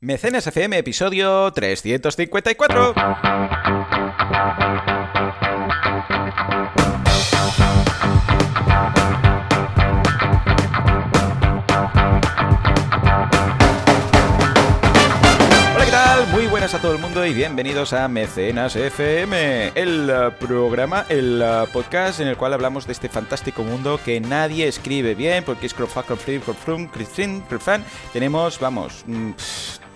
Mecenas 0.00 0.46
FM, 0.46 0.76
episodio 0.76 1.50
354. 1.54 2.92
Hola, 15.74 15.84
¿qué 15.84 15.90
tal? 15.90 16.26
Muy 16.28 16.46
buenas 16.46 16.74
a 16.74 16.78
todo 16.82 16.92
el 16.92 16.98
mundo 16.98 17.24
y 17.24 17.32
bienvenidos 17.32 17.94
a 17.94 18.06
Mecenas 18.08 18.76
FM, 18.76 19.72
el 19.74 20.12
programa, 20.38 21.06
el 21.08 21.42
podcast 21.72 22.20
en 22.20 22.28
el 22.28 22.36
cual 22.36 22.52
hablamos 22.52 22.86
de 22.86 22.92
este 22.92 23.08
fantástico 23.08 23.62
mundo 23.62 23.98
que 24.04 24.20
nadie 24.20 24.68
escribe 24.68 25.14
bien 25.14 25.42
porque 25.42 25.64
es 25.64 25.72
crowdfunding, 25.72 26.40
crowdfunding, 26.40 27.40
crowdfunding. 27.48 27.86
Tenemos, 28.12 28.60
vamos, 28.60 29.02
mm, 29.06 29.30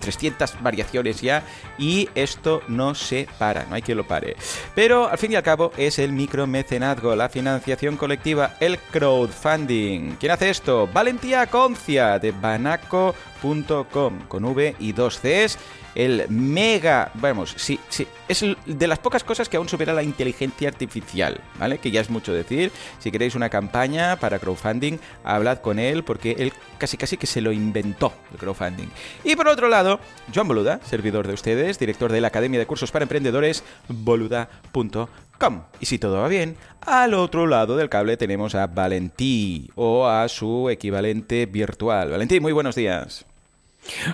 300 0.01 0.61
variaciones 0.61 1.21
ya 1.21 1.43
y 1.77 2.09
esto 2.15 2.61
no 2.67 2.95
se 2.95 3.27
para, 3.39 3.65
no 3.65 3.75
hay 3.75 3.81
quien 3.81 3.97
lo 3.97 4.07
pare. 4.07 4.35
Pero 4.75 5.07
al 5.07 5.17
fin 5.17 5.31
y 5.31 5.35
al 5.35 5.43
cabo 5.43 5.71
es 5.77 5.99
el 5.99 6.11
micromecenazgo, 6.11 7.15
la 7.15 7.29
financiación 7.29 7.95
colectiva, 7.95 8.55
el 8.59 8.77
crowdfunding. 8.77 10.17
¿Quién 10.19 10.31
hace 10.33 10.49
esto? 10.49 10.89
Valentía 10.93 11.47
Concia 11.47 12.19
de 12.19 12.31
banaco.com 12.31 14.19
con 14.27 14.45
V 14.45 14.75
y 14.79 14.91
dos 14.91 15.19
Cs 15.19 15.57
el 15.95 16.25
mega, 16.29 17.11
vamos, 17.15 17.53
sí, 17.57 17.79
sí, 17.89 18.07
es 18.27 18.45
de 18.65 18.87
las 18.87 18.99
pocas 18.99 19.23
cosas 19.23 19.49
que 19.49 19.57
aún 19.57 19.67
supera 19.67 19.93
la 19.93 20.03
inteligencia 20.03 20.69
artificial, 20.69 21.41
¿vale? 21.59 21.79
Que 21.79 21.91
ya 21.91 22.01
es 22.01 22.09
mucho 22.09 22.33
decir. 22.33 22.71
Si 22.99 23.11
queréis 23.11 23.35
una 23.35 23.49
campaña 23.49 24.15
para 24.17 24.39
crowdfunding, 24.39 24.97
hablad 25.23 25.59
con 25.59 25.79
él 25.79 26.03
porque 26.03 26.35
él 26.39 26.53
casi 26.77 26.97
casi 26.97 27.17
que 27.17 27.27
se 27.27 27.41
lo 27.41 27.51
inventó 27.51 28.13
el 28.31 28.37
crowdfunding. 28.37 28.87
Y 29.23 29.35
por 29.35 29.47
otro 29.47 29.67
lado, 29.67 29.90
Joan 30.33 30.47
Boluda, 30.47 30.79
servidor 30.83 31.27
de 31.27 31.33
ustedes, 31.33 31.79
director 31.79 32.11
de 32.11 32.21
la 32.21 32.27
Academia 32.27 32.59
de 32.59 32.65
Cursos 32.65 32.91
para 32.91 33.03
Emprendedores, 33.03 33.63
boluda.com. 33.87 35.63
Y 35.79 35.85
si 35.87 35.97
todo 35.97 36.21
va 36.21 36.27
bien, 36.27 36.55
al 36.85 37.13
otro 37.13 37.47
lado 37.47 37.75
del 37.75 37.89
cable 37.89 38.17
tenemos 38.17 38.53
a 38.55 38.67
Valentí 38.67 39.69
o 39.75 40.07
a 40.07 40.27
su 40.29 40.69
equivalente 40.69 41.45
virtual. 41.47 42.11
Valentí, 42.11 42.39
muy 42.39 42.51
buenos 42.51 42.75
días. 42.75 43.25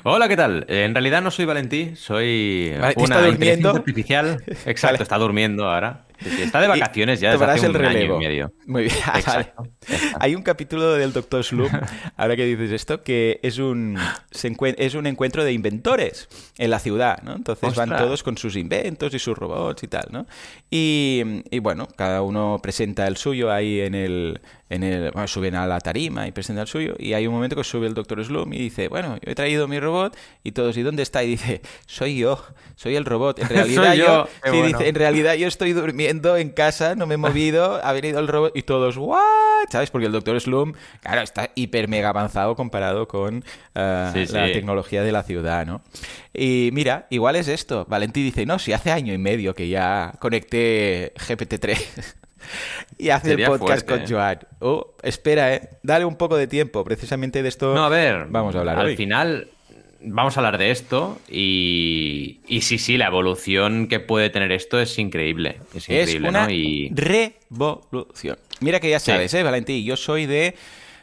Hola, 0.04 0.30
¿qué 0.30 0.38
tal? 0.38 0.66
En 0.70 0.96
realidad 0.96 1.22
no 1.22 1.30
soy 1.30 1.44
Valentí, 1.44 1.94
soy 1.98 2.72
Valentí 2.80 3.04
una 3.04 3.16
está 3.18 3.28
durmiendo. 3.28 3.70
inteligencia 3.76 4.20
artificial. 4.22 4.44
Exacto, 4.66 4.94
Vale. 4.94 5.04
está 5.04 5.18
durmiendo 5.18 5.70
ahora. 5.70 6.06
Sí, 6.20 6.42
Está 6.44 6.62
de 6.62 6.68
vacaciones 6.68 7.20
ya 7.20 7.32
desde 7.32 7.46
hace 7.46 7.66
el 7.68 7.76
un 7.76 7.86
año 7.86 7.90
relevo. 7.90 8.16
y 8.22 8.26
medio. 8.26 8.54
Muy 8.66 8.84
bien. 8.84 8.96
Exacto. 9.16 9.64
Hay 10.20 10.36
un 10.36 10.42
capítulo 10.42 10.94
del 10.94 11.14
Dr. 11.14 11.44
Sloop, 11.44 11.72
ahora 12.18 12.36
que 12.36 12.46
dices 12.46 12.72
esto, 12.72 13.04
que 13.04 13.40
es 13.44 13.58
un, 13.60 13.98
se 14.32 14.56
es 14.78 14.96
un 14.96 15.08
encuentro 15.08 15.44
de 15.44 15.54
inventores 15.54 16.28
en 16.58 16.70
la 16.72 16.80
ciudad, 16.80 17.22
¿no? 17.24 17.36
Entonces 17.36 17.76
van 17.76 17.90
todos 17.90 18.24
con 18.24 18.38
sus 18.38 18.56
inventos 18.56 19.14
y 19.14 19.20
sus 19.20 19.38
robots 19.38 19.84
y 19.84 19.88
tal, 19.88 20.08
¿no? 20.12 20.26
Y, 20.70 21.44
y 21.52 21.60
bueno, 21.60 21.88
cada 21.96 22.22
uno 22.22 22.60
presenta 22.62 23.08
el 23.08 23.18
suyo 23.18 23.52
ahí 23.52 23.82
en 23.82 23.96
el... 23.96 24.42
En 24.70 24.84
el 24.84 25.12
bueno, 25.12 25.28
suben 25.28 25.56
a 25.56 25.66
la 25.66 25.80
tarima 25.80 26.28
y 26.28 26.32
presentan 26.32 26.64
el 26.64 26.68
suyo 26.68 26.96
y 27.00 27.14
hay 27.14 27.26
un 27.26 27.34
momento 27.34 27.56
que 27.56 27.64
sube 27.64 27.88
el 27.88 27.94
Dr. 27.94 28.24
Sloom 28.26 28.52
y 28.54 28.58
dice, 28.58 28.90
bueno, 28.90 29.16
yo 29.24 29.32
he 29.32 29.36
traído 29.36 29.68
mi 29.68 29.80
robot 29.80 30.18
y 30.44 30.52
todos, 30.52 30.76
¿y 30.76 30.82
dónde 30.82 31.04
está? 31.04 31.24
Y 31.24 31.28
dice, 31.30 31.62
soy 31.86 32.18
yo, 32.18 32.44
soy 32.76 32.96
el 32.98 33.06
robot. 33.06 33.40
En 33.40 33.48
realidad 33.50 33.94
yo, 33.94 34.06
yo. 34.06 34.28
Sí, 34.44 34.50
bueno. 34.50 34.66
dice, 34.68 34.90
en 34.90 34.96
realidad 34.96 35.36
yo 35.36 35.48
estoy 35.48 35.72
durmiendo 35.74 36.36
en 36.36 36.50
casa, 36.50 36.96
no 36.96 37.08
me 37.08 37.14
he 37.16 37.18
movido, 37.18 37.80
ha 37.84 37.94
venido 37.94 38.20
el 38.20 38.28
robot 38.28 38.56
y 38.58 38.64
todos, 38.64 38.98
¿what? 38.98 39.22
¿Sabes? 39.72 39.90
Porque 39.90 40.08
el 40.08 40.12
Dr. 40.12 40.40
Slum, 40.42 40.74
claro, 41.02 41.22
está 41.22 41.50
hiper 41.56 41.88
mega 41.88 42.10
avanzado 42.10 42.56
comparado 42.56 43.08
con 43.08 43.44
eh, 43.76 44.10
Sí, 44.14 44.34
la 44.34 44.48
sí. 44.48 44.54
tecnología 44.54 45.02
de 45.02 45.12
la 45.12 45.24
ciudad, 45.24 45.66
¿no? 45.66 45.82
Y 46.34 46.70
mira, 46.74 47.08
igual 47.10 47.36
es 47.38 47.48
esto. 47.48 47.86
Valentí 47.90 48.22
dice, 48.22 48.46
no, 48.46 48.60
si 48.60 48.74
hace 48.74 48.92
año 48.92 49.14
y 49.14 49.18
medio 49.18 49.56
que 49.56 49.68
ya 49.70 50.14
conecté 50.20 51.14
GPT-3 51.16 52.16
y 52.98 53.10
hace 53.10 53.30
Sería 53.30 53.48
el 53.48 53.52
podcast 53.60 53.88
fuerte, 53.88 54.06
con 54.08 54.16
Joan. 54.18 54.40
Oh, 54.60 54.96
espera, 55.04 55.54
¿eh? 55.54 55.70
Dale 55.84 56.06
un 56.06 56.16
poco 56.16 56.38
de 56.38 56.48
tiempo. 56.48 56.84
Precisamente 56.84 57.42
de 57.44 57.50
esto 57.50 57.74
No, 57.74 57.84
a 57.86 57.90
ver. 57.90 58.28
vamos 58.30 58.56
a 58.56 58.60
hablar 58.60 58.80
Al 58.80 58.88
hoy. 58.88 58.96
final, 58.96 59.50
vamos 60.02 60.38
a 60.38 60.40
hablar 60.42 60.58
de 60.58 60.72
esto 60.72 61.20
y, 61.30 62.42
y 62.48 62.62
sí, 62.62 62.78
sí, 62.78 62.98
la 62.98 63.08
evolución 63.08 63.88
que 63.88 64.00
puede 64.00 64.30
tener 64.30 64.52
esto 64.52 64.80
es 64.80 64.98
increíble. 65.00 65.60
Es 65.74 65.90
Es 65.90 65.90
increíble, 66.10 66.30
una 66.30 66.46
¿no? 66.46 66.52
Y 66.52 66.90
revolución. 66.94 68.38
Mira 68.60 68.80
que 68.80 68.90
ya 68.90 69.00
Sí. 69.00 69.12
sabes, 69.12 69.34
¿eh, 69.34 69.44
Valentín? 69.44 69.84
Yo 69.86 69.96
soy 69.98 70.26
de... 70.26 70.56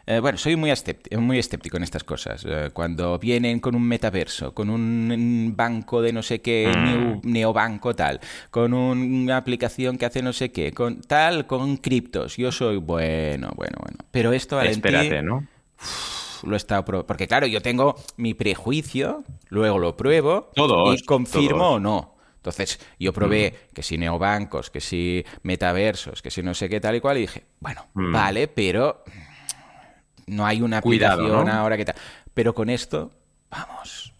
eh, 0.06 0.18
bueno, 0.20 0.36
soy 0.38 0.56
muy 0.56 0.70
escéptico, 0.70 1.20
muy 1.20 1.38
escéptico 1.38 1.76
en 1.76 1.82
estas 1.82 2.04
cosas. 2.04 2.44
Eh, 2.46 2.70
cuando 2.72 3.18
vienen 3.18 3.60
con 3.60 3.74
un 3.74 3.82
metaverso, 3.86 4.52
con 4.54 4.68
un 4.70 5.52
banco 5.56 6.02
de 6.02 6.12
no 6.12 6.22
sé 6.22 6.40
qué, 6.40 6.72
Mm. 6.76 6.84
neo- 6.84 7.20
neobanco 7.24 7.94
tal, 7.94 8.20
con 8.50 8.74
una 8.74 9.36
aplicación 9.36 9.96
que 9.98 10.06
hace 10.06 10.22
no 10.22 10.32
sé 10.32 10.50
qué, 10.52 10.72
con 10.72 11.00
tal, 11.00 11.46
con 11.46 11.76
criptos. 11.78 12.36
Yo 12.36 12.52
soy 12.52 12.76
bueno, 12.76 13.50
bueno, 13.56 13.76
bueno. 13.80 13.98
Pero 14.10 14.32
esto, 14.32 14.56
Valentín, 14.56 14.94
espérate, 14.94 15.22
¿no? 15.22 15.46
lo 16.42 16.52
he 16.54 16.56
estado 16.58 16.84
probando. 16.84 17.06
Porque 17.06 17.26
claro, 17.26 17.46
yo 17.46 17.62
tengo 17.62 17.94
mi 18.18 18.34
prejuicio, 18.34 19.24
luego 19.48 19.78
lo 19.78 19.96
pruebo 19.96 20.50
Todos, 20.54 21.00
y 21.00 21.04
confirmo 21.04 21.58
todos. 21.58 21.76
o 21.76 21.80
no. 21.80 22.14
Entonces, 22.36 22.78
yo 23.00 23.14
probé 23.14 23.54
que 23.72 23.82
si 23.82 23.96
neobancos, 23.96 24.68
que 24.70 24.82
si 24.82 25.24
metaversos, 25.42 26.20
que 26.20 26.30
si 26.30 26.42
no 26.42 26.52
sé 26.52 26.68
qué 26.68 26.78
tal 26.78 26.96
y 26.96 27.00
cual, 27.00 27.16
y 27.16 27.22
dije, 27.22 27.44
bueno, 27.60 27.86
Mm. 27.94 28.12
vale, 28.12 28.48
pero 28.48 29.02
no 30.26 30.46
hay 30.46 30.62
una 30.62 30.80
Cuidado, 30.80 31.22
aplicación 31.22 31.46
¿no? 31.46 31.52
ahora 31.52 31.76
que 31.76 31.84
tal. 31.84 31.96
Pero 32.32 32.54
con 32.54 32.70
esto, 32.70 33.10
vamos. 33.50 34.12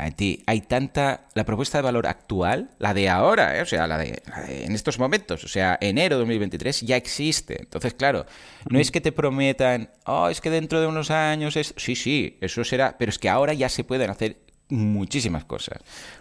Valentí, 0.00 0.42
hay 0.46 0.62
tanta. 0.62 1.28
La 1.34 1.44
propuesta 1.44 1.78
de 1.78 1.82
valor 1.82 2.06
actual, 2.06 2.70
la 2.78 2.94
de 2.94 3.08
ahora, 3.08 3.58
¿eh? 3.58 3.62
o 3.62 3.66
sea, 3.66 3.86
la 3.86 3.98
de, 3.98 4.22
la 4.26 4.40
de 4.42 4.64
en 4.64 4.74
estos 4.74 4.98
momentos, 4.98 5.44
o 5.44 5.48
sea, 5.48 5.76
enero 5.80 6.16
de 6.16 6.20
2023, 6.20 6.80
ya 6.82 6.96
existe. 6.96 7.60
Entonces, 7.60 7.94
claro, 7.94 8.24
no 8.70 8.78
es 8.78 8.90
que 8.90 9.00
te 9.00 9.12
prometan, 9.12 9.90
oh, 10.06 10.28
es 10.28 10.40
que 10.40 10.48
dentro 10.48 10.80
de 10.80 10.86
unos 10.86 11.10
años 11.10 11.56
es. 11.56 11.74
Sí, 11.76 11.96
sí, 11.96 12.38
eso 12.40 12.64
será, 12.64 12.96
pero 12.98 13.10
es 13.10 13.18
que 13.18 13.28
ahora 13.28 13.52
ya 13.52 13.68
se 13.68 13.84
pueden 13.84 14.10
hacer 14.10 14.38
muchísimas 14.70 15.44
cosas. 15.44 15.78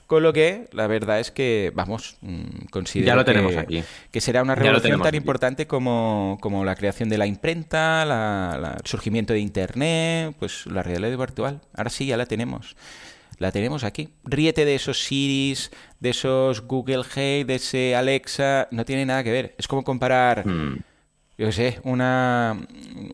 Con 0.07 0.23
lo 0.23 0.33
que, 0.33 0.67
la 0.73 0.87
verdad 0.87 1.19
es 1.19 1.31
que, 1.31 1.71
vamos, 1.75 2.17
mm, 2.21 2.65
considero 2.71 3.07
Ya 3.07 3.15
lo 3.15 3.25
tenemos 3.25 3.51
que- 3.53 3.59
aquí. 3.59 3.83
que 4.11 4.21
será 4.21 4.41
una 4.41 4.55
revolución 4.55 4.99
tan 4.99 5.07
aquí. 5.09 5.17
importante 5.17 5.67
como, 5.67 6.37
como 6.41 6.65
la 6.65 6.75
creación 6.75 7.09
de 7.09 7.17
la 7.17 7.25
imprenta, 7.27 8.05
la- 8.05 8.57
la- 8.59 8.77
el 8.81 8.85
surgimiento 8.87 9.33
de 9.33 9.39
Internet, 9.39 10.35
pues 10.39 10.65
la 10.65 10.83
realidad 10.83 11.17
virtual. 11.17 11.61
Ahora 11.75 11.89
sí, 11.89 12.05
ya 12.07 12.17
la 12.17 12.25
tenemos. 12.25 12.75
La 13.37 13.51
tenemos 13.53 13.85
aquí. 13.85 14.09
Ríete 14.25 14.65
de 14.65 14.75
esos 14.75 15.01
Siris, 15.03 15.71
de 16.01 16.09
esos 16.09 16.61
Google 16.67 17.03
Hey, 17.15 17.45
de 17.45 17.55
ese 17.55 17.95
Alexa. 17.95 18.67
No 18.71 18.83
tiene 18.83 19.05
nada 19.05 19.23
que 19.23 19.31
ver. 19.31 19.55
Es 19.57 19.65
como 19.67 19.83
comparar, 19.85 20.45
Mm. 20.45 20.79
yo 21.37 21.49
sé, 21.53 21.79
una, 21.83 22.57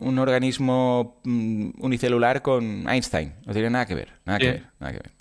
un 0.00 0.18
organismo 0.18 1.20
mm, 1.22 1.70
unicelular 1.78 2.42
con 2.42 2.88
Einstein. 2.88 3.34
No 3.44 3.52
tiene 3.52 3.70
nada 3.70 3.86
que 3.86 3.94
ver. 3.94 4.08
Nada 4.24 4.38
que 4.40 4.46
ver. 4.50 4.62
Nada 4.80 4.92
que 4.94 4.98
ver. 4.98 5.12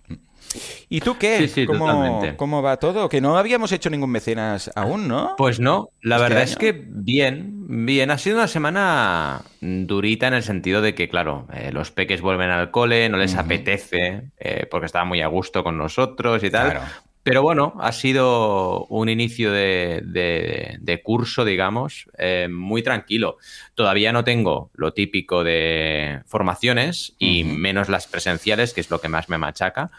¿Y 0.89 1.01
tú 1.01 1.17
qué? 1.17 1.37
Sí, 1.39 1.47
sí, 1.47 1.65
¿Cómo, 1.65 1.85
totalmente. 1.87 2.37
¿Cómo 2.37 2.61
va 2.61 2.77
todo? 2.77 3.09
Que 3.09 3.21
no 3.21 3.37
habíamos 3.37 3.71
hecho 3.71 3.89
ningún 3.89 4.11
mecenas 4.11 4.71
aún, 4.75 5.07
¿no? 5.07 5.35
Pues 5.37 5.59
no, 5.59 5.89
la 6.01 6.15
¿Este 6.15 6.23
verdad 6.23 6.41
año? 6.43 6.51
es 6.51 6.55
que 6.57 6.71
bien, 6.87 7.85
bien. 7.85 8.11
Ha 8.11 8.17
sido 8.17 8.37
una 8.37 8.47
semana 8.47 9.41
durita 9.61 10.27
en 10.27 10.33
el 10.35 10.43
sentido 10.43 10.81
de 10.81 10.95
que, 10.95 11.09
claro, 11.09 11.47
eh, 11.53 11.71
los 11.71 11.91
peques 11.91 12.21
vuelven 12.21 12.49
al 12.49 12.71
cole, 12.71 13.09
no 13.09 13.17
les 13.17 13.35
apetece, 13.35 14.29
eh, 14.39 14.67
porque 14.69 14.85
estaban 14.85 15.07
muy 15.07 15.21
a 15.21 15.27
gusto 15.27 15.63
con 15.63 15.77
nosotros 15.77 16.43
y 16.43 16.49
tal. 16.49 16.71
Claro. 16.71 16.85
Pero 17.25 17.41
bueno, 17.41 17.73
ha 17.79 17.91
sido 17.91 18.85
un 18.85 19.09
inicio 19.09 19.51
de, 19.51 20.03
de- 20.05 20.77
de 20.79 21.01
curso, 21.01 21.43
digamos, 21.43 22.07
eh, 22.19 22.47
muy 22.51 22.83
tranquilo. 22.83 23.37
Todavía 23.73 24.11
no 24.13 24.23
tengo 24.23 24.69
lo 24.75 24.93
típico 24.93 25.43
de 25.43 26.21
formaciones 26.27 27.15
y 27.17 27.43
menos 27.43 27.89
las 27.89 28.05
presenciales, 28.05 28.75
que 28.75 28.81
es 28.81 28.91
lo 28.91 29.01
que 29.01 29.09
más 29.09 29.27
me 29.27 29.39
machaca. 29.39 29.89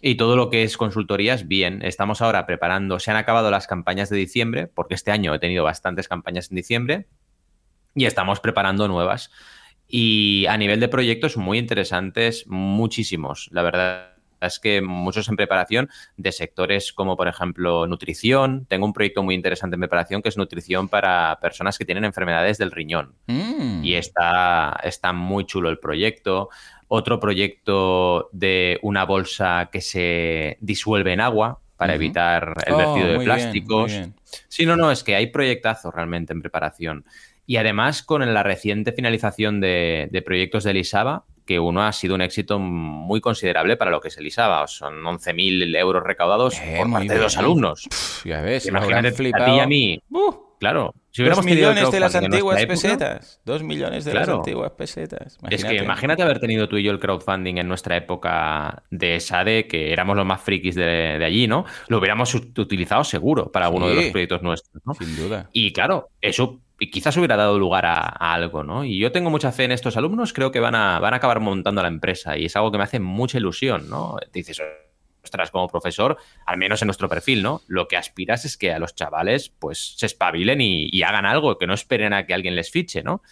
Y 0.00 0.14
todo 0.14 0.34
lo 0.34 0.48
que 0.48 0.62
es 0.62 0.78
consultorías, 0.78 1.46
bien. 1.46 1.82
Estamos 1.82 2.22
ahora 2.22 2.46
preparando, 2.46 2.98
se 2.98 3.10
han 3.10 3.18
acabado 3.18 3.50
las 3.50 3.66
campañas 3.66 4.08
de 4.08 4.16
diciembre, 4.16 4.66
porque 4.66 4.94
este 4.94 5.10
año 5.10 5.34
he 5.34 5.38
tenido 5.38 5.64
bastantes 5.64 6.08
campañas 6.08 6.50
en 6.50 6.56
diciembre, 6.56 7.06
y 7.94 8.06
estamos 8.06 8.40
preparando 8.40 8.88
nuevas. 8.88 9.30
Y 9.86 10.46
a 10.46 10.56
nivel 10.56 10.80
de 10.80 10.88
proyectos 10.88 11.36
muy 11.36 11.58
interesantes, 11.58 12.46
muchísimos. 12.46 13.50
La 13.52 13.60
verdad 13.60 14.12
es 14.46 14.58
que 14.58 14.82
muchos 14.82 15.28
en 15.28 15.36
preparación 15.36 15.88
de 16.16 16.32
sectores 16.32 16.92
como, 16.92 17.16
por 17.16 17.28
ejemplo, 17.28 17.86
nutrición. 17.86 18.66
Tengo 18.68 18.86
un 18.86 18.92
proyecto 18.92 19.22
muy 19.22 19.34
interesante 19.34 19.74
en 19.74 19.80
preparación 19.80 20.22
que 20.22 20.28
es 20.28 20.36
nutrición 20.36 20.88
para 20.88 21.38
personas 21.40 21.78
que 21.78 21.84
tienen 21.84 22.04
enfermedades 22.04 22.58
del 22.58 22.70
riñón. 22.70 23.14
Mm. 23.26 23.84
Y 23.84 23.94
está, 23.94 24.78
está 24.82 25.12
muy 25.12 25.44
chulo 25.46 25.68
el 25.70 25.78
proyecto. 25.78 26.48
Otro 26.88 27.20
proyecto 27.20 28.28
de 28.32 28.78
una 28.82 29.04
bolsa 29.04 29.70
que 29.72 29.80
se 29.80 30.58
disuelve 30.60 31.12
en 31.12 31.20
agua 31.20 31.60
para 31.76 31.94
evitar 31.94 32.54
el 32.66 32.74
Oh, 32.74 32.76
vertido 32.76 33.06
de 33.06 33.12
bien, 33.14 33.24
plásticos. 33.24 33.90
bien. 33.90 34.14
Sí, 34.48 34.66
no, 34.66 34.76
no, 34.76 34.90
es 34.90 35.02
que 35.02 35.16
hay 35.16 35.26
proyectazos 35.28 35.92
realmente 35.92 36.32
en 36.32 36.40
preparación. 36.40 37.04
Y 37.44 37.56
además 37.56 38.02
con 38.02 38.32
la 38.32 38.42
reciente 38.42 38.92
finalización 38.92 39.60
de, 39.60 40.08
de 40.12 40.22
proyectos 40.22 40.64
de 40.64 40.70
Elisaba, 40.70 41.24
que 41.52 41.58
uno 41.60 41.82
ha 41.82 41.92
sido 41.92 42.14
un 42.14 42.22
éxito 42.22 42.58
muy 42.58 43.20
considerable 43.20 43.76
para 43.76 43.90
lo 43.90 44.00
que 44.00 44.08
es 44.08 44.16
el 44.16 44.26
ISABA. 44.26 44.66
Son 44.68 44.94
11.000 45.02 45.76
euros 45.76 46.02
recaudados 46.02 46.58
Eh, 46.58 46.76
por 46.78 46.90
parte 46.90 47.12
de 47.14 47.20
los 47.20 47.36
alumnos. 47.36 47.88
Ya 48.24 48.40
ves, 48.40 48.66
Imagínate 48.66 49.08
a 49.08 49.44
ti 49.44 49.50
y 49.52 49.60
a 49.60 49.66
mí. 49.66 50.02
Uh, 50.10 50.32
Claro, 50.62 50.94
si 51.10 51.24
dos 51.24 51.44
millones 51.44 51.90
de 51.90 51.98
las 51.98 52.14
antiguas 52.14 52.56
época- 52.60 52.68
pesetas. 52.72 53.40
Dos 53.44 53.64
millones 53.64 54.04
de 54.04 54.14
las 54.14 54.28
antiguas 54.28 54.70
pesetas. 54.78 55.36
Es 55.50 55.64
que 55.64 55.74
imagínate 55.74 56.22
haber 56.22 56.38
tenido 56.38 56.68
tú 56.68 56.76
y 56.76 56.84
yo 56.84 56.92
el 56.92 57.00
crowdfunding 57.00 57.56
en 57.58 57.66
nuestra 57.66 57.96
época 57.96 58.84
de 58.88 59.18
SADE, 59.18 59.66
que 59.66 59.92
éramos 59.92 60.16
los 60.16 60.24
más 60.24 60.40
frikis 60.40 60.76
de, 60.76 60.84
de 61.18 61.24
allí, 61.24 61.48
¿no? 61.48 61.64
Lo 61.88 61.98
hubiéramos 61.98 62.32
ut- 62.36 62.56
utilizado 62.60 63.02
seguro 63.02 63.50
para 63.50 63.66
alguno 63.66 63.88
de 63.88 63.96
los 63.96 64.04
proyectos 64.06 64.40
nuestros, 64.44 64.80
¿no? 64.86 64.94
Sin 64.94 65.16
duda. 65.16 65.48
Y 65.52 65.72
claro, 65.72 66.10
eso 66.20 66.60
quizás 66.90 67.16
hubiera 67.16 67.36
dado 67.36 67.58
lugar 67.58 67.86
a, 67.86 67.98
a 67.98 68.34
algo, 68.34 68.64
¿no? 68.64 68.84
Y 68.84 68.98
yo 68.98 69.12
tengo 69.12 69.30
mucha 69.30 69.52
fe 69.52 69.64
en 69.64 69.72
estos 69.72 69.96
alumnos, 69.96 70.32
creo 70.32 70.50
que 70.50 70.60
van 70.60 70.74
a, 70.74 70.98
van 70.98 71.14
a 71.14 71.18
acabar 71.18 71.40
montando 71.40 71.82
la 71.82 71.88
empresa 71.88 72.36
y 72.36 72.46
es 72.46 72.56
algo 72.56 72.72
que 72.72 72.78
me 72.78 72.84
hace 72.84 73.00
mucha 73.00 73.38
ilusión, 73.38 73.88
¿no? 73.88 74.16
Te 74.30 74.40
dices, 74.40 74.60
ostras, 75.22 75.50
como 75.50 75.68
profesor, 75.68 76.16
al 76.46 76.58
menos 76.58 76.82
en 76.82 76.86
nuestro 76.86 77.08
perfil, 77.08 77.42
¿no? 77.42 77.62
Lo 77.68 77.88
que 77.88 77.96
aspiras 77.96 78.44
es 78.44 78.56
que 78.56 78.72
a 78.72 78.78
los 78.78 78.94
chavales, 78.94 79.50
pues, 79.50 79.94
se 79.96 80.06
espabilen 80.06 80.60
y, 80.60 80.88
y 80.90 81.02
hagan 81.02 81.26
algo, 81.26 81.58
que 81.58 81.66
no 81.66 81.74
esperen 81.74 82.12
a 82.12 82.26
que 82.26 82.34
alguien 82.34 82.56
les 82.56 82.70
fiche, 82.70 83.02
¿no? 83.02 83.22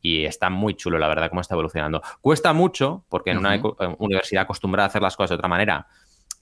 Y 0.00 0.26
está 0.26 0.50
muy 0.50 0.74
chulo, 0.74 0.98
la 0.98 1.08
verdad, 1.08 1.30
cómo 1.30 1.40
está 1.40 1.54
evolucionando. 1.54 2.02
Cuesta 2.20 2.52
mucho, 2.52 3.06
porque 3.08 3.30
en 3.30 3.38
una 3.38 3.58
universidad 3.98 4.42
acostumbrada 4.42 4.86
a 4.86 4.88
hacer 4.88 5.00
las 5.00 5.16
cosas 5.16 5.30
de 5.30 5.36
otra 5.36 5.48
manera, 5.48 5.86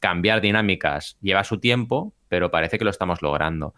cambiar 0.00 0.40
dinámicas 0.40 1.16
lleva 1.22 1.44
su 1.44 1.60
tiempo, 1.60 2.12
pero 2.28 2.50
parece 2.50 2.76
que 2.76 2.84
lo 2.84 2.90
estamos 2.90 3.22
logrando. 3.22 3.75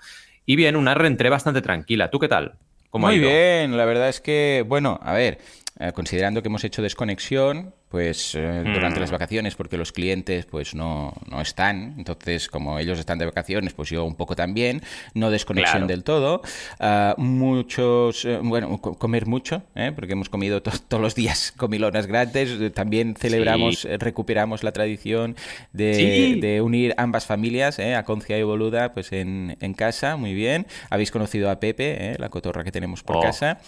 Y 0.46 0.56
bien, 0.56 0.76
una 0.76 0.94
reentré 0.94 1.28
bastante 1.28 1.60
tranquila. 1.60 2.10
¿Tú 2.10 2.18
qué 2.18 2.28
tal? 2.28 2.58
¿Cómo 2.94 3.08
ha 3.08 3.10
Muy 3.10 3.18
bien, 3.18 3.76
la 3.76 3.86
verdad 3.86 4.08
es 4.08 4.20
que, 4.20 4.64
bueno, 4.68 5.00
a 5.02 5.14
ver, 5.14 5.38
eh, 5.80 5.90
considerando 5.92 6.42
que 6.42 6.46
hemos 6.46 6.62
hecho 6.62 6.80
desconexión, 6.80 7.74
pues 7.94 8.34
eh, 8.34 8.62
durante 8.74 8.98
Mm. 8.98 9.02
las 9.02 9.10
vacaciones, 9.12 9.54
porque 9.54 9.76
los 9.76 9.92
clientes 9.92 10.46
pues 10.46 10.74
no, 10.74 11.12
no 11.30 11.40
están, 11.40 11.94
entonces 11.96 12.48
como 12.48 12.80
ellos 12.80 12.98
están 12.98 13.18
de 13.18 13.24
vacaciones, 13.24 13.72
pues 13.72 13.88
yo 13.90 14.04
un 14.04 14.16
poco 14.16 14.34
también, 14.34 14.82
no 15.14 15.30
desconexión 15.30 15.82
Claro. 15.82 15.86
del 15.86 16.02
todo, 16.02 16.42
Ah, 16.80 17.14
muchos, 17.18 18.24
eh, 18.24 18.40
bueno, 18.42 18.78
co- 18.80 18.94
comer 18.98 19.26
mucho, 19.26 19.62
¿eh? 19.76 19.92
porque 19.94 20.14
hemos 20.14 20.28
comido 20.28 20.60
to- 20.60 20.72
todos 20.88 21.00
los 21.00 21.14
días 21.14 21.52
comilonas 21.56 22.08
grandes, 22.08 22.72
también 22.74 23.14
celebramos, 23.14 23.82
Sí. 23.82 23.88
eh, 23.88 23.96
recuperamos 23.98 24.64
la 24.64 24.72
tradición 24.72 25.36
de, 25.72 25.94
Sí. 25.94 26.40
de 26.40 26.60
unir 26.62 26.94
ambas 26.96 27.26
familias, 27.26 27.78
¿eh? 27.78 27.94
a 27.94 28.02
Concia 28.02 28.36
y 28.36 28.42
Boluda, 28.42 28.92
pues 28.92 29.12
en, 29.12 29.56
en 29.60 29.72
casa, 29.74 30.16
muy 30.16 30.34
bien, 30.34 30.66
habéis 30.90 31.12
conocido 31.12 31.48
a 31.48 31.60
Pepe, 31.60 32.10
¿eh? 32.10 32.16
la 32.18 32.28
cotorra 32.28 32.64
que 32.64 32.72
tenemos 32.72 33.04
por 33.04 33.18
Oh. 33.18 33.20
casa. 33.20 33.60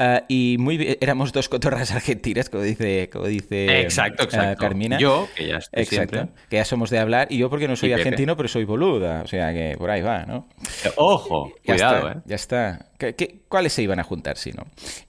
Ah, 0.00 0.22
y 0.28 0.56
muy 0.60 0.76
bien, 0.76 0.96
éramos 1.00 1.32
dos 1.32 1.48
cotorras 1.48 1.90
argentinas, 1.92 2.48
como 2.50 2.62
dice, 2.62 3.10
como 3.12 3.26
dice 3.26 3.80
Exacto, 3.80 4.22
ah, 4.22 4.24
exacto. 4.24 4.60
Carmina. 4.62 4.98
Yo, 4.98 5.28
que 5.34 5.46
ya 5.48 5.56
estoy 5.56 5.82
Exacto, 5.82 6.16
siempre. 6.16 6.34
que 6.48 6.56
ya 6.56 6.64
somos 6.64 6.90
de 6.90 6.98
hablar, 7.00 7.26
y 7.30 7.38
yo 7.38 7.50
porque 7.50 7.66
no 7.66 7.74
soy 7.76 7.92
argentino, 7.92 8.36
pero 8.36 8.48
soy 8.48 8.64
boluda, 8.64 9.22
o 9.22 9.26
sea 9.26 9.52
que 9.52 9.74
por 9.76 9.90
ahí 9.90 10.02
va, 10.02 10.24
¿no? 10.24 10.48
Ojo, 10.96 11.48
Ya 11.64 11.74
cuidado, 11.74 11.96
está, 12.08 12.18
¿eh? 12.18 12.22
Ya 12.26 12.36
está. 12.36 12.84
¿Qué- 12.98 13.14
qué- 13.14 13.40
cuáles 13.48 13.72
se 13.72 13.82
iban 13.82 14.00
a 14.00 14.02
juntar 14.02 14.36
si 14.36 14.50
no? 14.52 14.64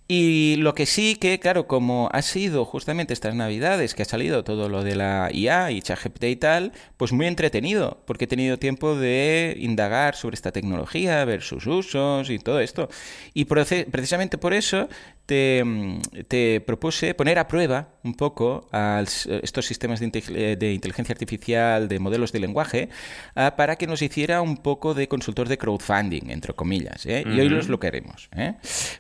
Y 0.08 0.56
lo 0.58 0.74
que 0.76 0.86
sí 0.86 1.16
que, 1.16 1.40
claro, 1.40 1.68
como 1.68 2.08
ha 2.14 2.22
sido 2.22 2.64
justamente 2.66 3.14
estas 3.14 3.34
navidades, 3.36 3.94
que 3.96 4.04
ha 4.04 4.06
salido 4.06 4.44
todo 4.44 4.70
lo 4.70 4.84
de 4.84 4.96
la 4.96 5.30
IA 5.32 5.72
y 5.72 5.82
ChatGPT 5.82 6.24
y 6.26 6.36
tal, 6.36 6.72
pues 6.98 7.12
muy 7.14 7.26
entretenido, 7.26 8.02
porque 8.06 8.26
he 8.26 8.28
tenido 8.28 8.58
tiempo 8.58 8.96
de 8.96 9.56
indagar 9.60 10.16
sobre 10.16 10.36
esta 10.36 10.52
tecnología, 10.52 11.26
ver 11.26 11.42
sus 11.42 11.66
usos 11.68 12.30
y 12.30 12.38
todo 12.40 12.60
esto. 12.60 12.90
Y 13.34 13.46
precisamente 13.46 14.38
por 14.38 14.54
eso 14.54 14.79
Leute, 14.80 14.90
te, 15.30 15.64
mm, 15.64 16.00
te 16.28 16.60
propuse 16.66 17.14
poner 17.14 17.38
a 17.38 17.48
prueba 17.48 17.90
un 18.04 18.16
poco 18.16 18.68
a 18.72 19.04
estos 19.44 19.66
sistemas 19.68 20.00
de, 20.00 20.06
inte- 20.08 20.58
de 20.58 20.74
inteligencia 20.74 21.14
artificial, 21.14 21.88
de 21.88 22.00
modelos 22.00 22.32
de 22.32 22.40
lenguaje, 22.40 22.90
ah, 23.36 23.54
para 23.56 23.76
que 23.76 23.86
nos 23.86 24.02
hiciera 24.02 24.42
un 24.42 24.58
poco 24.58 24.94
de 24.96 25.08
consultor 25.08 25.48
de 25.48 25.58
crowdfunding, 25.60 26.32
entre 26.32 26.54
comillas. 26.54 27.06
¿eh? 27.06 27.24
Y 27.26 27.40
hoy 27.40 27.50
los 27.50 27.70
lo 27.70 27.80
queremos. 27.80 28.30
¿eh? 28.36 28.56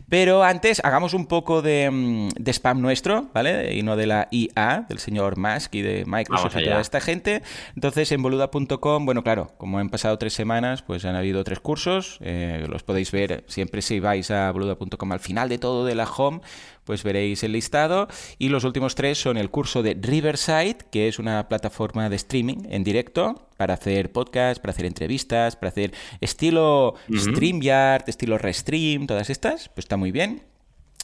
Pero 0.07 0.43
antes 0.43 0.79
hagamos 0.83 1.13
un 1.15 1.25
poco 1.25 1.61
de, 1.63 1.89
mm, 1.91 2.29
de 2.37 2.51
spam 2.53 2.79
nuestro, 2.81 3.29
¿vale? 3.33 3.73
Y 3.75 3.81
no 3.81 3.95
de 3.95 4.05
la 4.05 4.27
IA, 4.31 4.85
del 4.87 4.99
señor 4.99 5.37
Musk 5.37 5.73
y 5.75 5.81
de 5.81 6.03
Microsoft 6.05 6.53
y 6.61 6.65
toda 6.69 6.81
esta 6.81 7.01
gente. 7.01 7.41
Entonces, 7.75 8.11
en 8.11 8.21
boluda.com, 8.21 9.05
bueno, 9.05 9.23
claro, 9.23 9.53
como 9.57 9.79
han 9.79 9.89
pasado 9.89 10.17
tres 10.19 10.33
semanas, 10.33 10.83
pues 10.83 11.03
han 11.05 11.15
habido 11.15 11.43
tres 11.43 11.59
cursos. 11.59 12.19
eh, 12.21 12.65
los 12.69 12.83
podéis 12.83 13.11
ver 13.11 13.43
siempre 13.47 13.81
si 13.81 13.99
vais 13.99 14.29
a 14.29 14.51
boluda.com 14.51 15.11
al 15.11 15.19
final 15.19 15.49
de 15.49 15.57
todo 15.57 15.85
de 15.85 15.95
la 15.95 16.05
home, 16.19 16.41
pues 16.83 17.03
veréis 17.03 17.43
el 17.43 17.53
listado. 17.53 18.07
Y 18.37 18.49
los 18.49 18.63
últimos 18.63 18.95
tres 18.95 19.17
son 19.19 19.37
el 19.37 19.49
curso 19.49 19.81
de 19.83 19.97
Riverside, 19.99 20.77
que 20.91 21.07
es 21.07 21.19
una 21.19 21.47
plataforma 21.47 22.09
de 22.09 22.15
streaming 22.15 22.63
en 22.69 22.83
directo 22.83 23.47
para 23.57 23.75
hacer 23.75 24.11
podcast, 24.11 24.61
para 24.61 24.71
hacer 24.71 24.85
entrevistas, 24.85 25.55
para 25.55 25.69
hacer 25.69 25.93
estilo 26.21 26.95
Ujú. 27.09 27.19
StreamYard, 27.19 28.03
estilo 28.07 28.37
Restream, 28.37 29.07
todas 29.07 29.29
estas, 29.29 29.69
pues 29.69 29.85
está 29.85 29.97
muy 29.97 30.11
bien. 30.11 30.43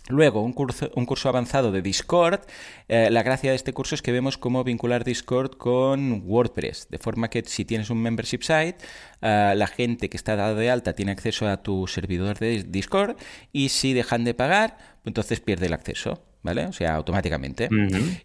Luego, 0.07 0.42
un 0.42 0.54
curso, 0.54 0.92
un 0.96 1.07
curso 1.07 1.30
avanzado 1.30 1.72
de 1.72 1.81
Discord. 1.81 2.42
Eh, 2.88 3.10
la 3.10 3.24
gracia 3.24 3.50
de 3.50 3.56
este 3.56 3.74
curso 3.74 3.96
es 3.96 4.04
que 4.04 4.12
vemos 4.12 4.38
cómo 4.38 4.63
vincular 4.63 5.04
Discord 5.04 5.57
con 5.57 6.22
WordPress. 6.25 6.90
De 6.90 7.00
forma 7.00 7.30
que 7.30 7.44
si 7.46 7.66
tienes 7.66 7.90
un 7.90 8.02
membership 8.02 8.42
site, 8.42 8.78
eh, 9.22 9.54
la 9.56 9.68
gente 9.68 10.10
que 10.10 10.18
está 10.18 10.36
dada 10.36 10.54
de 10.54 10.69
alta 10.69 10.94
tiene 10.94 11.12
acceso 11.12 11.48
a 11.48 11.63
tu 11.63 11.88
servidor 11.88 12.38
de 12.38 12.63
Discord 12.63 13.18
y 13.52 13.69
si 13.69 13.94
dejan 13.94 14.24
de 14.25 14.36
pagar, 14.36 14.78
pues 14.78 15.07
entonces 15.07 15.40
pierde 15.40 15.66
el 15.66 15.74
acceso. 15.74 16.22
¿Vale? 16.45 16.68
O 16.68 16.74
sea, 16.74 16.94
automáticamente. 16.94 17.68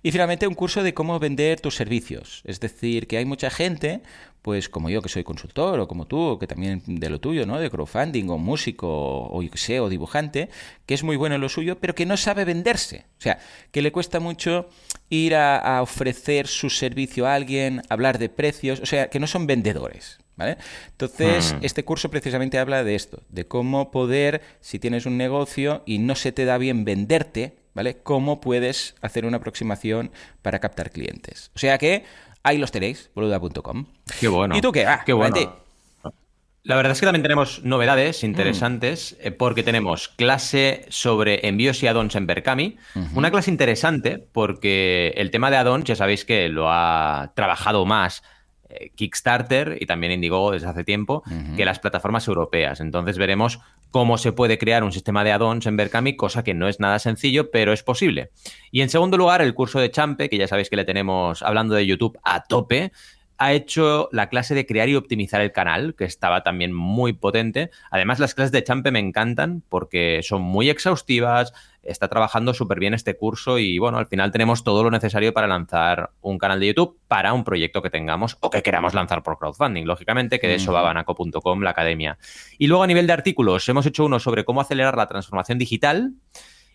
Y 0.03 0.13
finalmente 0.13 0.47
un 0.47 0.53
curso 0.53 0.83
de 0.83 0.93
cómo 0.93 1.19
vender 1.19 1.59
tus 1.59 1.75
servicios. 1.75 2.43
Es 2.45 2.61
decir, 2.61 3.07
que 3.07 3.17
hay 3.17 3.25
mucha 3.25 3.49
gente, 3.49 4.03
pues 4.43 4.69
como 4.69 4.91
yo 4.91 5.01
que 5.01 5.09
soy 5.09 5.25
consultor, 5.25 5.81
o 5.81 5.89
como 5.89 6.05
tú, 6.05 6.37
que 6.39 6.47
también 6.47 6.83
de 6.87 7.09
lo 7.09 7.19
tuyo, 7.19 7.47
¿no? 7.47 7.59
De 7.59 7.71
crowdfunding, 7.71 8.29
o 8.29 8.37
músico, 8.37 8.89
o, 8.89 9.39
o 9.39 9.43
yo 9.43 9.51
que 9.51 9.57
sé, 9.57 9.81
o 9.81 9.89
dibujante, 9.89 10.51
que 10.85 10.93
es 10.93 11.03
muy 11.03 11.17
bueno 11.17 11.37
en 11.37 11.41
lo 11.41 11.49
suyo, 11.49 11.79
pero 11.81 11.95
que 11.95 12.05
no 12.05 12.19
sabe 12.19 12.45
venderse. 12.45 13.07
O 13.19 13.23
sea, 13.23 13.39
que 13.73 13.81
le 13.81 13.91
cuesta 13.91 14.21
mucho 14.21 14.69
ir 15.09 15.35
a, 15.35 15.57
a 15.57 15.81
ofrecer 15.81 16.47
su 16.47 16.69
servicio 16.69 17.27
a 17.27 17.35
alguien, 17.35 17.81
hablar 17.89 18.19
de 18.19 18.29
precios, 18.29 18.81
o 18.81 18.87
sea, 18.87 19.09
que 19.09 19.19
no 19.19 19.27
son 19.29 19.47
vendedores. 19.47 20.19
¿Vale? 20.41 20.57
Entonces, 20.93 21.53
Hmm. 21.53 21.59
este 21.61 21.85
curso 21.85 22.11
precisamente 22.11 22.59
habla 22.59 22.83
de 22.83 22.95
esto, 22.95 23.23
de 23.29 23.47
cómo 23.47 23.91
poder, 23.91 24.41
si 24.61 24.79
tienes 24.79 25.05
un 25.05 25.19
negocio 25.19 25.83
y 25.85 25.99
no 25.99 26.15
se 26.15 26.33
te 26.33 26.47
da 26.47 26.57
bien 26.57 26.87
venderte, 26.87 27.59
¿vale? 27.75 27.99
Cómo 28.03 28.41
puedes 28.41 28.95
hacer 29.03 29.27
una 29.27 29.37
aproximación 29.37 30.11
para 30.41 30.59
captar 30.59 30.93
clientes. 30.93 31.51
O 31.55 31.59
sea 31.59 31.77
que 31.77 32.05
ahí 32.43 32.57
los 32.57 32.73
tenéis, 32.73 33.11
boluda.com. 33.15 33.85
Qué 34.19 34.29
bueno. 34.29 34.57
¿Y 34.57 34.63
tú 34.63 34.73
qué? 34.73 34.87
Ah, 34.87 35.03
Qué 35.05 35.13
bueno. 35.13 35.37
La 36.63 36.77
verdad 36.77 36.93
es 36.93 37.01
que 37.01 37.07
también 37.07 37.23
tenemos 37.23 37.63
novedades 37.65 38.23
interesantes 38.23 39.17
eh, 39.21 39.31
porque 39.31 39.63
tenemos 39.63 40.09
clase 40.09 40.85
sobre 40.89 41.47
envíos 41.49 41.83
y 41.83 41.87
add-ons 41.87 42.15
en 42.17 42.27
Berkami. 42.27 42.77
Una 43.15 43.31
clase 43.31 43.51
interesante 43.51 44.19
porque 44.33 45.13
el 45.17 45.31
tema 45.31 45.51
de 45.51 45.57
add-ons 45.59 45.85
ya 45.85 45.97
sabéis 45.97 46.25
que 46.25 46.49
lo 46.49 46.71
ha 46.71 47.33
trabajado 47.35 47.85
más 47.87 48.23
eh, 48.71 48.91
Kickstarter 48.95 49.79
y 49.81 49.87
también 49.87 50.13
Indiegogo 50.13 50.53
desde 50.53 50.69
hace 50.69 50.85
tiempo 50.85 51.23
que 51.57 51.65
las 51.65 51.79
plataformas 51.79 52.27
europeas. 52.29 52.81
Entonces 52.81 53.19
veremos 53.19 53.61
cómo 53.91 54.19
se 54.19 54.33
puede 54.33 54.59
crear 54.59 54.85
un 54.85 54.93
sistema 54.93 55.25
de 55.25 55.33
add-ons 55.33 55.67
en 55.67 55.77
Berkami, 55.77 56.17
cosa 56.17 56.45
que 56.45 56.55
no 56.55 56.69
es 56.69 56.81
nada 56.81 56.99
sencillo, 56.99 57.51
pero 57.51 57.73
es 57.73 57.83
posible. 57.83 58.31
Y 58.71 58.83
en 58.83 58.89
segundo 58.89 59.17
lugar, 59.17 59.43
el 59.43 59.55
curso 59.55 59.81
de 59.81 59.91
Champe, 59.91 60.29
que 60.29 60.39
ya 60.39 60.47
sabéis 60.47 60.71
que 60.71 60.77
le 60.77 60.85
tenemos 60.85 61.43
hablando 61.43 61.75
de 61.75 61.87
YouTube 61.87 62.19
a 62.23 62.45
tope, 62.45 62.93
ha 63.41 63.55
hecho 63.55 64.11
la 64.13 64.29
clase 64.29 64.55
de 64.55 64.67
crear 64.67 64.91
y 64.91 64.97
optimizar 64.97 65.41
el 65.41 65.51
canal, 65.51 65.95
que 65.97 66.05
estaba 66.05 66.43
también 66.43 66.75
muy 66.75 67.15
potente. 67.15 67.71
Además, 67.91 68.19
las 68.19 68.35
clases 68.35 68.53
de 68.53 68.63
Champe 68.63 68.91
me 68.91 68.99
encantan 68.99 69.63
porque 69.71 70.21
son 70.23 70.43
muy 70.43 70.69
exhaustivas, 70.69 71.55
está 71.83 72.09
trabajando 72.09 72.53
súper 72.53 72.79
bien 72.79 72.93
este 72.93 73.17
curso 73.17 73.59
y 73.59 73.79
bueno, 73.79 73.97
al 73.97 74.07
final 74.07 74.31
tenemos 74.31 74.63
todo 74.63 74.85
lo 74.85 74.91
necesario 74.91 75.33
para 75.33 75.47
lanzar 75.47 76.11
un 76.21 76.37
canal 76.37 76.61
de 76.61 76.67
YouTube 76.67 76.99
para 77.09 77.33
un 77.33 77.43
proyecto 77.43 77.81
que 77.81 77.89
tengamos 77.89 78.37
o 78.41 78.51
que 78.51 78.63
queramos 78.63 78.93
lanzar 78.93 79.23
por 79.23 79.39
crowdfunding, 79.39 79.87
lógicamente, 79.87 80.39
que 80.39 80.47
de 80.47 80.57
eso 80.57 80.75
va 80.75 80.83
banaco.com, 80.83 81.63
la 81.63 81.71
academia. 81.71 82.19
Y 82.59 82.67
luego 82.67 82.83
a 82.83 82.87
nivel 82.87 83.07
de 83.07 83.15
artículos, 83.15 83.67
hemos 83.71 83.87
hecho 83.87 84.05
uno 84.05 84.21
sobre 84.21 84.45
cómo 84.45 84.61
acelerar 84.61 84.99
la 84.99 85.07
transformación 85.07 85.57
digital 85.57 86.13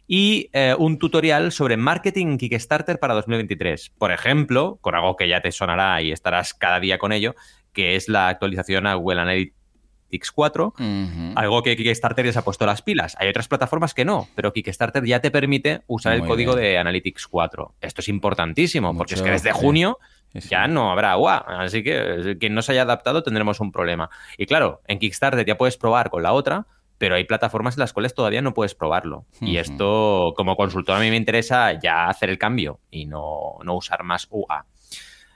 y 0.08 0.50
eh, 0.54 0.76
un 0.78 1.00
tutorial 1.00 1.52
sobre 1.52 1.78
marketing 1.78 2.28
en 2.28 2.38
Kickstarter 2.38 3.00
para 3.00 3.14
2023. 3.16 3.92
Por 3.98 4.12
ejemplo, 4.12 4.78
con 4.82 4.96
algo 4.96 5.16
que 5.16 5.28
ya 5.28 5.42
te 5.42 5.52
sonará 5.52 6.02
y 6.02 6.12
estarás 6.12 6.54
cada 6.54 6.80
día 6.80 6.98
con 6.98 7.12
ello, 7.12 7.36
que 7.74 7.96
es 7.96 8.08
la 8.10 8.28
actualización 8.30 8.88
a 8.88 8.94
Google 8.96 9.22
Analytics 9.22 10.32
4, 10.34 10.68
Ujú. 10.78 11.34
algo 11.36 11.64
que 11.64 11.76
Kickstarter 11.76 12.26
ya 12.26 12.32
se 12.34 12.40
ha 12.40 12.44
puesto 12.44 12.66
las 12.66 12.82
pilas. 12.82 13.18
Hay 13.20 13.28
otras 13.30 13.48
plataformas 13.48 13.94
que 13.94 14.06
no, 14.06 14.28
pero 14.36 14.54
Kickstarter 14.54 15.04
ya 15.06 15.20
te 15.20 15.32
permite 15.32 15.82
usar 15.88 16.14
el 16.14 16.26
código 16.26 16.56
bien. 16.56 16.64
de 16.66 16.78
Analytics 16.78 17.28
4. 17.28 17.76
Esto 17.82 18.02
es 18.02 18.08
importantísimo, 18.10 18.96
porque 18.96 19.16
es 19.16 19.22
que 19.22 19.32
desde 19.32 19.52
sí. 19.52 19.58
junio 19.60 19.98
ya 20.34 20.68
no 20.68 20.92
habrá 20.92 21.14
agua. 21.14 21.46
Así 21.48 21.84
que 21.84 22.32
eh, 22.32 22.38
quien 22.38 22.54
no 22.54 22.62
se 22.62 22.74
haya 22.74 22.84
adaptado 22.84 23.24
tendremos 23.24 23.60
un 23.60 23.72
problema. 23.72 24.10
Y 24.38 24.46
claro, 24.46 24.82
en 24.88 25.00
Kickstarter 25.00 25.46
ya 25.46 25.58
puedes 25.58 25.78
probar 25.78 26.10
con 26.10 26.24
la 26.24 26.34
otra, 26.34 26.68
pero 26.98 27.16
hay 27.16 27.25
plataformas 27.25 27.75
en 27.78 27.82
las 27.82 27.94
cuales 27.94 28.14
todavía 28.14 28.42
no 28.42 28.54
puedes 28.54 28.75
probarlo. 28.75 29.25
Y 29.42 29.58
esto, 29.58 30.34
como 30.36 30.56
consultor, 30.56 30.96
a 30.98 31.00
mí 31.00 31.10
me 31.10 31.18
interesa 31.18 31.74
ya 31.80 32.06
hacer 32.06 32.30
el 32.30 32.38
cambio 32.38 32.80
y 32.90 33.06
no, 33.06 33.58
no 33.64 33.75
usar 33.75 34.04
más 34.04 34.28
UA. 34.30 34.66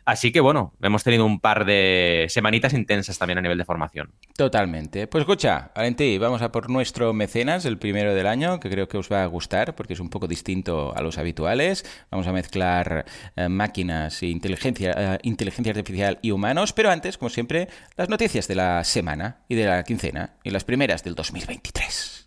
Así 0.09 0.31
que 0.31 0.39
bueno, 0.39 0.73
hemos 0.81 1.03
tenido 1.03 1.23
un 1.23 1.39
par 1.39 1.65
de 1.65 2.25
semanitas 2.29 2.73
intensas 2.73 3.19
también 3.19 3.37
a 3.37 3.41
nivel 3.41 3.59
de 3.59 3.63
formación. 3.63 4.11
Totalmente. 4.35 5.05
Pues 5.05 5.21
escucha, 5.21 5.71
Valentí, 5.75 6.17
vamos 6.17 6.41
a 6.41 6.51
por 6.51 6.67
nuestro 6.71 7.13
mecenas, 7.13 7.63
el 7.65 7.77
primero 7.77 8.15
del 8.15 8.25
año, 8.25 8.59
que 8.59 8.71
creo 8.71 8.87
que 8.87 8.97
os 8.97 9.11
va 9.11 9.21
a 9.21 9.27
gustar 9.27 9.75
porque 9.75 9.93
es 9.93 9.99
un 9.99 10.09
poco 10.09 10.27
distinto 10.27 10.97
a 10.97 11.03
los 11.03 11.19
habituales. 11.19 11.85
Vamos 12.09 12.25
a 12.25 12.31
mezclar 12.31 13.05
eh, 13.35 13.49
máquinas, 13.49 14.23
e 14.23 14.29
inteligencia, 14.29 14.95
eh, 14.97 15.19
inteligencia 15.21 15.73
artificial 15.73 16.17
y 16.23 16.31
humanos, 16.31 16.73
pero 16.73 16.89
antes, 16.89 17.19
como 17.19 17.29
siempre, 17.29 17.67
las 17.95 18.09
noticias 18.09 18.47
de 18.47 18.55
la 18.55 18.83
semana 18.85 19.41
y 19.47 19.53
de 19.53 19.65
la 19.65 19.83
quincena 19.83 20.37
y 20.43 20.49
las 20.49 20.63
primeras 20.63 21.03
del 21.03 21.13
2023. 21.13 22.18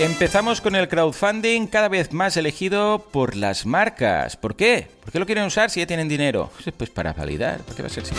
Empezamos 0.00 0.62
con 0.62 0.74
el 0.76 0.88
crowdfunding 0.88 1.66
cada 1.66 1.90
vez 1.90 2.14
más 2.14 2.34
elegido 2.38 3.04
por 3.12 3.36
las 3.36 3.66
marcas. 3.66 4.34
¿Por 4.34 4.56
qué? 4.56 4.88
¿Por 5.02 5.12
qué 5.12 5.18
lo 5.18 5.26
quieren 5.26 5.44
usar 5.44 5.68
si 5.68 5.80
ya 5.80 5.86
tienen 5.86 6.08
dinero? 6.08 6.50
Pues, 6.54 6.74
pues 6.74 6.88
para 6.88 7.12
validar. 7.12 7.58
¿Por 7.58 7.76
qué 7.76 7.82
va 7.82 7.88
a 7.88 7.90
ser 7.90 8.04
así? 8.04 8.14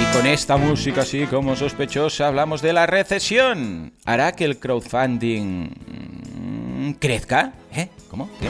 Y 0.00 0.16
con 0.16 0.26
esta 0.26 0.56
música 0.56 1.02
así 1.02 1.26
como 1.26 1.54
sospechosa 1.54 2.28
hablamos 2.28 2.62
de 2.62 2.72
la 2.72 2.86
recesión. 2.86 3.92
¿Hará 4.06 4.32
que 4.32 4.46
el 4.46 4.58
crowdfunding 4.58 5.68
mm, 5.68 6.92
crezca? 6.92 7.52
¿Eh? 7.74 7.90
¿Cómo? 8.08 8.30
¿Qué? 8.40 8.48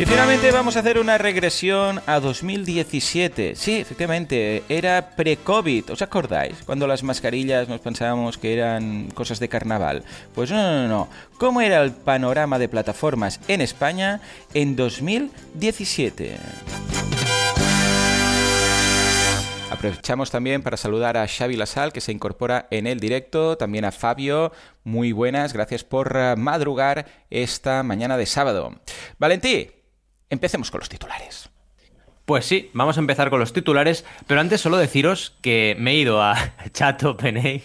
Y 0.00 0.06
finalmente 0.06 0.50
vamos 0.50 0.76
a 0.76 0.80
hacer 0.80 0.98
una 0.98 1.18
regresión 1.18 2.00
a 2.06 2.20
2017. 2.20 3.54
Sí, 3.54 3.80
efectivamente, 3.80 4.62
era 4.70 5.10
pre-COVID. 5.14 5.90
¿Os 5.90 6.00
acordáis? 6.00 6.56
Cuando 6.64 6.86
las 6.86 7.02
mascarillas 7.02 7.68
nos 7.68 7.82
pensábamos 7.82 8.38
que 8.38 8.54
eran 8.54 9.10
cosas 9.10 9.40
de 9.40 9.50
carnaval. 9.50 10.02
Pues 10.34 10.50
no, 10.50 10.56
no, 10.56 10.88
no. 10.88 11.08
¿Cómo 11.36 11.60
era 11.60 11.82
el 11.82 11.92
panorama 11.92 12.58
de 12.58 12.70
plataformas 12.70 13.40
en 13.46 13.60
España 13.60 14.22
en 14.54 14.74
2017? 14.74 16.38
Aprovechamos 19.70 20.30
también 20.30 20.62
para 20.62 20.78
saludar 20.78 21.18
a 21.18 21.28
Xavi 21.28 21.56
Lasal, 21.56 21.92
que 21.92 22.00
se 22.00 22.12
incorpora 22.12 22.68
en 22.70 22.86
el 22.86 23.00
directo, 23.00 23.58
también 23.58 23.84
a 23.84 23.92
Fabio. 23.92 24.50
Muy 24.82 25.12
buenas, 25.12 25.52
gracias 25.52 25.84
por 25.84 26.38
madrugar 26.38 27.04
esta 27.28 27.82
mañana 27.82 28.16
de 28.16 28.24
sábado. 28.24 28.80
Valentí, 29.18 29.72
Empecemos 30.30 30.70
con 30.70 30.80
los 30.80 30.88
titulares. 30.88 31.50
Pues 32.24 32.46
sí, 32.46 32.70
vamos 32.72 32.96
a 32.96 33.00
empezar 33.00 33.28
con 33.30 33.40
los 33.40 33.52
titulares, 33.52 34.04
pero 34.26 34.40
antes 34.40 34.60
solo 34.60 34.76
deciros 34.76 35.36
que 35.42 35.76
me 35.78 35.92
he 35.92 35.96
ido 35.96 36.22
a 36.22 36.36
Chato 36.72 37.16
Peney 37.16 37.64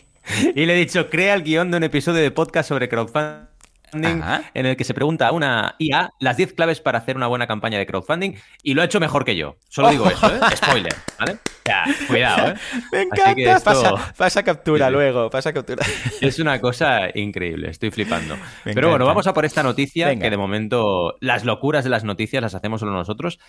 y 0.56 0.66
le 0.66 0.74
he 0.74 0.78
dicho, 0.78 1.10
crea 1.10 1.36
el 1.36 1.44
guion 1.44 1.70
de 1.72 1.78
un 1.78 1.84
episodio 1.84 2.22
de 2.22 2.32
podcast 2.32 2.70
sobre 2.70 2.90
crowdfunding 2.90 3.55
en 3.94 4.66
el 4.66 4.76
que 4.78 4.84
se 4.84 4.94
pregunta 4.94 5.28
a 5.28 5.32
una 5.32 5.76
IA 5.80 6.12
las 6.20 6.38
10 6.38 6.54
claves 6.54 6.82
para 6.82 7.00
hacer 7.00 7.16
una 7.16 7.28
buena 7.28 7.48
campaña 7.48 7.78
de 7.78 7.86
crowdfunding 7.86 8.34
y 8.64 8.74
lo 8.74 8.82
ha 8.82 8.86
hecho 8.86 9.00
mejor 9.00 9.26
que 9.26 9.36
yo. 9.36 9.56
Solo 9.70 9.90
digo 9.90 10.10
eso, 10.10 10.28
¿eh? 10.28 10.40
Spoiler, 10.56 10.94
¿vale? 11.20 11.38
Ya, 11.66 11.86
cuidado, 12.08 12.50
¿eh? 12.52 12.56
Me 12.92 13.02
encanta. 13.02 14.14
pasa, 14.16 14.44
captura 14.44 14.90
luego, 14.90 15.30
pasa 15.30 15.54
captura. 15.54 15.86
Es 16.22 16.40
una 16.40 16.60
cosa 16.60 17.10
increíble, 17.14 17.70
estoy 17.70 17.92
flipando. 17.92 18.36
Pero 18.64 18.90
bueno, 18.90 19.06
vamos 19.06 19.28
a 19.28 19.34
por 19.34 19.46
esta 19.46 19.64
noticia 19.64 20.16
que 20.16 20.30
de 20.30 20.38
momento 20.38 21.16
las 21.20 21.44
locuras 21.44 21.84
de 21.84 21.90
las 21.90 22.04
noticias 22.04 22.42
las 22.42 22.56
hacemos 22.56 22.80
solo 22.80 22.92
nosotros. 22.94 23.40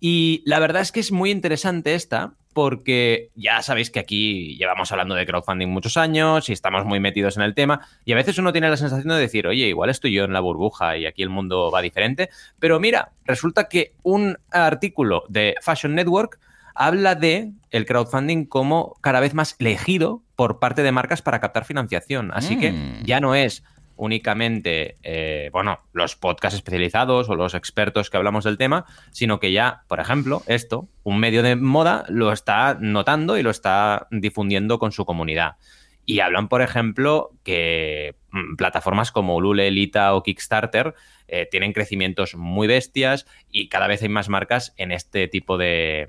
Y 0.00 0.42
la 0.46 0.58
verdad 0.58 0.82
es 0.82 0.92
que 0.92 1.00
es 1.00 1.12
muy 1.12 1.30
interesante 1.30 1.94
esta 1.94 2.34
porque 2.52 3.30
ya 3.34 3.62
sabéis 3.62 3.90
que 3.90 4.00
aquí 4.00 4.56
llevamos 4.56 4.92
hablando 4.92 5.14
de 5.14 5.26
crowdfunding 5.26 5.68
muchos 5.68 5.96
años 5.96 6.48
y 6.48 6.52
estamos 6.52 6.84
muy 6.84 7.00
metidos 7.00 7.36
en 7.36 7.42
el 7.42 7.54
tema 7.54 7.86
y 8.04 8.12
a 8.12 8.16
veces 8.16 8.38
uno 8.38 8.52
tiene 8.52 8.68
la 8.68 8.76
sensación 8.76 9.08
de 9.08 9.20
decir, 9.20 9.46
oye, 9.46 9.68
igual 9.68 9.90
estoy 9.90 10.12
yo 10.12 10.24
en 10.24 10.32
la 10.32 10.40
burbuja 10.40 10.96
y 10.96 11.06
aquí 11.06 11.22
el 11.22 11.30
mundo 11.30 11.70
va 11.70 11.82
diferente, 11.82 12.30
pero 12.58 12.80
mira, 12.80 13.12
resulta 13.24 13.68
que 13.68 13.94
un 14.02 14.38
artículo 14.50 15.24
de 15.28 15.54
Fashion 15.60 15.94
Network 15.94 16.38
habla 16.74 17.14
de 17.14 17.52
el 17.70 17.86
crowdfunding 17.86 18.46
como 18.46 18.96
cada 19.00 19.20
vez 19.20 19.34
más 19.34 19.56
elegido 19.58 20.22
por 20.36 20.58
parte 20.58 20.82
de 20.82 20.92
marcas 20.92 21.22
para 21.22 21.40
captar 21.40 21.64
financiación. 21.64 22.30
Así 22.32 22.58
que 22.58 22.72
mm. 22.72 23.04
ya 23.04 23.20
no 23.20 23.34
es 23.34 23.62
únicamente, 23.96 24.96
eh, 25.02 25.50
bueno, 25.52 25.80
los 25.92 26.16
podcasts 26.16 26.56
especializados 26.56 27.28
o 27.28 27.34
los 27.34 27.54
expertos 27.54 28.10
que 28.10 28.16
hablamos 28.16 28.44
del 28.44 28.58
tema, 28.58 28.84
sino 29.10 29.40
que 29.40 29.52
ya, 29.52 29.82
por 29.88 30.00
ejemplo, 30.00 30.42
esto, 30.46 30.88
un 31.02 31.18
medio 31.18 31.42
de 31.42 31.56
moda 31.56 32.04
lo 32.08 32.32
está 32.32 32.76
notando 32.80 33.38
y 33.38 33.42
lo 33.42 33.50
está 33.50 34.08
difundiendo 34.10 34.78
con 34.78 34.92
su 34.92 35.04
comunidad. 35.04 35.56
Y 36.04 36.20
hablan, 36.20 36.48
por 36.48 36.62
ejemplo, 36.62 37.30
que 37.44 38.16
mm, 38.30 38.56
plataformas 38.56 39.12
como 39.12 39.40
Lule, 39.40 39.68
Elita 39.68 40.14
o 40.14 40.22
Kickstarter 40.22 40.94
eh, 41.28 41.46
tienen 41.50 41.72
crecimientos 41.72 42.34
muy 42.34 42.66
bestias 42.66 43.26
y 43.50 43.68
cada 43.68 43.86
vez 43.86 44.02
hay 44.02 44.08
más 44.08 44.28
marcas 44.28 44.74
en 44.76 44.90
este 44.90 45.28
tipo 45.28 45.58
de, 45.58 46.08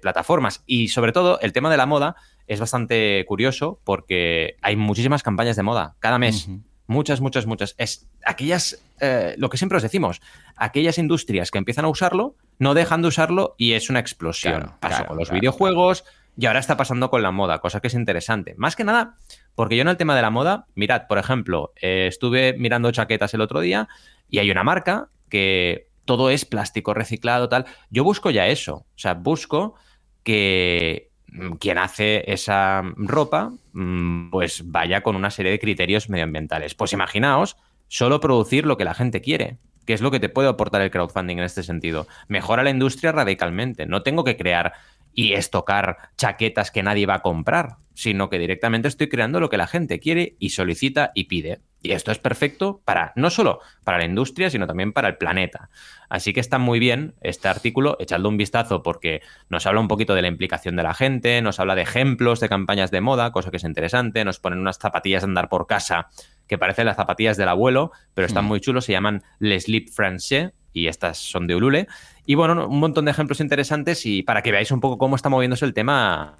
plataformas. 0.00 0.62
Y 0.66 0.88
sobre 0.88 1.12
todo, 1.12 1.40
el 1.40 1.52
tema 1.52 1.70
de 1.70 1.76
la 1.76 1.86
moda 1.86 2.14
es 2.46 2.60
bastante 2.60 3.24
curioso 3.26 3.80
porque 3.84 4.56
hay 4.62 4.76
muchísimas 4.76 5.22
campañas 5.22 5.56
de 5.56 5.62
moda 5.64 5.96
cada 5.98 6.18
mes. 6.18 6.48
Muchas, 6.86 7.20
muchas, 7.20 7.46
muchas. 7.46 7.74
Es 7.78 8.08
aquellas, 8.24 8.82
eh, 9.00 9.34
lo 9.38 9.48
que 9.48 9.56
siempre 9.56 9.76
os 9.76 9.82
decimos, 9.82 10.20
aquellas 10.56 10.98
industrias 10.98 11.50
que 11.50 11.58
empiezan 11.58 11.84
a 11.84 11.88
usarlo, 11.88 12.36
no 12.58 12.74
dejan 12.74 13.02
de 13.02 13.08
usarlo 13.08 13.54
y 13.56 13.72
es 13.72 13.90
una 13.90 14.00
explosión. 14.00 14.72
Pasó 14.80 15.06
con 15.06 15.16
los 15.16 15.30
videojuegos 15.30 16.04
y 16.36 16.46
ahora 16.46 16.58
está 16.58 16.76
pasando 16.76 17.10
con 17.10 17.22
la 17.22 17.30
moda, 17.30 17.60
cosa 17.60 17.80
que 17.80 17.86
es 17.86 17.94
interesante. 17.94 18.54
Más 18.56 18.76
que 18.76 18.84
nada, 18.84 19.16
porque 19.54 19.76
yo 19.76 19.82
en 19.82 19.88
el 19.88 19.96
tema 19.96 20.14
de 20.14 20.22
la 20.22 20.30
moda, 20.30 20.66
mirad, 20.74 21.06
por 21.06 21.18
ejemplo, 21.18 21.72
eh, 21.80 22.06
estuve 22.08 22.54
mirando 22.58 22.90
chaquetas 22.90 23.32
el 23.34 23.40
otro 23.40 23.60
día 23.60 23.88
y 24.28 24.38
hay 24.38 24.50
una 24.50 24.64
marca 24.64 25.08
que 25.28 25.88
todo 26.04 26.30
es 26.30 26.44
plástico 26.44 26.92
reciclado, 26.92 27.48
tal. 27.48 27.66
Yo 27.90 28.04
busco 28.04 28.30
ya 28.30 28.46
eso. 28.48 28.74
O 28.74 28.98
sea, 28.98 29.14
busco 29.14 29.74
que 30.22 31.10
quien 31.58 31.78
hace 31.78 32.30
esa 32.32 32.82
ropa, 32.96 33.52
mm, 33.72 34.30
pues 34.30 34.62
vaya 34.70 35.02
con 35.02 35.16
una 35.16 35.30
serie 35.30 35.52
de 35.52 35.58
criterios 35.58 36.08
medioambientales. 36.08 36.74
Pues 36.74 36.92
imaginaos 36.92 37.56
solo 37.88 38.20
producir 38.20 38.66
lo 38.66 38.76
que 38.76 38.84
la 38.84 38.94
gente 38.94 39.20
quiere, 39.20 39.58
que 39.86 39.92
es 39.94 40.00
lo 40.00 40.10
que 40.10 40.20
te 40.20 40.28
puede 40.28 40.48
aportar 40.48 40.80
el 40.82 40.90
crowdfunding 40.90 41.38
en 41.38 41.44
este 41.44 41.62
sentido. 41.62 42.06
Mejora 42.28 42.62
la 42.62 42.70
industria 42.70 43.12
radicalmente. 43.12 43.86
No 43.86 44.02
tengo 44.02 44.24
que 44.24 44.36
crear 44.36 44.72
y 45.12 45.34
estocar 45.34 45.98
chaquetas 46.16 46.70
que 46.70 46.82
nadie 46.82 47.06
va 47.06 47.14
a 47.14 47.22
comprar, 47.22 47.76
sino 47.94 48.28
que 48.28 48.38
directamente 48.38 48.88
estoy 48.88 49.08
creando 49.08 49.40
lo 49.40 49.48
que 49.48 49.56
la 49.56 49.66
gente 49.66 50.00
quiere 50.00 50.36
y 50.38 50.50
solicita 50.50 51.12
y 51.14 51.24
pide. 51.24 51.60
Y 51.84 51.92
esto 51.92 52.10
es 52.10 52.18
perfecto 52.18 52.80
para 52.86 53.12
no 53.14 53.28
solo 53.28 53.60
para 53.84 53.98
la 53.98 54.06
industria, 54.06 54.48
sino 54.48 54.66
también 54.66 54.94
para 54.94 55.06
el 55.06 55.18
planeta. 55.18 55.68
Así 56.08 56.32
que 56.32 56.40
está 56.40 56.56
muy 56.56 56.78
bien 56.78 57.14
este 57.20 57.46
artículo, 57.46 57.98
echadle 58.00 58.26
un 58.26 58.38
vistazo 58.38 58.82
porque 58.82 59.20
nos 59.50 59.66
habla 59.66 59.80
un 59.80 59.88
poquito 59.88 60.14
de 60.14 60.22
la 60.22 60.28
implicación 60.28 60.76
de 60.76 60.82
la 60.82 60.94
gente, 60.94 61.42
nos 61.42 61.60
habla 61.60 61.74
de 61.74 61.82
ejemplos 61.82 62.40
de 62.40 62.48
campañas 62.48 62.90
de 62.90 63.02
moda, 63.02 63.32
cosa 63.32 63.50
que 63.50 63.58
es 63.58 63.64
interesante, 63.64 64.24
nos 64.24 64.40
ponen 64.40 64.60
unas 64.60 64.78
zapatillas 64.78 65.24
de 65.24 65.26
andar 65.26 65.50
por 65.50 65.66
casa 65.66 66.08
que 66.46 66.56
parecen 66.56 66.86
las 66.86 66.96
zapatillas 66.96 67.36
del 67.36 67.48
abuelo, 67.48 67.92
pero 68.14 68.26
están 68.26 68.46
mm. 68.46 68.48
muy 68.48 68.60
chulos, 68.60 68.86
se 68.86 68.92
llaman 68.92 69.22
Les 69.38 69.64
Slip 69.64 69.90
Français 69.90 70.52
y 70.72 70.86
estas 70.86 71.18
son 71.18 71.46
de 71.46 71.54
Ulule. 71.54 71.86
Y 72.24 72.34
bueno, 72.34 72.66
un 72.66 72.80
montón 72.80 73.04
de 73.04 73.10
ejemplos 73.10 73.40
interesantes 73.40 74.06
y 74.06 74.22
para 74.22 74.40
que 74.40 74.52
veáis 74.52 74.70
un 74.70 74.80
poco 74.80 74.96
cómo 74.96 75.16
está 75.16 75.28
moviéndose 75.28 75.66
el 75.66 75.74
tema 75.74 76.38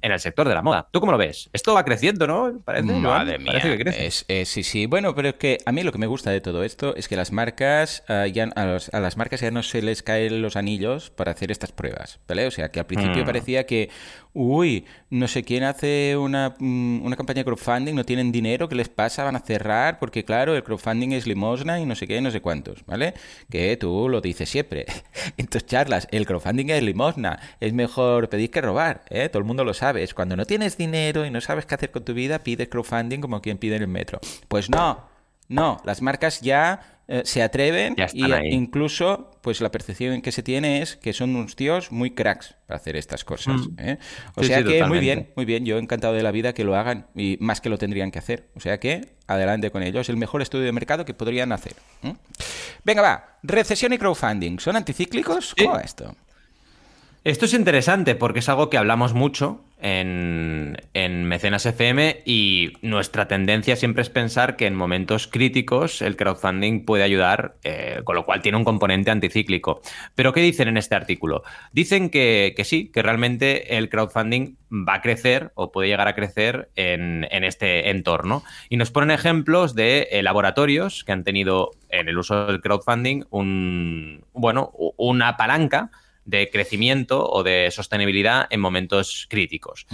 en 0.00 0.12
el 0.12 0.20
sector 0.20 0.48
de 0.48 0.54
la 0.54 0.62
moda. 0.62 0.88
¿Tú 0.92 1.00
cómo 1.00 1.12
lo 1.12 1.18
ves? 1.18 1.50
Esto 1.52 1.74
va 1.74 1.84
creciendo, 1.84 2.26
¿no? 2.26 2.60
Parece, 2.64 2.92
Madre 2.92 3.38
mía. 3.38 3.60
que 3.60 3.78
crece. 3.78 4.44
sí, 4.44 4.62
sí. 4.62 4.86
Bueno, 4.86 5.14
pero 5.14 5.30
es 5.30 5.34
que 5.34 5.58
a 5.66 5.72
mí 5.72 5.82
lo 5.82 5.92
que 5.92 5.98
me 5.98 6.06
gusta 6.06 6.30
de 6.30 6.40
todo 6.40 6.62
esto 6.62 6.94
es 6.94 7.08
que 7.08 7.16
las 7.16 7.32
marcas, 7.32 8.04
ah, 8.08 8.26
ya, 8.26 8.44
a, 8.54 9.00
las 9.00 9.16
marcas 9.16 9.40
ya 9.40 9.50
no 9.50 9.62
se 9.62 9.82
les 9.82 10.02
caen 10.02 10.40
los 10.40 10.56
anillos 10.56 11.10
para 11.10 11.32
hacer 11.32 11.50
estas 11.50 11.72
pruebas, 11.72 12.20
¿vale? 12.28 12.46
O 12.46 12.50
sea, 12.50 12.70
que 12.70 12.78
al 12.78 12.86
principio 12.86 13.22
mm. 13.22 13.26
parecía 13.26 13.66
que, 13.66 13.90
uy, 14.34 14.86
no 15.10 15.26
sé 15.26 15.42
quién 15.42 15.64
hace 15.64 16.16
una, 16.16 16.54
mm, 16.58 17.04
una, 17.04 17.16
campaña 17.16 17.38
de 17.38 17.44
crowdfunding, 17.44 17.94
no 17.94 18.04
tienen 18.04 18.30
dinero, 18.30 18.68
¿qué 18.68 18.76
les 18.76 18.88
pasa? 18.88 19.24
Van 19.24 19.36
a 19.36 19.40
cerrar, 19.40 19.98
porque 19.98 20.24
claro, 20.24 20.54
el 20.54 20.62
crowdfunding 20.62 21.10
es 21.12 21.26
limosna 21.26 21.80
y 21.80 21.86
no 21.86 21.96
sé 21.96 22.06
qué, 22.06 22.20
no 22.20 22.30
sé 22.30 22.40
cuántos, 22.40 22.86
¿vale? 22.86 23.14
Que 23.50 23.76
tú 23.76 24.08
lo 24.08 24.20
dices 24.20 24.48
siempre 24.48 24.86
en 25.36 25.48
tus 25.48 25.66
charlas, 25.66 26.06
el 26.12 26.24
crowdfunding 26.24 26.70
es 26.70 26.82
limosna, 26.84 27.40
es 27.58 27.72
mejor 27.72 28.28
pedir 28.28 28.50
que 28.50 28.60
robar, 28.60 29.02
¿eh? 29.10 29.28
Todo 29.28 29.40
el 29.40 29.44
mundo 29.44 29.57
lo 29.64 29.74
sabe 29.74 29.88
sabes. 29.88 30.14
Cuando 30.14 30.36
no 30.36 30.44
tienes 30.44 30.76
dinero 30.76 31.24
y 31.24 31.30
no 31.30 31.40
sabes 31.40 31.64
qué 31.64 31.74
hacer 31.74 31.90
con 31.90 32.04
tu 32.04 32.12
vida, 32.12 32.40
pides 32.40 32.68
crowdfunding 32.68 33.20
como 33.20 33.40
quien 33.40 33.58
pide 33.58 33.76
en 33.76 33.82
el 33.82 33.88
metro. 33.88 34.20
Pues 34.48 34.68
no, 34.68 35.08
No, 35.48 35.80
las 35.84 36.02
marcas 36.02 36.42
ya 36.42 36.98
eh, 37.10 37.22
se 37.24 37.42
atreven 37.42 37.96
y 38.12 38.54
incluso 38.54 39.30
pues 39.40 39.62
la 39.62 39.70
percepción 39.70 40.20
que 40.20 40.30
se 40.30 40.42
tiene 40.42 40.82
es 40.82 40.96
que 40.96 41.14
son 41.14 41.34
unos 41.34 41.56
tíos 41.56 41.90
muy 41.90 42.10
cracks 42.10 42.54
para 42.66 42.76
hacer 42.76 42.96
estas 42.96 43.24
cosas. 43.24 43.62
Mm. 43.62 43.74
¿eh? 43.78 43.98
O 44.34 44.42
sea 44.42 44.62
que 44.62 44.84
muy 44.84 44.98
bien, 44.98 45.30
muy 45.34 45.46
bien, 45.46 45.64
yo 45.64 45.78
encantado 45.78 46.12
de 46.12 46.22
la 46.22 46.32
vida 46.32 46.52
que 46.52 46.64
lo 46.64 46.76
hagan 46.76 47.06
y 47.14 47.38
más 47.40 47.62
que 47.62 47.70
lo 47.70 47.78
tendrían 47.78 48.10
que 48.10 48.18
hacer. 48.18 48.50
O 48.56 48.60
sea 48.60 48.78
que 48.78 49.16
adelante 49.26 49.70
con 49.70 49.82
ellos, 49.82 50.10
el 50.10 50.18
mejor 50.18 50.42
estudio 50.42 50.66
de 50.66 50.72
mercado 50.72 51.06
que 51.06 51.14
podrían 51.14 51.50
hacer. 51.52 51.76
Venga, 52.84 53.00
va, 53.00 53.38
recesión 53.42 53.94
y 53.94 53.98
crowdfunding, 53.98 54.58
¿son 54.58 54.76
anticíclicos? 54.76 55.54
¿Cómo 55.56 55.78
esto? 55.78 56.14
Esto 57.24 57.46
es 57.46 57.54
interesante 57.54 58.14
porque 58.14 58.38
es 58.38 58.48
algo 58.48 58.70
que 58.70 58.78
hablamos 58.78 59.12
mucho 59.12 59.64
en, 59.80 60.76
Mecenas 61.24 61.66
FM 61.66 62.22
y 62.24 62.72
nuestra 62.80 63.28
tendencia 63.28 63.76
siempre 63.76 64.02
es 64.02 64.08
pensar 64.08 64.56
que 64.56 64.66
en 64.66 64.74
momentos 64.74 65.26
críticos 65.26 66.00
el 66.00 66.16
crowdfunding 66.16 66.84
puede 66.84 67.02
ayudar, 67.02 67.56
eh, 67.64 68.00
con 68.04 68.16
lo 68.16 68.24
cual 68.24 68.40
tiene 68.40 68.56
un 68.56 68.64
componente 68.64 69.10
anticíclico. 69.10 69.82
Pero 70.14 70.32
¿qué 70.32 70.40
dicen 70.40 70.68
en 70.68 70.76
este 70.76 70.94
artículo? 70.94 71.42
Dicen 71.72 72.08
que, 72.08 72.54
sí, 72.64 72.90
que 72.92 73.02
realmente 73.02 73.76
el 73.76 73.88
crowdfunding 73.88 74.56
va 74.70 74.94
a 74.94 75.02
crecer 75.02 75.52
o 75.54 75.70
puede 75.70 75.88
llegar 75.88 76.08
a 76.08 76.14
crecer 76.14 76.70
en, 76.76 77.26
en 77.30 77.44
este 77.44 77.90
entorno. 77.90 78.42
Y 78.68 78.76
nos 78.76 78.90
ponen 78.90 79.10
ejemplos 79.10 79.74
de 79.74 80.08
eh, 80.10 80.22
laboratorios 80.22 81.04
que 81.04 81.12
han 81.12 81.24
tenido 81.24 81.72
en 81.90 82.08
el 82.08 82.16
uso 82.16 82.46
del 82.46 82.60
crowdfunding 82.60 83.24
un, 83.30 84.24
bueno, 84.32 84.72
una 84.96 85.36
palanca 85.36 85.90
de 86.28 86.50
crecimiento 86.50 87.26
o 87.26 87.42
de 87.42 87.70
sostenibilidad 87.70 88.46
en 88.50 88.60
momentos 88.60 89.26
críticos. 89.30 89.86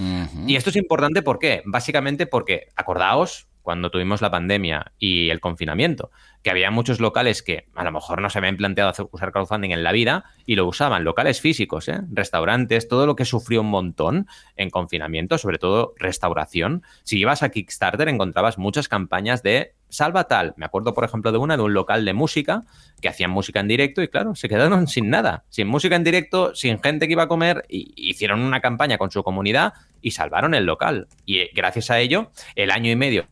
Y 0.49 0.57
esto 0.57 0.71
es 0.71 0.77
importante 0.77 1.23
¿por 1.23 1.39
qué? 1.39 1.63
Básicamente 1.65 2.27
porque, 2.27 2.69
acordaos, 2.75 3.47
cuando 3.65 3.91
tuvimos 3.91 4.21
la 4.21 4.31
pandemia 4.31 4.93
y 4.99 5.31
el 5.31 5.41
confinamiento, 5.41 6.11
que 6.43 6.51
había 6.51 6.71
muchos 6.71 7.01
locales 7.01 7.43
que 7.43 7.67
a 7.75 7.83
lo 7.83 7.91
mejor 7.91 8.21
no 8.21 8.29
se 8.29 8.39
habían 8.39 8.59
planteado 8.59 8.91
hacer, 8.91 9.07
usar 9.11 9.33
crowdfunding 9.33 9.71
en 9.71 9.83
la 9.83 9.91
vida 9.91 10.27
y 10.45 10.55
lo 10.55 10.67
usaban, 10.67 11.03
locales 11.03 11.41
físicos, 11.41 11.89
¿eh? 11.89 12.03
restaurantes, 12.13 12.87
todo 12.89 13.07
lo 13.07 13.17
que 13.17 13.25
sufrió 13.25 13.63
un 13.63 13.71
montón 13.71 14.29
en 14.57 14.69
confinamiento, 14.69 15.39
sobre 15.39 15.59
todo 15.59 15.95
restauración. 15.97 16.83
Si 17.05 17.19
ibas 17.19 17.43
a 17.43 17.49
Kickstarter 17.49 18.09
encontrabas 18.09 18.59
muchas 18.59 18.87
campañas 18.87 19.43
de 19.43 19.75
salva 19.89 20.25
tal. 20.25 20.53
Me 20.59 20.67
acuerdo, 20.67 20.93
por 20.93 21.05
ejemplo, 21.05 21.33
de 21.33 21.39
una 21.39 21.57
de 21.57 21.63
un 21.63 21.73
local 21.73 22.05
de 22.05 22.13
música 22.13 22.65
que 23.01 23.09
hacían 23.09 23.31
música 23.31 23.61
en 23.61 23.69
directo 23.69 24.03
y 24.03 24.09
claro, 24.09 24.35
se 24.35 24.49
quedaron 24.49 24.87
sin 24.89 25.09
nada, 25.09 25.45
sin 25.49 25.69
música 25.69 25.97
en 25.97 26.05
directo, 26.05 26.55
sin 26.55 26.83
gente 26.83 27.07
que 27.07 27.13
iba 27.13 27.23
a 27.23 27.29
comer, 27.29 27.65
y 27.69 27.95
hicieron 27.97 28.41
una 28.41 28.61
campaña 28.61 28.99
con 28.99 29.11
su 29.11 29.23
comunidad 29.23 29.73
y 30.03 30.11
salvaron 30.11 30.55
el 30.55 30.67
local. 30.67 31.09
Y 31.25 31.39
eh, 31.39 31.51
gracias 31.55 31.91
a 31.91 32.01
ello, 32.01 32.31
el 32.57 32.71
año 32.71 32.91
y 32.91 32.97
medio 32.97 33.29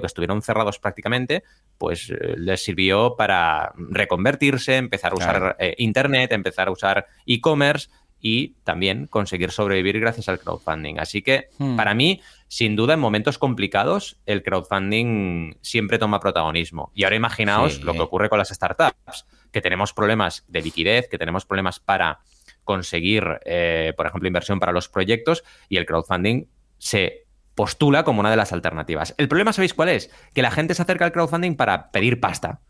que 0.00 0.06
estuvieron 0.06 0.42
cerrados 0.42 0.78
prácticamente, 0.78 1.42
pues 1.76 2.10
eh, 2.10 2.34
les 2.36 2.62
sirvió 2.62 3.16
para 3.16 3.72
reconvertirse, 3.76 4.76
empezar 4.76 5.12
a 5.12 5.16
usar 5.16 5.56
eh, 5.58 5.74
Internet, 5.78 6.32
empezar 6.32 6.68
a 6.68 6.70
usar 6.70 7.06
e-commerce 7.26 7.88
y 8.20 8.54
también 8.64 9.06
conseguir 9.06 9.50
sobrevivir 9.50 10.00
gracias 10.00 10.28
al 10.28 10.40
crowdfunding. 10.40 10.98
Así 10.98 11.22
que 11.22 11.48
hmm. 11.58 11.76
para 11.76 11.94
mí, 11.94 12.20
sin 12.48 12.74
duda, 12.76 12.94
en 12.94 13.00
momentos 13.00 13.38
complicados, 13.38 14.18
el 14.26 14.42
crowdfunding 14.42 15.56
siempre 15.60 15.98
toma 15.98 16.20
protagonismo. 16.20 16.90
Y 16.94 17.04
ahora 17.04 17.16
imaginaos 17.16 17.82
lo 17.82 17.92
que 17.92 18.00
ocurre 18.00 18.28
con 18.28 18.38
las 18.38 18.48
startups, 18.48 19.26
que 19.52 19.60
tenemos 19.60 19.92
problemas 19.92 20.44
de 20.48 20.62
liquidez, 20.62 21.08
que 21.08 21.18
tenemos 21.18 21.46
problemas 21.46 21.78
para 21.78 22.20
conseguir, 22.64 23.24
eh, 23.44 23.94
por 23.96 24.06
ejemplo, 24.06 24.26
inversión 24.26 24.60
para 24.60 24.72
los 24.72 24.88
proyectos 24.88 25.44
y 25.68 25.78
el 25.78 25.86
crowdfunding 25.86 26.44
se 26.76 27.27
postula 27.58 28.04
como 28.04 28.20
una 28.20 28.30
de 28.30 28.36
las 28.36 28.52
alternativas. 28.52 29.16
El 29.18 29.26
problema, 29.26 29.52
¿sabéis 29.52 29.74
cuál 29.74 29.88
es? 29.88 30.12
Que 30.32 30.42
la 30.42 30.52
gente 30.52 30.74
se 30.74 30.82
acerca 30.82 31.04
al 31.04 31.10
crowdfunding 31.10 31.56
para 31.56 31.90
pedir 31.90 32.20
pasta. 32.20 32.60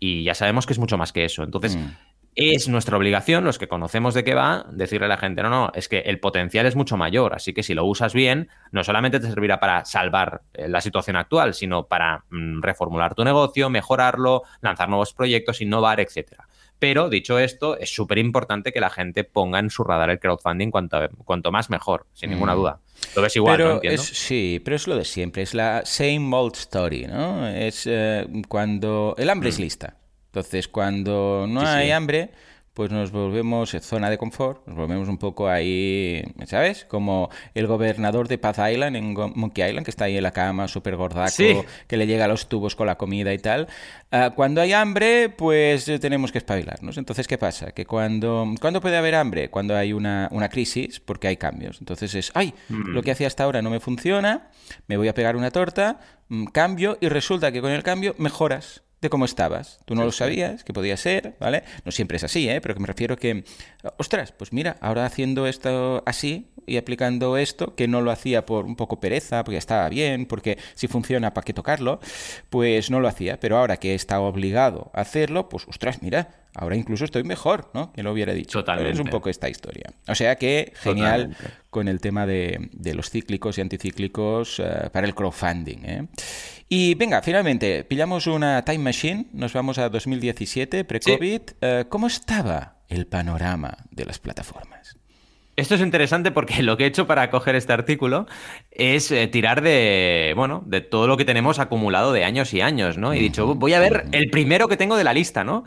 Y 0.00 0.24
ya 0.24 0.34
sabemos 0.34 0.66
que 0.66 0.72
es 0.72 0.80
mucho 0.80 0.98
más 0.98 1.12
que 1.12 1.24
eso. 1.24 1.44
Entonces, 1.44 1.76
mm. 1.76 1.90
es 2.34 2.66
nuestra 2.66 2.96
obligación, 2.96 3.44
los 3.44 3.56
que 3.56 3.68
conocemos 3.68 4.14
de 4.14 4.24
qué 4.24 4.34
va, 4.34 4.66
decirle 4.72 5.06
a 5.06 5.10
la 5.10 5.16
gente, 5.16 5.44
no, 5.44 5.48
no, 5.48 5.70
es 5.76 5.88
que 5.88 6.00
el 6.00 6.18
potencial 6.18 6.66
es 6.66 6.74
mucho 6.74 6.96
mayor. 6.96 7.34
Así 7.36 7.54
que 7.54 7.62
si 7.62 7.74
lo 7.74 7.84
usas 7.84 8.14
bien, 8.14 8.48
no 8.72 8.82
solamente 8.82 9.20
te 9.20 9.28
servirá 9.28 9.60
para 9.60 9.84
salvar 9.84 10.42
eh, 10.54 10.66
la 10.66 10.80
situación 10.80 11.14
actual, 11.14 11.54
sino 11.54 11.86
para 11.86 12.24
mm, 12.30 12.62
reformular 12.62 13.14
tu 13.14 13.22
negocio, 13.22 13.70
mejorarlo, 13.70 14.42
lanzar 14.60 14.88
nuevos 14.88 15.14
proyectos, 15.14 15.60
innovar, 15.60 16.00
etcétera. 16.00 16.48
Pero 16.78 17.08
dicho 17.08 17.38
esto, 17.38 17.78
es 17.78 17.94
súper 17.94 18.18
importante 18.18 18.72
que 18.72 18.80
la 18.80 18.90
gente 18.90 19.24
ponga 19.24 19.58
en 19.58 19.70
su 19.70 19.82
radar 19.82 20.10
el 20.10 20.18
crowdfunding 20.18 20.70
cuanto, 20.70 21.08
cuanto 21.24 21.50
más 21.50 21.70
mejor, 21.70 22.06
sin 22.12 22.30
ninguna 22.30 22.54
mm. 22.54 22.58
duda. 22.58 22.80
Lo 23.14 23.22
ves 23.22 23.36
igual, 23.36 23.56
pero 23.56 23.82
Es, 23.82 24.02
sí, 24.02 24.60
pero 24.64 24.76
es 24.76 24.86
lo 24.86 24.96
de 24.96 25.04
siempre, 25.04 25.42
es 25.42 25.54
la 25.54 25.82
same 25.84 26.28
old 26.32 26.54
story, 26.56 27.06
¿no? 27.06 27.48
Es 27.48 27.86
eh, 27.86 28.26
cuando 28.48 29.14
el 29.16 29.30
hambre 29.30 29.48
es 29.48 29.58
mm. 29.58 29.62
lista. 29.62 29.96
Entonces, 30.26 30.68
cuando 30.68 31.46
no 31.48 31.62
hay 31.62 31.90
hambre, 31.92 32.30
pues 32.76 32.90
nos 32.90 33.10
volvemos 33.10 33.74
zona 33.80 34.10
de 34.10 34.18
confort, 34.18 34.66
nos 34.66 34.76
volvemos 34.76 35.08
un 35.08 35.16
poco 35.16 35.48
ahí, 35.48 36.22
¿sabes? 36.44 36.84
Como 36.84 37.30
el 37.54 37.66
gobernador 37.66 38.28
de 38.28 38.36
Path 38.36 38.58
Island, 38.70 38.96
en 38.96 39.14
Monkey 39.14 39.66
Island, 39.66 39.86
que 39.86 39.90
está 39.90 40.04
ahí 40.04 40.18
en 40.18 40.22
la 40.22 40.30
cama, 40.30 40.68
súper 40.68 40.94
gordaco, 40.94 41.64
que 41.86 41.96
le 41.96 42.06
llega 42.06 42.26
a 42.26 42.28
los 42.28 42.50
tubos 42.50 42.76
con 42.76 42.86
la 42.86 42.96
comida 42.96 43.32
y 43.32 43.38
tal. 43.38 43.66
Ah, 44.12 44.32
cuando 44.36 44.60
hay 44.60 44.74
hambre, 44.74 45.30
pues 45.30 45.86
tenemos 46.02 46.32
que 46.32 46.36
espabilarnos. 46.36 46.98
Entonces, 46.98 47.26
¿qué 47.26 47.38
pasa? 47.38 47.72
Que 47.72 47.86
cuando, 47.86 48.46
¿cuándo 48.60 48.82
puede 48.82 48.98
haber 48.98 49.14
hambre? 49.14 49.48
Cuando 49.48 49.74
hay 49.74 49.94
una, 49.94 50.28
una 50.30 50.50
crisis, 50.50 51.00
porque 51.00 51.28
hay 51.28 51.38
cambios. 51.38 51.78
Entonces 51.80 52.14
es, 52.14 52.30
ay, 52.34 52.52
mm. 52.68 52.90
lo 52.90 53.02
que 53.02 53.10
hacía 53.10 53.26
hasta 53.26 53.44
ahora 53.44 53.62
no 53.62 53.70
me 53.70 53.80
funciona, 53.80 54.50
me 54.86 54.98
voy 54.98 55.08
a 55.08 55.14
pegar 55.14 55.36
una 55.36 55.50
torta, 55.50 55.98
mm, 56.28 56.44
cambio 56.48 56.98
y 57.00 57.08
resulta 57.08 57.50
que 57.52 57.62
con 57.62 57.72
el 57.72 57.82
cambio 57.82 58.14
mejoras 58.18 58.82
de 59.00 59.10
cómo 59.10 59.24
estabas. 59.24 59.80
Tú 59.84 59.94
no 59.94 60.04
lo 60.04 60.12
sabías, 60.12 60.64
que 60.64 60.72
podía 60.72 60.96
ser, 60.96 61.36
¿vale? 61.38 61.64
No 61.84 61.92
siempre 61.92 62.16
es 62.16 62.24
así, 62.24 62.48
¿eh? 62.48 62.60
Pero 62.60 62.74
que 62.74 62.80
me 62.80 62.86
refiero 62.86 63.16
que, 63.16 63.44
ostras, 63.98 64.32
pues 64.32 64.52
mira, 64.52 64.76
ahora 64.80 65.04
haciendo 65.04 65.46
esto 65.46 66.02
así 66.06 66.48
y 66.66 66.78
aplicando 66.78 67.36
esto, 67.36 67.74
que 67.74 67.88
no 67.88 68.00
lo 68.00 68.10
hacía 68.10 68.46
por 68.46 68.64
un 68.64 68.74
poco 68.74 68.98
pereza, 68.98 69.44
porque 69.44 69.58
estaba 69.58 69.88
bien, 69.88 70.26
porque 70.26 70.58
si 70.74 70.88
funciona, 70.88 71.34
¿para 71.34 71.44
qué 71.44 71.52
tocarlo? 71.52 72.00
Pues 72.50 72.90
no 72.90 73.00
lo 73.00 73.08
hacía, 73.08 73.38
pero 73.38 73.58
ahora 73.58 73.76
que 73.76 73.92
he 73.92 73.94
estado 73.94 74.24
obligado 74.24 74.90
a 74.94 75.02
hacerlo, 75.02 75.48
pues, 75.48 75.66
ostras, 75.68 76.02
mira, 76.02 76.28
ahora 76.54 76.74
incluso 76.74 77.04
estoy 77.04 77.22
mejor, 77.22 77.70
¿no? 77.74 77.92
Que 77.92 78.02
lo 78.02 78.12
hubiera 78.12 78.32
dicho. 78.32 78.58
Totalmente. 78.58 78.92
Es 78.92 78.98
un 78.98 79.08
poco 79.08 79.28
esta 79.28 79.48
historia. 79.48 79.92
O 80.08 80.14
sea 80.14 80.36
que 80.36 80.72
genial 80.76 81.36
con 81.76 81.88
el 81.88 82.00
tema 82.00 82.24
de, 82.24 82.70
los 82.94 83.10
cíclicos 83.10 83.58
y 83.58 83.60
anticíclicos 83.60 84.60
eh, 84.60 84.88
para 84.90 85.06
el 85.06 85.14
crowdfunding, 85.14 85.78
¿eh? 85.84 86.06
Y 86.70 86.94
venga, 86.94 87.20
finalmente, 87.20 87.84
pillamos 87.84 88.26
una 88.26 88.64
time 88.64 88.78
machine, 88.78 89.26
nos 89.34 89.52
vamos 89.52 89.76
a 89.76 89.90
2017, 89.90 90.84
pre-COVID. 90.84 91.42
Eh, 91.60 91.84
¿Cómo 91.90 92.06
estaba 92.06 92.78
el 92.88 93.06
panorama 93.06 93.76
de 93.90 94.06
las 94.06 94.18
plataformas? 94.18 94.96
Esto 95.56 95.74
es 95.74 95.82
interesante 95.82 96.30
porque 96.30 96.62
lo 96.62 96.78
que 96.78 96.84
he 96.84 96.86
hecho 96.86 97.06
para 97.06 97.30
coger 97.30 97.56
este 97.56 97.74
artículo 97.74 98.26
es 98.70 99.10
eh, 99.10 99.26
tirar 99.26 99.60
de, 99.60 100.32
bueno, 100.34 100.62
de 100.66 100.80
todo 100.80 101.06
lo 101.06 101.18
que 101.18 101.26
tenemos 101.26 101.58
acumulado 101.58 102.12
de 102.12 102.24
años 102.24 102.54
y 102.54 102.62
años, 102.62 102.96
¿no? 102.96 103.14
Y 103.14 103.18
he 103.18 103.22
dicho, 103.22 103.54
voy 103.54 103.74
a 103.74 103.80
ver 103.80 104.06
el 104.12 104.30
primero 104.30 104.66
que 104.66 104.78
tengo 104.78 104.96
de 104.96 105.04
la 105.04 105.12
lista, 105.12 105.44
¿no? 105.44 105.64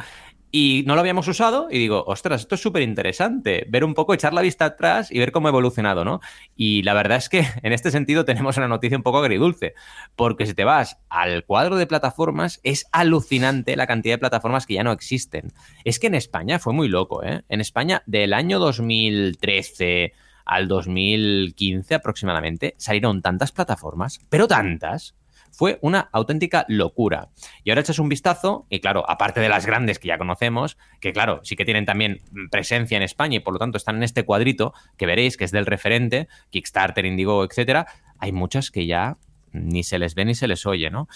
Y 0.51 0.83
no 0.87 0.95
lo 0.95 1.01
habíamos 1.01 1.27
usado 1.27 1.67
y 1.69 1.77
digo, 1.77 2.03
ostras, 2.07 2.41
esto 2.41 2.55
es 2.55 2.61
súper 2.61 2.81
interesante, 2.81 3.67
ver 3.69 3.83
un 3.83 3.93
poco, 3.93 4.13
echar 4.13 4.33
la 4.33 4.41
vista 4.41 4.65
atrás 4.65 5.11
y 5.11 5.19
ver 5.19 5.31
cómo 5.31 5.47
ha 5.47 5.51
evolucionado, 5.51 6.03
¿no? 6.03 6.21
Y 6.55 6.81
la 6.83 6.95
verdad 6.95 7.17
es 7.17 7.29
que 7.29 7.45
en 7.61 7.71
este 7.71 7.91
sentido 7.91 8.25
tenemos 8.25 8.57
una 8.57 8.67
noticia 8.67 8.97
un 8.97 9.03
poco 9.03 9.19
agridulce, 9.19 9.75
porque 10.15 10.47
si 10.47 10.55
te 10.55 10.63
vas 10.63 10.97
al 11.09 11.45
cuadro 11.45 11.77
de 11.77 11.85
plataformas, 11.85 12.59
es 12.63 12.87
alucinante 12.91 13.75
la 13.75 13.87
cantidad 13.87 14.15
de 14.15 14.19
plataformas 14.19 14.65
que 14.65 14.73
ya 14.75 14.83
no 14.83 14.91
existen. 14.91 15.53
Es 15.83 15.99
que 15.99 16.07
en 16.07 16.15
España 16.15 16.57
fue 16.57 16.73
muy 16.73 16.87
loco, 16.87 17.23
¿eh? 17.23 17.43
En 17.49 17.61
España, 17.61 18.01
del 18.07 18.33
año 18.33 18.57
2013 18.59 20.13
al 20.45 20.67
2015 20.67 21.93
aproximadamente, 21.93 22.73
salieron 22.79 23.21
tantas 23.21 23.51
plataformas, 23.51 24.19
pero 24.29 24.47
tantas, 24.47 25.13
fue 25.51 25.79
una 25.81 26.09
auténtica 26.11 26.65
locura. 26.67 27.29
Y 27.63 27.69
ahora 27.69 27.81
echas 27.81 27.99
un 27.99 28.09
vistazo, 28.09 28.65
y 28.69 28.79
claro, 28.79 29.09
aparte 29.09 29.39
de 29.39 29.49
las 29.49 29.65
grandes 29.65 29.99
que 29.99 30.07
ya 30.07 30.17
conocemos, 30.17 30.77
que 30.99 31.13
claro, 31.13 31.41
sí 31.43 31.55
que 31.55 31.65
tienen 31.65 31.85
también 31.85 32.21
presencia 32.51 32.97
en 32.97 33.03
España 33.03 33.37
y 33.37 33.39
por 33.39 33.53
lo 33.53 33.59
tanto 33.59 33.77
están 33.77 33.97
en 33.97 34.03
este 34.03 34.23
cuadrito 34.23 34.73
que 34.97 35.05
veréis 35.05 35.37
que 35.37 35.45
es 35.45 35.51
del 35.51 35.65
referente, 35.65 36.27
Kickstarter, 36.49 37.05
Indigo, 37.05 37.43
etcétera, 37.43 37.87
hay 38.19 38.31
muchas 38.31 38.71
que 38.71 38.85
ya 38.85 39.17
ni 39.51 39.83
se 39.83 39.99
les 39.99 40.15
ve 40.15 40.25
ni 40.25 40.35
se 40.35 40.47
les 40.47 40.65
oye, 40.65 40.89
¿no? 40.89 41.07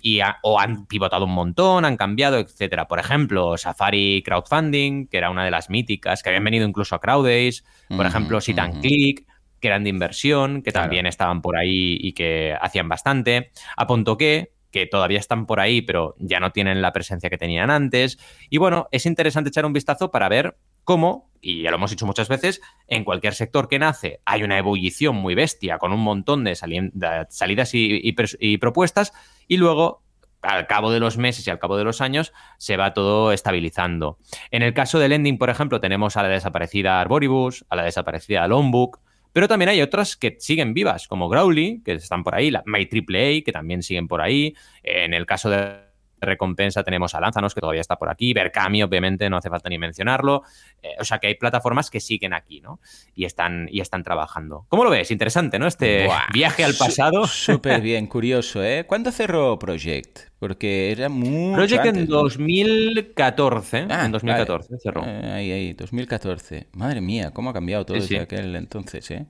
Y 0.00 0.20
o 0.42 0.58
han 0.58 0.86
pivotado 0.86 1.26
un 1.26 1.32
montón, 1.32 1.84
han 1.84 1.96
cambiado, 1.96 2.38
etcétera. 2.38 2.88
Por 2.88 2.98
ejemplo, 2.98 3.56
Safari 3.58 4.22
Crowdfunding, 4.24 5.06
que 5.08 5.18
era 5.18 5.30
una 5.30 5.44
de 5.44 5.50
las 5.50 5.70
míticas, 5.70 6.22
que 6.22 6.30
habían 6.30 6.44
venido 6.44 6.66
incluso 6.66 6.94
a 6.94 7.00
Crowdays, 7.00 7.64
por 7.88 8.06
ejemplo, 8.06 8.40
Sit 8.40 8.58
and 8.58 8.80
Click, 8.80 9.26
que 9.62 9.68
eran 9.68 9.84
de 9.84 9.90
inversión, 9.90 10.62
que 10.62 10.72
también 10.72 11.06
estaban 11.06 11.40
por 11.40 11.56
ahí 11.56 11.96
y 12.00 12.12
que 12.12 12.54
hacían 12.60 12.88
bastante. 12.88 13.52
A 13.76 13.86
que 14.18 14.52
que 14.72 14.86
todavía 14.86 15.20
están 15.20 15.46
por 15.46 15.60
ahí, 15.60 15.82
pero 15.82 16.16
ya 16.18 16.40
no 16.40 16.50
tienen 16.50 16.82
la 16.82 16.92
presencia 16.92 17.30
que 17.30 17.38
tenían 17.38 17.70
antes. 17.70 18.18
Y 18.48 18.56
bueno, 18.56 18.88
es 18.90 19.06
interesante 19.06 19.50
echar 19.50 19.66
un 19.66 19.74
vistazo 19.74 20.10
para 20.10 20.28
ver 20.28 20.56
cómo, 20.82 21.30
y 21.40 21.62
ya 21.62 21.70
lo 21.70 21.76
hemos 21.76 21.90
dicho 21.90 22.06
muchas 22.06 22.28
veces, 22.28 22.60
en 22.88 23.04
cualquier 23.04 23.34
sector 23.34 23.68
que 23.68 23.78
nace 23.78 24.20
hay 24.24 24.42
una 24.42 24.58
ebullición 24.58 25.14
muy 25.14 25.34
bestia 25.34 25.78
con 25.78 25.92
un 25.92 26.00
montón 26.00 26.42
de, 26.42 26.56
salidas 26.56 27.70
y, 27.74 28.58
propuestas, 28.58 29.12
y 29.46 29.58
luego 29.58 30.02
al 30.40 30.66
cabo 30.66 30.90
de 30.90 30.98
los 30.98 31.18
meses 31.18 31.46
y 31.46 31.50
al 31.50 31.60
cabo 31.60 31.76
de 31.76 31.84
los 31.84 32.00
años 32.00 32.32
se 32.58 32.76
va 32.76 32.94
todo 32.94 33.30
estabilizando. 33.30 34.18
En 34.50 34.62
el 34.62 34.74
caso 34.74 34.98
de 34.98 35.08
Lending, 35.08 35.38
por 35.38 35.50
ejemplo, 35.50 35.80
tenemos 35.80 36.16
a 36.16 36.22
la 36.22 36.28
desaparecida 36.28 37.00
Arboribus, 37.00 37.64
a 37.68 37.76
la 37.76 37.84
desaparecida 37.84 38.48
Longbook, 38.48 38.98
pero 39.32 39.48
también 39.48 39.68
hay 39.70 39.82
otras 39.82 40.16
que 40.16 40.36
siguen 40.38 40.74
vivas, 40.74 41.08
como 41.08 41.28
Growly, 41.28 41.82
que 41.84 41.92
están 41.92 42.22
por 42.22 42.34
ahí, 42.34 42.50
la 42.50 42.62
MyAAA, 42.66 43.42
que 43.44 43.52
también 43.52 43.82
siguen 43.82 44.08
por 44.08 44.20
ahí. 44.20 44.54
En 44.82 45.14
el 45.14 45.26
caso 45.26 45.50
de 45.50 45.91
recompensa 46.26 46.82
tenemos 46.82 47.14
a 47.14 47.20
Lanzanos, 47.20 47.54
que 47.54 47.60
todavía 47.60 47.80
está 47.80 47.96
por 47.96 48.08
aquí, 48.08 48.32
Berkami, 48.32 48.82
obviamente, 48.82 49.28
no 49.28 49.36
hace 49.36 49.50
falta 49.50 49.68
ni 49.68 49.78
mencionarlo. 49.78 50.42
Eh, 50.82 50.94
o 50.98 51.04
sea 51.04 51.18
que 51.18 51.28
hay 51.28 51.34
plataformas 51.34 51.90
que 51.90 52.00
siguen 52.00 52.32
aquí, 52.32 52.60
¿no? 52.60 52.80
Y 53.14 53.24
están, 53.24 53.68
y 53.70 53.80
están 53.80 54.02
trabajando. 54.02 54.66
¿Cómo 54.68 54.84
lo 54.84 54.90
ves? 54.90 55.10
Interesante, 55.10 55.58
¿no? 55.58 55.66
Este 55.66 56.08
viaje 56.32 56.64
al 56.64 56.74
pasado. 56.74 57.26
Súper 57.26 57.80
bien, 57.82 58.06
curioso, 58.06 58.62
¿eh? 58.62 58.84
¿Cuándo 58.86 59.12
cerró 59.12 59.58
Project? 59.58 60.32
Porque 60.38 60.90
era 60.90 61.08
muy. 61.08 61.54
Project 61.54 61.86
en 61.86 62.06
2014. 62.06 63.86
Ah, 63.88 64.06
en 64.06 64.12
2014 64.12 64.78
cerró. 64.78 65.04
Eh, 65.06 65.32
ahí, 65.32 65.52
ahí, 65.52 65.72
2014. 65.72 66.68
Madre 66.72 67.00
mía, 67.00 67.30
cómo 67.32 67.50
ha 67.50 67.52
cambiado 67.52 67.86
todo 67.86 67.96
desde 67.96 68.20
aquel 68.20 68.56
entonces, 68.56 69.10
¿eh? 69.10 69.26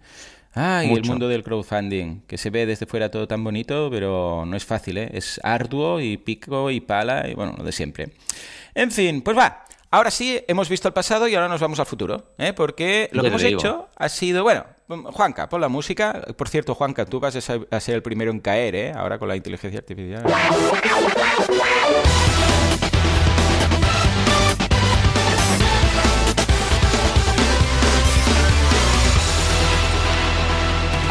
Ah, 0.54 0.84
y 0.84 0.92
el 0.92 1.04
mundo 1.04 1.28
del 1.28 1.42
crowdfunding, 1.42 2.22
que 2.26 2.36
se 2.36 2.50
ve 2.50 2.66
desde 2.66 2.84
fuera 2.86 3.10
todo 3.10 3.26
tan 3.26 3.42
bonito, 3.42 3.88
pero 3.90 4.44
no 4.46 4.56
es 4.56 4.64
fácil, 4.64 4.98
¿eh? 4.98 5.10
Es 5.12 5.40
arduo 5.42 6.00
y 6.00 6.18
pico 6.18 6.70
y 6.70 6.80
pala 6.80 7.28
y 7.28 7.34
bueno, 7.34 7.54
lo 7.56 7.64
de 7.64 7.72
siempre. 7.72 8.10
En 8.74 8.90
fin, 8.90 9.22
pues 9.22 9.36
va. 9.36 9.64
Ahora 9.90 10.10
sí, 10.10 10.42
hemos 10.48 10.68
visto 10.68 10.88
el 10.88 10.94
pasado 10.94 11.28
y 11.28 11.34
ahora 11.34 11.48
nos 11.48 11.60
vamos 11.60 11.78
al 11.78 11.86
futuro, 11.86 12.32
¿eh? 12.38 12.52
Porque 12.54 13.08
lo 13.12 13.22
que 13.22 13.28
hemos 13.28 13.42
hecho 13.42 13.88
ha 13.96 14.08
sido, 14.08 14.42
bueno, 14.42 14.64
Juanca, 14.88 15.48
pon 15.48 15.60
la 15.60 15.68
música. 15.68 16.22
Por 16.36 16.48
cierto, 16.48 16.74
Juanca, 16.74 17.04
tú 17.04 17.20
vas 17.20 17.36
a 17.36 17.80
ser 17.80 17.94
el 17.94 18.02
primero 18.02 18.30
en 18.30 18.40
caer, 18.40 18.74
¿eh? 18.74 18.92
Ahora 18.94 19.18
con 19.18 19.28
la 19.28 19.36
inteligencia 19.36 19.80
artificial. 19.80 20.24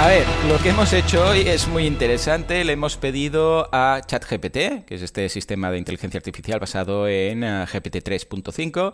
A 0.01 0.07
ver, 0.07 0.25
lo 0.49 0.57
que 0.57 0.69
hemos 0.69 0.91
hecho 0.93 1.23
hoy 1.29 1.41
es 1.41 1.67
muy 1.67 1.85
interesante. 1.85 2.65
Le 2.65 2.73
hemos 2.73 2.97
pedido 2.97 3.69
a 3.71 4.01
ChatGPT, 4.03 4.83
que 4.83 4.95
es 4.95 5.03
este 5.03 5.29
sistema 5.29 5.69
de 5.69 5.77
inteligencia 5.77 6.17
artificial 6.17 6.59
basado 6.59 7.07
en 7.07 7.43
eh, 7.43 7.67
GPT 7.71 7.97
3.5, 7.97 8.93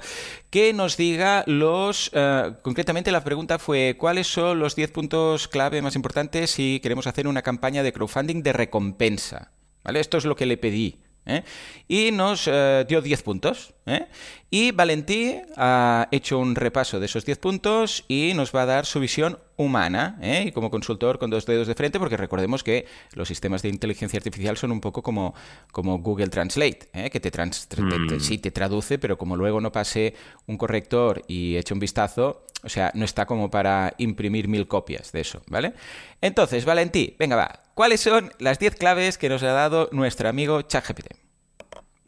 que 0.49 0.73
nos 0.73 0.97
diga 0.97 1.45
los... 1.47 2.11
Eh, 2.13 2.51
concretamente 2.61 3.13
la 3.13 3.23
pregunta 3.23 3.57
fue, 3.57 3.95
¿cuáles 3.97 4.27
son 4.27 4.59
los 4.59 4.75
10 4.75 4.91
puntos 4.91 5.47
clave 5.47 5.81
más 5.81 5.95
importantes 5.95 6.51
si 6.51 6.81
queremos 6.81 7.07
hacer 7.07 7.25
una 7.29 7.41
campaña 7.41 7.83
de 7.83 7.93
crowdfunding 7.93 8.43
de 8.43 8.51
recompensa? 8.51 9.53
¿Vale? 9.85 10.01
Esto 10.01 10.17
es 10.17 10.25
lo 10.25 10.35
que 10.35 10.45
le 10.45 10.57
pedí. 10.57 10.99
¿eh? 11.25 11.43
Y 11.87 12.11
nos 12.11 12.49
dio 12.85 13.01
10 13.01 13.23
puntos. 13.23 13.73
¿eh? 13.85 14.07
Y 14.49 14.71
Valentí 14.71 15.35
ha 15.57 16.07
hecho 16.11 16.39
un 16.39 16.55
repaso 16.55 16.99
de 16.99 17.07
esos 17.07 17.25
10 17.25 17.37
puntos 17.39 18.05
y 18.07 18.31
nos 18.33 18.55
va 18.55 18.61
a 18.61 18.65
dar 18.65 18.85
su 18.85 19.01
visión 19.01 19.39
humana, 19.57 20.19
y 20.21 20.51
como 20.51 20.69
consultor 20.69 21.19
con 21.19 21.29
dos 21.29 21.45
dedos 21.45 21.67
de 21.67 21.75
frente, 21.75 21.99
porque 21.99 22.15
recordemos 22.15 22.63
que 22.63 22.85
los 23.13 23.27
sistemas 23.27 23.61
de 23.61 23.69
inteligencia 23.69 24.17
artificial 24.17 24.55
son 24.55 24.71
un 24.71 24.79
poco 24.79 25.01
como, 25.01 25.33
como 25.71 25.97
Google 25.97 26.27
Translate, 26.27 27.09
que 27.11 27.19
te, 27.19 27.31
trans, 27.31 27.67
mm. 27.75 28.19
sí 28.19 28.37
te 28.37 28.51
traduce, 28.51 28.99
pero 28.99 29.17
como 29.17 29.35
luego 29.35 29.59
no 29.59 29.71
pase 29.71 30.13
un 30.45 30.57
corrector 30.57 31.23
y 31.27 31.57
eche 31.57 31.73
un 31.73 31.79
vistazo, 31.79 32.45
o 32.63 32.69
sea, 32.69 32.91
no 32.93 33.03
está 33.03 33.25
como 33.25 33.49
para 33.49 33.95
imprimir 33.97 34.47
mil 34.47 34.67
copias 34.67 35.11
de 35.11 35.21
eso, 35.21 35.41
¿vale? 35.47 35.73
Entonces, 36.21 36.63
Valentí, 36.63 37.15
venga, 37.19 37.35
va. 37.35 37.63
¿Cuáles 37.73 37.99
son 37.99 38.31
las 38.39 38.59
10 38.59 38.75
claves 38.75 39.17
que 39.17 39.29
nos 39.29 39.43
ha 39.43 39.51
dado 39.51 39.89
nuestro 39.91 40.29
amigo 40.29 40.61
ChatGPT? 40.61 41.26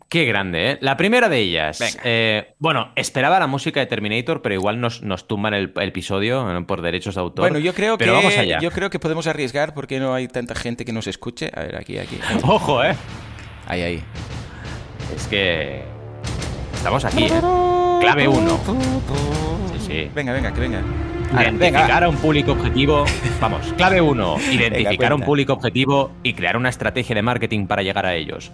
Qué 0.10 0.26
grande, 0.26 0.72
¿eh? 0.72 0.78
La 0.82 0.98
primera 0.98 1.30
de 1.30 1.38
ellas. 1.38 2.00
Eh, 2.04 2.56
bueno, 2.58 2.92
esperaba 2.96 3.40
la 3.40 3.46
música 3.46 3.80
de 3.80 3.86
Terminator, 3.86 4.42
pero 4.42 4.56
igual 4.56 4.82
nos, 4.82 5.04
nos 5.04 5.28
tumban 5.28 5.54
el, 5.54 5.72
episodio 5.76 6.66
por 6.66 6.82
derechos 6.82 7.14
de 7.14 7.22
autor. 7.22 7.44
Bueno, 7.44 7.60
yo 7.60 7.76
creo 7.76 7.96
que 7.96 8.10
vamos 8.10 8.36
allá. 8.36 8.60
yo 8.60 8.72
creo 8.72 8.90
que 8.90 8.98
podemos 8.98 9.28
arriesgar 9.28 9.76
porque 9.76 10.00
no 10.00 10.16
hay 10.16 10.28
tanta 10.28 10.56
gente 10.56 10.84
que 10.84 10.94
nos 10.94 11.06
escuche. 11.06 11.52
A 11.56 11.60
ver, 11.62 11.76
aquí, 11.76 12.00
aquí. 12.00 12.20
Ojo, 12.44 12.84
¿eh? 12.84 12.96
Ahí, 13.68 13.84
ahí. 13.84 14.04
Es 15.16 15.28
que 15.28 15.84
estamos 16.74 17.06
aquí. 17.06 17.26
¿eh? 17.26 17.42
Clave 18.02 18.28
1. 18.28 18.60
Sí, 19.74 19.80
sí. 19.86 20.12
Venga, 20.16 20.34
venga, 20.34 20.52
que 20.52 20.60
venga. 20.60 20.82
Identificar 21.34 22.04
a 22.04 22.10
un 22.10 22.18
público 22.18 22.54
objetivo. 22.54 23.06
Vamos, 23.40 23.74
clave 23.78 24.02
1. 24.02 24.38
Identificar 24.54 25.12
a 25.12 25.16
un 25.16 25.22
público 25.22 25.54
objetivo 25.54 26.12
y 26.24 26.34
crear 26.34 26.58
una 26.58 26.70
estrategia 26.70 27.14
de 27.14 27.22
marketing 27.22 27.68
para 27.68 27.84
llegar 27.84 28.08
a 28.08 28.16
ellos. 28.16 28.52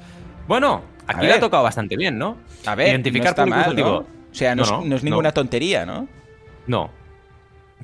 Bueno, 0.48 0.84
aquí 1.08 1.26
le 1.26 1.34
ha 1.34 1.40
tocado 1.40 1.64
bastante 1.64 1.96
bien, 1.96 2.18
¿no? 2.18 2.38
A 2.66 2.76
ver, 2.76 2.90
identificar 2.90 3.36
no 3.48 3.56
objetivo. 3.56 3.90
¿no? 3.90 3.98
O 3.98 4.06
sea, 4.32 4.56
no, 4.56 4.96
es 4.96 5.04
ninguna 5.04 5.32
tontería, 5.32 5.86
¿no? 5.86 6.08
No. 6.68 6.92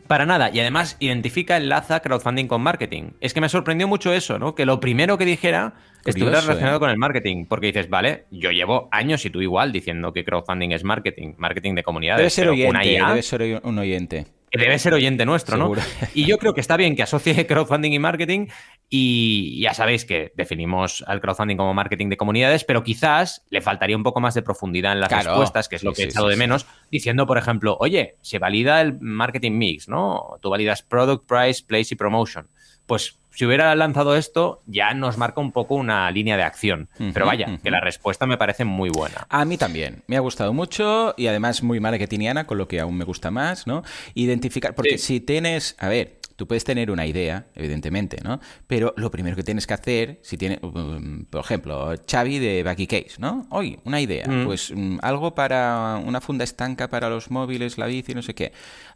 Para 0.08 0.26
nada. 0.26 0.50
Y 0.52 0.60
además 0.60 0.98
identifica, 1.00 1.58
enlaza 1.58 2.02
crowdfunding 2.02 2.48
con 2.48 2.62
marketing. 2.62 3.12
Es 3.22 3.34
que 3.34 3.42
me 3.42 3.48
sorprendió 3.48 3.88
mucho 3.88 4.14
eso, 4.14 4.40
¿no? 4.40 4.56
Que 4.56 4.66
lo 4.66 4.80
primero 4.80 5.18
que 5.18 5.26
dijera 5.26 5.76
estuviera 6.06 6.42
relacionado 6.42 6.78
¿eh? 6.78 6.80
con 6.80 6.90
el 6.90 6.98
marketing. 6.98 7.46
Porque 7.46 7.68
dices, 7.68 7.90
vale, 7.90 8.26
yo 8.32 8.52
llevo 8.52 8.90
años 8.92 9.26
y 9.26 9.30
tú 9.30 9.42
igual 9.42 9.72
diciendo 9.72 10.12
que 10.12 10.26
crowdfunding 10.26 10.72
es 10.72 10.84
marketing, 10.84 11.36
marketing 11.38 11.76
de 11.76 11.84
comunidades. 11.84 12.20
Debe 12.20 12.30
ser 12.30 12.50
oyente, 12.50 13.00
debe 13.08 13.22
ser 13.22 13.62
un 13.64 13.80
oyente 13.80 14.41
debe 14.52 14.78
ser 14.80 14.94
oyente 14.94 15.26
nuestro, 15.26 15.58
¿no? 15.58 15.72
Y 16.14 16.26
yo 16.26 16.38
creo 16.38 16.54
que 16.54 16.62
está 16.62 16.78
bien 16.78 16.96
que 16.96 17.04
asocie 17.04 17.46
crowdfunding 17.48 17.92
y 17.92 18.00
marketing 18.00 18.48
y 18.90 19.62
ya 19.62 19.74
sabéis 19.74 20.04
que 20.06 20.34
definimos 20.36 21.04
al 21.08 21.22
crowdfunding 21.22 21.56
como 21.56 21.74
marketing 21.74 22.10
de 22.10 22.18
comunidades, 22.18 22.64
pero 22.66 22.84
quizás 22.84 23.46
le 23.50 23.62
faltaría 23.62 23.96
un 23.96 24.04
poco 24.04 24.20
más 24.20 24.34
de 24.34 24.42
profundidad 24.42 24.92
en 24.94 25.00
las 25.00 25.12
respuestas, 25.12 25.70
que 25.70 25.78
es 25.78 25.84
lo 25.84 25.94
que 25.94 26.04
he 26.04 26.06
echado 26.06 26.28
de 26.28 26.36
menos, 26.36 26.66
diciendo, 26.92 27.26
por 27.26 27.38
ejemplo, 27.38 27.78
oye, 27.80 28.18
se 28.22 28.40
valida 28.40 28.82
el 28.82 29.00
marketing 29.00 29.54
mix, 29.54 29.88
¿no? 29.88 30.38
Tú 30.42 30.50
validas 30.50 30.82
product, 30.82 31.26
price, 31.26 31.64
place 31.66 31.94
y 31.94 31.96
promotion. 31.96 32.50
Pues 32.86 33.21
si 33.32 33.46
hubiera 33.46 33.74
lanzado 33.76 34.16
esto, 34.16 34.62
ya 34.66 34.94
nos 34.94 35.18
marca 35.18 35.42
un 35.42 35.52
poco 35.52 35.76
una 35.76 36.10
línea 36.12 36.38
de 36.38 36.44
acción. 36.44 36.90
Pero 37.14 37.26
vaya, 37.26 37.60
que 37.64 37.72
la 37.72 37.80
respuesta 37.80 38.26
me 38.26 38.38
parece 38.38 38.66
muy 38.66 38.90
buena. 38.90 39.26
A 39.30 39.46
mí 39.46 39.58
también. 39.58 40.04
Me 40.08 40.18
ha 40.18 40.20
gustado 40.20 40.54
mucho 40.54 41.14
y 41.18 41.28
además 41.28 41.64
muy 41.64 41.80
marketingiana, 41.80 42.46
con 42.46 42.58
lo 42.58 42.68
que 42.68 42.80
aún 42.80 42.98
me 42.98 43.06
gusta 43.06 43.32
más, 43.32 43.68
¿no? 43.68 43.84
Identificar, 44.14 44.76
porque 44.76 44.98
si 44.98 45.20
tienes, 45.20 45.76
a 45.80 45.88
ver, 45.88 46.21
Tú 46.36 46.48
puedes 46.48 46.64
tener 46.64 46.92
una 46.92 47.06
idea, 47.06 47.48
evidentemente, 47.56 48.18
¿no? 48.24 48.40
Pero 48.68 48.94
lo 48.98 49.12
primero 49.12 49.36
que 49.36 49.44
tienes 49.44 49.68
que 49.68 49.74
hacer, 49.74 50.20
si 50.24 50.38
tienes, 50.38 50.60
um, 50.64 51.26
por 51.26 51.42
ejemplo, 51.42 51.94
Xavi 52.10 52.40
de 52.40 52.64
Backy 52.64 52.88
Case, 52.88 53.16
¿no? 53.20 53.48
Hoy, 53.50 53.80
una 53.84 54.02
idea, 54.02 54.28
mm. 54.28 54.46
pues 54.46 54.72
um, 54.72 54.98
algo 55.02 55.36
para 55.36 56.02
una 56.06 56.22
funda 56.22 56.44
estanca 56.44 56.90
para 56.90 57.10
los 57.10 57.32
móviles, 57.32 57.78
la 57.78 57.88
bici, 57.88 58.14
no 58.14 58.22
sé 58.22 58.34
qué. 58.36 58.52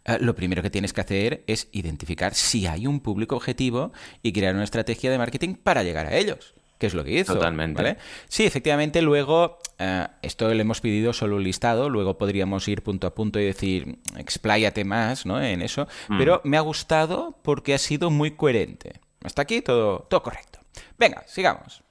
Eh, 0.06 0.18
lo 0.20 0.36
primero 0.36 0.62
que 0.62 0.70
tienes 0.70 0.94
que 0.94 1.02
hacer 1.02 1.44
es 1.48 1.70
identificar 1.72 2.34
si 2.34 2.68
hay 2.68 2.88
un 2.88 3.00
público 3.00 3.36
objetivo 3.36 3.92
y 4.22 4.32
crear 4.32 4.56
una 4.56 4.64
estrategia 4.64 5.12
de 5.12 5.18
marketing 5.18 5.56
para 5.56 5.84
llegar 5.84 6.08
a 6.08 6.16
ellos 6.16 6.56
que 6.78 6.88
es 6.88 6.94
lo 6.94 7.04
que 7.04 7.20
hizo. 7.20 7.34
Totalmente. 7.34 7.98
Sí, 8.28 8.46
efectivamente, 8.46 9.02
luego, 9.02 9.60
eh, 9.80 10.08
esto 10.22 10.54
le 10.54 10.62
hemos 10.62 10.82
pedido 10.82 11.14
solo 11.14 11.38
un 11.38 11.44
listado, 11.44 11.90
luego 11.90 12.18
podríamos 12.18 12.68
ir 12.68 12.84
punto 12.84 13.08
a 13.08 13.16
punto 13.16 13.40
y 13.40 13.46
decir, 13.46 14.00
expláyate 14.18 14.84
más 14.84 15.26
¿no? 15.26 15.42
en 15.42 15.62
eso, 15.62 15.88
mm. 16.10 16.18
pero 16.18 16.42
me 16.44 16.58
ha 16.58 16.62
gustado 16.62 17.40
porque 17.44 17.74
ha 17.74 17.78
sido 17.78 18.10
muy 18.10 18.32
coherente. 18.32 19.00
Hasta 19.24 19.42
aquí 19.42 19.62
todo, 19.62 20.06
todo 20.10 20.22
correcto. 20.24 20.60
Venga, 20.98 21.24
sigamos. 21.28 21.84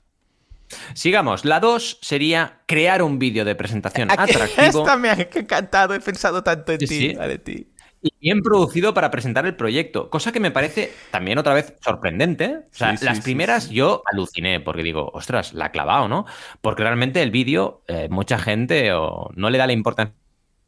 Sigamos. 0.94 1.44
La 1.44 1.60
2 1.60 1.98
sería 2.00 2.60
crear 2.66 3.02
un 3.02 3.18
vídeo 3.18 3.44
de 3.44 3.54
presentación 3.54 4.10
atractivo. 4.10 4.80
Esta 4.80 4.96
me 4.96 5.10
ha 5.10 5.14
encantado, 5.14 5.94
he 5.94 6.00
pensado 6.00 6.42
tanto 6.42 6.72
en 6.72 6.78
ti, 6.78 7.14
vale, 7.14 7.38
ti 7.38 7.73
y 8.04 8.12
bien 8.20 8.42
producido 8.42 8.92
para 8.92 9.10
presentar 9.10 9.46
el 9.46 9.56
proyecto, 9.56 10.10
cosa 10.10 10.30
que 10.30 10.38
me 10.38 10.50
parece 10.50 10.92
también 11.10 11.38
otra 11.38 11.54
vez 11.54 11.74
sorprendente. 11.82 12.58
O 12.70 12.76
sea, 12.76 12.94
las 13.00 13.20
primeras 13.20 13.70
yo 13.70 14.02
aluciné 14.12 14.60
porque 14.60 14.82
digo, 14.82 15.10
ostras, 15.14 15.54
la 15.54 15.66
ha 15.66 15.72
clavado, 15.72 16.06
¿no? 16.06 16.26
Porque 16.60 16.82
realmente 16.82 17.22
el 17.22 17.30
vídeo, 17.30 17.82
eh, 17.88 18.08
mucha 18.10 18.38
gente 18.38 18.92
o 18.92 19.30
no 19.34 19.48
le 19.48 19.56
da 19.56 19.66
la 19.66 19.72
importancia 19.72 20.14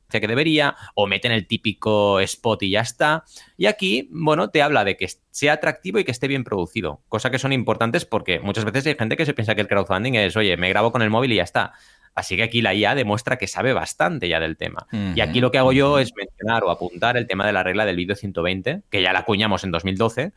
que 0.09 0.27
debería, 0.27 0.77
o 0.95 1.07
meten 1.07 1.33
el 1.33 1.47
típico 1.47 2.21
spot 2.21 2.63
y 2.63 2.71
ya 2.71 2.81
está. 2.81 3.25
Y 3.59 3.67
aquí, 3.67 4.09
bueno, 4.13 4.49
te 4.49 4.63
habla 4.63 4.85
de 4.85 4.97
que 4.97 5.07
sea 5.31 5.55
atractivo 5.55 5.99
y 5.99 6.05
que 6.05 6.13
esté 6.13 6.29
bien 6.29 6.43
producido, 6.43 7.03
cosa 7.09 7.31
que 7.31 7.39
son 7.39 7.53
importantes 7.53 8.07
porque 8.07 8.41
muchas 8.41 8.65
veces 8.65 8.87
hay 8.87 8.95
gente 8.95 9.19
que 9.19 9.27
se 9.27 9.35
piensa 9.35 9.55
que 9.55 9.61
el 9.61 9.69
crowdfunding 9.69 10.15
es, 10.15 10.37
oye, 10.37 10.57
me 10.57 10.71
grabo 10.71 10.91
con 10.91 11.03
el 11.03 11.11
móvil 11.11 11.33
y 11.33 11.37
ya 11.37 11.43
está. 11.43 11.75
Así 12.17 12.35
que 12.35 12.43
aquí 12.43 12.63
la 12.63 12.75
IA 12.75 12.95
demuestra 12.95 13.37
que 13.37 13.47
sabe 13.47 13.75
bastante 13.75 14.27
ya 14.29 14.41
del 14.41 14.57
tema. 14.57 14.87
y 15.15 15.21
aquí 15.21 15.41
lo 15.41 15.51
que 15.51 15.59
hago 15.59 15.73
yo 15.73 15.99
es 15.99 16.13
mencionar 16.17 16.65
o 16.65 16.71
apuntar 16.71 17.19
el 17.19 17.27
tema 17.27 17.47
de 17.47 17.53
la 17.53 17.63
regla 17.63 17.85
del 17.85 17.97
vídeo 17.97 18.17
120, 18.17 18.81
que 18.91 19.03
ya 19.03 19.13
la 19.13 19.21
acuñamos 19.21 19.65
en 19.65 19.71
2012 19.71 20.33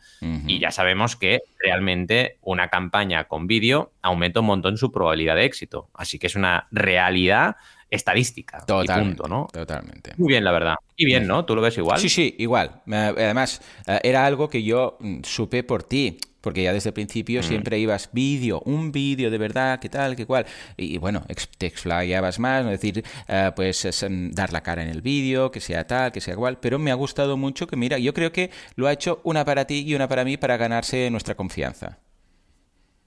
y 0.46 0.60
ya 0.60 0.72
sabemos 0.72 1.16
que 1.16 1.40
realmente 1.58 2.38
una 2.42 2.68
campaña 2.68 3.24
con 3.24 3.48
vídeo 3.48 3.94
aumenta 4.02 4.42
un 4.42 4.48
montón 4.48 4.78
su 4.78 4.92
probabilidad 4.92 5.36
de 5.36 5.46
éxito. 5.46 5.88
Así 5.94 6.20
que 6.20 6.28
es 6.28 6.36
una 6.36 6.68
realidad 6.70 7.56
estadística. 7.90 8.66
Totalmente, 8.66 9.24
¿no? 9.28 9.48
Totalmente. 9.52 10.14
Muy 10.18 10.28
bien, 10.28 10.44
la 10.44 10.52
verdad. 10.52 10.76
Y 10.98 11.06
bien, 11.06 11.26
¿no? 11.26 11.46
¿Tú 11.46 11.56
lo 11.56 11.62
ves 11.62 11.78
igual? 11.78 11.98
Sí, 12.00 12.10
sí, 12.10 12.36
igual. 12.38 12.82
Además, 12.92 13.62
eh, 13.88 14.00
era 14.04 14.26
algo 14.26 14.50
que 14.50 14.64
yo 14.64 14.98
mm, 15.00 15.22
supe 15.24 15.64
por 15.64 15.84
ti 15.84 16.18
porque 16.42 16.64
ya 16.64 16.74
desde 16.74 16.90
el 16.90 16.94
principio 16.94 17.42
mm. 17.42 17.44
siempre 17.44 17.80
ibas 17.80 18.10
vídeo, 18.12 18.62
un 18.66 18.92
vídeo 18.92 19.30
de 19.30 19.38
verdad, 19.38 19.80
qué 19.80 19.90
tal, 19.90 20.16
qué 20.16 20.26
cual. 20.26 20.46
Y, 20.78 20.98
bueno, 20.98 21.26
te 21.58 21.66
explayabas 21.66 22.40
más, 22.40 22.66
es 22.66 22.72
decir, 22.72 23.04
eh, 23.28 23.52
pues 23.56 23.88
dar 24.32 24.54
la 24.54 24.62
cara 24.62 24.84
en 24.84 24.90
el 24.90 25.02
vídeo, 25.02 25.52
que 25.52 25.60
sea 25.60 25.86
tal, 25.88 26.12
que 26.12 26.22
sea 26.22 26.36
cual. 26.36 26.60
Pero 26.60 26.80
me 26.80 26.92
ha 26.92 26.96
gustado 26.96 27.38
mucho 27.38 27.68
que, 27.68 27.76
mira, 27.76 27.98
yo 27.98 28.14
creo 28.14 28.32
que 28.32 28.52
lo 28.76 28.88
ha 28.88 28.94
hecho 28.94 29.22
una 29.24 29.46
para 29.46 29.66
ti 29.66 29.84
y 29.86 29.96
una 29.96 30.08
para 30.08 30.24
mí 30.24 30.38
para 30.38 30.58
ganarse 30.58 31.10
nuestra 31.10 31.36
confianza. 31.36 32.00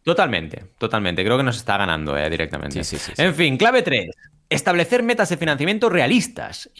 Totalmente, 0.02 0.64
totalmente. 0.78 1.24
Creo 1.24 1.36
que 1.36 1.44
nos 1.44 1.56
está 1.56 1.76
ganando 1.76 2.16
eh, 2.16 2.28
directamente. 2.28 2.82
Sí, 2.82 2.98
sí, 2.98 3.12
sí, 3.14 3.22
en 3.22 3.34
fin, 3.34 3.56
clave 3.56 3.82
3. 3.82 4.10
Establecer 4.52 5.02
metas 5.02 5.28
de 5.28 5.36
financiamiento 5.36 5.88
realistas 5.88 6.70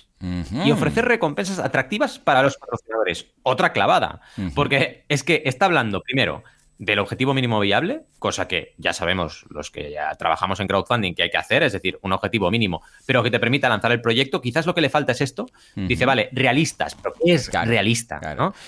y 0.65 0.71
ofrecer 0.71 1.05
recompensas 1.05 1.59
atractivas 1.59 2.19
para 2.19 2.43
los 2.43 2.57
patrocinadores. 2.57 3.27
Otra 3.43 3.73
clavada. 3.73 4.21
Porque 4.55 5.05
es 5.09 5.25
que 5.25 5.43
está 5.45 5.67
hablando, 5.67 6.01
primero, 6.01 6.45
del 6.79 6.99
objetivo 6.99 7.33
mínimo 7.33 7.61
viable, 7.61 8.03
cosa 8.19 8.49
que 8.49 8.75
ya 8.77 8.93
sabemos 8.93 9.45
los 9.51 9.71
que 9.71 9.93
ya 9.93 10.13
trabajamos 10.17 10.59
en 10.59 10.67
crowdfunding 10.67 11.15
que 11.15 11.23
hay 11.23 11.31
que 11.31 11.37
hacer, 11.37 11.63
es 11.63 11.73
decir, 11.73 11.97
un 12.03 12.13
objetivo 12.13 12.51
mínimo, 12.51 12.83
pero 13.07 13.23
que 13.23 13.31
te 13.31 13.39
permita 13.39 13.69
lanzar 13.69 13.93
el 13.93 14.01
proyecto. 14.01 14.41
Quizás 14.41 14.67
lo 14.67 14.75
que 14.75 14.81
le 14.81 14.91
falta 14.91 15.13
es 15.13 15.21
esto. 15.21 15.47
Dice, 15.77 16.05
vale, 16.07 16.29
realistas, 16.33 16.97
pero 16.97 17.15
¿qué 17.15 17.35
es 17.35 17.53
realista? 17.53 18.21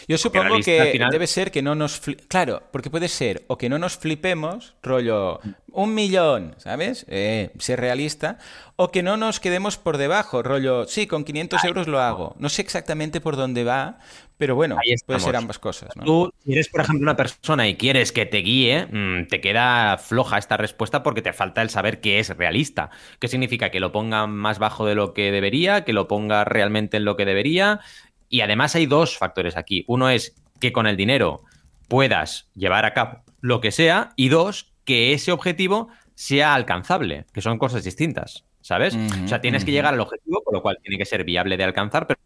Yo 0.07 0.17
supongo 0.17 0.61
que 0.65 0.97
debe 1.11 1.27
ser 1.27 1.51
que 1.51 1.61
no 1.61 1.75
nos... 1.75 2.01
Claro, 2.29 2.63
porque 2.73 2.89
puede 2.89 3.09
ser 3.09 3.45
o 3.49 3.59
que 3.59 3.69
no 3.69 3.81
nos 3.81 3.97
flipemos, 3.99 4.77
rollo, 4.81 5.41
un 5.75 5.95
millón, 5.95 6.55
¿sabes? 6.59 7.05
Eh, 7.09 7.51
ser 7.59 7.81
realista, 7.81 8.39
o 8.77 8.91
que 8.91 9.03
no 9.03 9.17
nos 9.17 9.41
quedemos 9.41 9.77
por 9.77 9.99
debajo, 9.99 10.43
rollo, 10.43 10.87
sí, 10.87 11.07
con 11.07 11.25
500 11.25 11.65
euros 11.65 11.89
lo 11.89 12.01
hago. 12.01 12.35
No 12.39 12.49
sé 12.49 12.63
exactamente 12.63 13.21
por 13.21 13.37
dónde 13.37 13.65
va, 13.65 13.99
pero 14.37 14.55
bueno, 14.55 14.77
puede 15.07 15.21
ser 15.21 15.37
ambas 15.37 15.59
cosas. 15.59 15.91
Tú, 16.05 16.33
si 16.45 16.53
eres, 16.53 16.69
por 16.69 16.81
ejemplo, 16.81 17.03
una 17.03 17.17
persona 17.17 17.69
y 17.69 17.77
quieres 17.77 18.13
que 18.13 18.27
te 18.27 18.39
guíe, 18.39 18.87
mm, 18.87 19.29
te 19.29 19.41
queda 19.41 19.97
floja 19.99 20.39
esta 20.39 20.57
respuesta 20.57 21.03
porque 21.03 21.23
te 21.23 21.33
falta 21.33 21.63
el 21.63 21.71
saber 21.71 22.01
qué 22.01 22.19
es 22.19 22.37
realista. 22.37 22.91
¿Qué 23.19 23.29
significa? 23.29 23.71
Que 23.71 23.81
lo 23.81 23.93
ponga 23.93 24.27
más 24.27 24.59
bajo 24.59 24.87
de 24.87 24.95
lo 24.95 25.15
que 25.15 25.31
debería, 25.31 25.85
que 25.85 25.93
lo 25.93 26.09
ponga 26.09 26.45
realmente 26.45 26.97
en 26.97 27.05
lo 27.05 27.17
que 27.17 27.25
debería. 27.25 27.81
Y 28.29 28.41
además 28.41 28.75
hay 28.75 28.87
dos 28.87 29.19
factores 29.19 29.57
aquí. 29.57 29.85
Uno 29.87 30.09
es 30.09 30.35
que 30.61 30.73
con 30.73 30.87
el 30.87 30.97
dinero 30.97 31.43
puedas 31.89 32.49
llevar 32.55 32.85
a 32.85 32.95
cabo 32.95 33.23
lo 33.41 33.61
que 33.61 33.71
sea. 33.71 34.13
Y 34.17 34.31
dos, 34.31 34.74
que 34.85 35.13
ese 35.13 35.33
objetivo 35.33 35.89
sea 36.15 36.55
alcanzable, 36.55 37.27
que 37.33 37.41
son 37.41 37.59
cosas 37.59 37.85
distintas, 37.85 38.45
¿sabes? 38.61 38.97
o 38.97 39.29
sea, 39.29 39.41
tienes 39.41 39.65
que 39.65 39.73
llegar 39.73 39.95
al 39.95 40.01
objetivo, 40.01 40.43
con 40.45 40.55
lo 40.55 40.63
cual 40.63 40.79
tiene 40.83 40.99
que 40.99 41.05
ser 41.05 41.25
viable 41.25 41.57
de 41.57 41.65
alcanzar, 41.65 42.07
pero, 42.07 42.21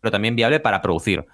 pero 0.00 0.12
también 0.12 0.36
viable 0.36 0.60
para 0.60 0.80
producir. 0.80 1.24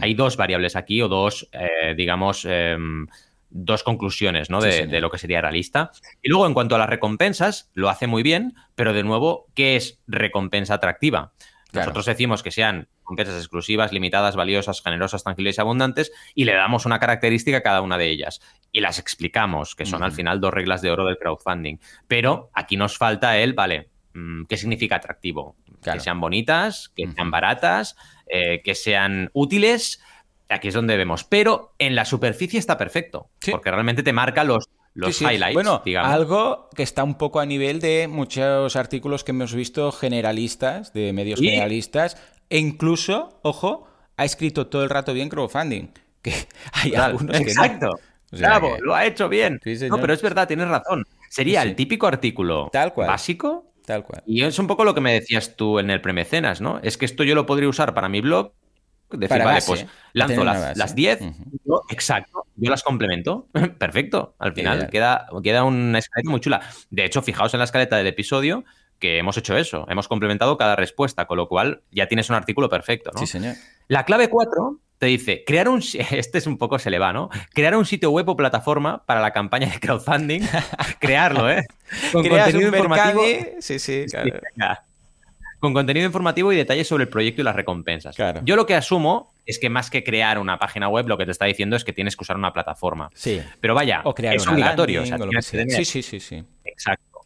Hay 0.00 0.14
dos 0.14 0.36
variables 0.36 0.76
aquí 0.76 1.02
o 1.02 1.08
dos, 1.08 1.48
eh, 1.52 1.94
digamos, 1.96 2.44
em, 2.48 3.08
dos 3.50 3.82
conclusiones 3.82 4.50
¿no? 4.50 4.60
de, 4.60 4.86
de, 4.86 5.00
lo 5.00 5.10
que 5.10 5.18
sería 5.18 5.40
realista. 5.40 5.90
Y 6.22 6.28
luego, 6.28 6.46
en 6.46 6.54
cuanto 6.54 6.76
a 6.76 6.78
las 6.78 6.88
recompensas, 6.88 7.70
lo 7.74 7.88
hace 7.88 8.06
muy 8.06 8.22
bien, 8.22 8.54
pero 8.76 8.92
de 8.92 9.02
nuevo, 9.02 9.46
¿qué 9.54 9.74
es 9.74 9.98
recompensa 10.06 10.74
atractiva? 10.74 11.32
Nosotros 11.74 12.06
decimos 12.06 12.42
que 12.42 12.50
sean 12.50 12.88
recompensas 13.00 13.36
exclusivas, 13.36 13.92
limitadas, 13.92 14.36
valiosas, 14.36 14.82
generosas, 14.82 15.24
tranquilas 15.24 15.58
y 15.58 15.60
abundantes, 15.60 16.12
y 16.34 16.44
le 16.44 16.54
damos 16.54 16.86
una 16.86 16.98
característica 16.98 17.58
a 17.58 17.62
cada 17.62 17.82
una 17.82 17.98
de 17.98 18.08
ellas. 18.08 18.40
Y 18.72 18.80
las 18.80 18.98
explicamos, 18.98 19.74
que 19.74 19.86
son 19.86 20.02
al 20.02 20.12
final 20.12 20.40
dos 20.40 20.54
reglas 20.54 20.82
de 20.82 20.90
oro 20.90 21.06
del 21.06 21.18
crowdfunding. 21.18 21.78
Pero 22.08 22.50
aquí 22.54 22.76
nos 22.76 22.96
falta 22.98 23.38
el, 23.38 23.52
vale, 23.52 23.90
mm, 24.14 24.44
¿qué 24.44 24.56
significa 24.56 24.96
atractivo? 24.96 25.56
Que 25.82 26.00
sean 26.00 26.20
bonitas, 26.20 26.90
que 26.96 27.06
sean 27.12 27.30
baratas, 27.30 27.96
eh, 28.26 28.62
que 28.62 28.74
sean 28.74 29.30
útiles. 29.34 30.02
Aquí 30.48 30.68
es 30.68 30.74
donde 30.74 30.96
vemos. 30.96 31.24
Pero 31.24 31.74
en 31.78 31.94
la 31.94 32.04
superficie 32.04 32.58
está 32.58 32.78
perfecto, 32.78 33.30
porque 33.50 33.70
realmente 33.70 34.02
te 34.02 34.12
marca 34.12 34.44
los, 34.44 34.68
los 34.94 35.20
highlights. 35.20 35.54
Bueno, 35.54 35.82
algo 35.98 36.70
que 36.74 36.82
está 36.82 37.04
un 37.04 37.16
poco 37.16 37.40
a 37.40 37.46
nivel 37.46 37.80
de 37.80 38.08
muchos 38.08 38.76
artículos 38.76 39.24
que 39.24 39.32
hemos 39.32 39.52
visto 39.54 39.92
generalistas, 39.92 40.92
de 40.92 41.12
medios 41.12 41.40
generalistas, 41.40 42.16
e 42.48 42.58
incluso, 42.58 43.40
ojo, 43.42 43.88
ha 44.16 44.24
escrito 44.24 44.68
todo 44.68 44.84
el 44.84 44.90
rato 44.90 45.12
bien 45.12 45.28
crowdfunding. 45.28 45.88
Que 46.24 46.32
hay 46.72 46.94
algunos 46.94 47.38
Exacto. 47.38 48.00
que 48.30 48.38
Bravo, 48.38 48.78
lo 48.80 48.94
ha 48.94 49.04
hecho 49.04 49.28
bien. 49.28 49.60
no, 49.90 50.00
pero 50.00 50.14
es 50.14 50.22
verdad, 50.22 50.48
tienes 50.48 50.68
razón. 50.68 51.04
Sería 51.28 51.62
el 51.62 51.76
típico 51.76 52.06
artículo 52.06 52.70
Tal 52.72 52.94
cual. 52.94 53.08
básico. 53.08 53.72
Tal 53.84 54.04
cual. 54.04 54.22
Y 54.24 54.42
es 54.42 54.58
un 54.58 54.66
poco 54.66 54.84
lo 54.84 54.94
que 54.94 55.02
me 55.02 55.12
decías 55.12 55.54
tú 55.54 55.78
en 55.78 55.90
el 55.90 56.00
premecenas, 56.00 56.62
¿no? 56.62 56.80
Es 56.82 56.96
que 56.96 57.04
esto 57.04 57.24
yo 57.24 57.34
lo 57.34 57.44
podría 57.44 57.68
usar 57.68 57.92
para 57.92 58.08
mi 58.08 58.22
blog, 58.22 58.52
decir, 59.10 59.44
vale, 59.44 59.60
pues 59.66 59.84
lanzo 60.14 60.44
las, 60.44 60.94
10, 60.94 61.20
exacto, 61.90 62.43
yo 62.56 62.70
las 62.70 62.82
complemento, 62.82 63.48
perfecto, 63.78 64.34
al 64.38 64.52
final 64.52 64.88
queda, 64.90 65.26
queda 65.42 65.64
una 65.64 65.98
escaleta 65.98 66.30
muy 66.30 66.40
chula. 66.40 66.60
De 66.90 67.04
hecho, 67.04 67.22
fijaos 67.22 67.54
en 67.54 67.58
la 67.58 67.64
escaleta 67.64 67.96
del 67.96 68.06
episodio 68.06 68.64
que 68.98 69.18
hemos 69.18 69.36
hecho 69.36 69.56
eso, 69.56 69.86
hemos 69.88 70.08
complementado 70.08 70.56
cada 70.56 70.76
respuesta, 70.76 71.26
con 71.26 71.36
lo 71.36 71.48
cual 71.48 71.82
ya 71.90 72.06
tienes 72.06 72.30
un 72.30 72.36
artículo 72.36 72.68
perfecto, 72.68 73.10
¿no? 73.12 73.20
Sí, 73.20 73.26
señor. 73.26 73.56
La 73.88 74.04
clave 74.04 74.28
4 74.28 74.78
te 74.98 75.06
dice, 75.06 75.44
crear 75.46 75.68
un, 75.68 75.82
este 76.10 76.38
es 76.38 76.46
un 76.46 76.58
poco 76.58 76.78
se 76.78 76.90
le 76.90 76.98
va, 76.98 77.12
¿no? 77.12 77.28
Crear 77.52 77.76
un 77.76 77.84
sitio 77.84 78.10
web 78.10 78.28
o 78.28 78.36
plataforma 78.36 79.04
para 79.04 79.20
la 79.20 79.32
campaña 79.32 79.68
de 79.68 79.80
crowdfunding, 79.80 80.42
crearlo, 81.00 81.50
¿eh? 81.50 81.66
Con 82.12 82.26
contenido 82.26 82.68
informativo. 82.68 83.22
Sí, 83.60 83.78
sí, 83.78 84.06
claro 84.54 84.80
con 85.64 85.72
contenido 85.72 86.04
informativo 86.04 86.52
y 86.52 86.56
detalles 86.56 86.86
sobre 86.86 87.04
el 87.04 87.08
proyecto 87.08 87.40
y 87.40 87.44
las 87.44 87.56
recompensas. 87.56 88.14
Yo 88.44 88.54
lo 88.54 88.66
que 88.66 88.74
asumo 88.74 89.32
es 89.46 89.58
que 89.58 89.68
más 89.68 89.90
que 89.90 90.04
crear 90.04 90.38
una 90.38 90.58
página 90.58 90.88
web, 90.88 91.08
lo 91.08 91.18
que 91.18 91.24
te 91.24 91.32
está 91.32 91.44
diciendo 91.46 91.76
es 91.76 91.84
que 91.84 91.92
tienes 91.92 92.16
que 92.16 92.22
usar 92.22 92.36
una 92.36 92.52
plataforma. 92.52 93.10
Sí. 93.14 93.40
Pero 93.60 93.74
vaya, 93.74 94.02
es 94.32 94.46
obligatorio. 94.46 95.04
sí, 95.42 95.84
sí, 95.84 96.02
sí, 96.02 96.20
sí. 96.20 96.44
Exacto. 96.64 97.20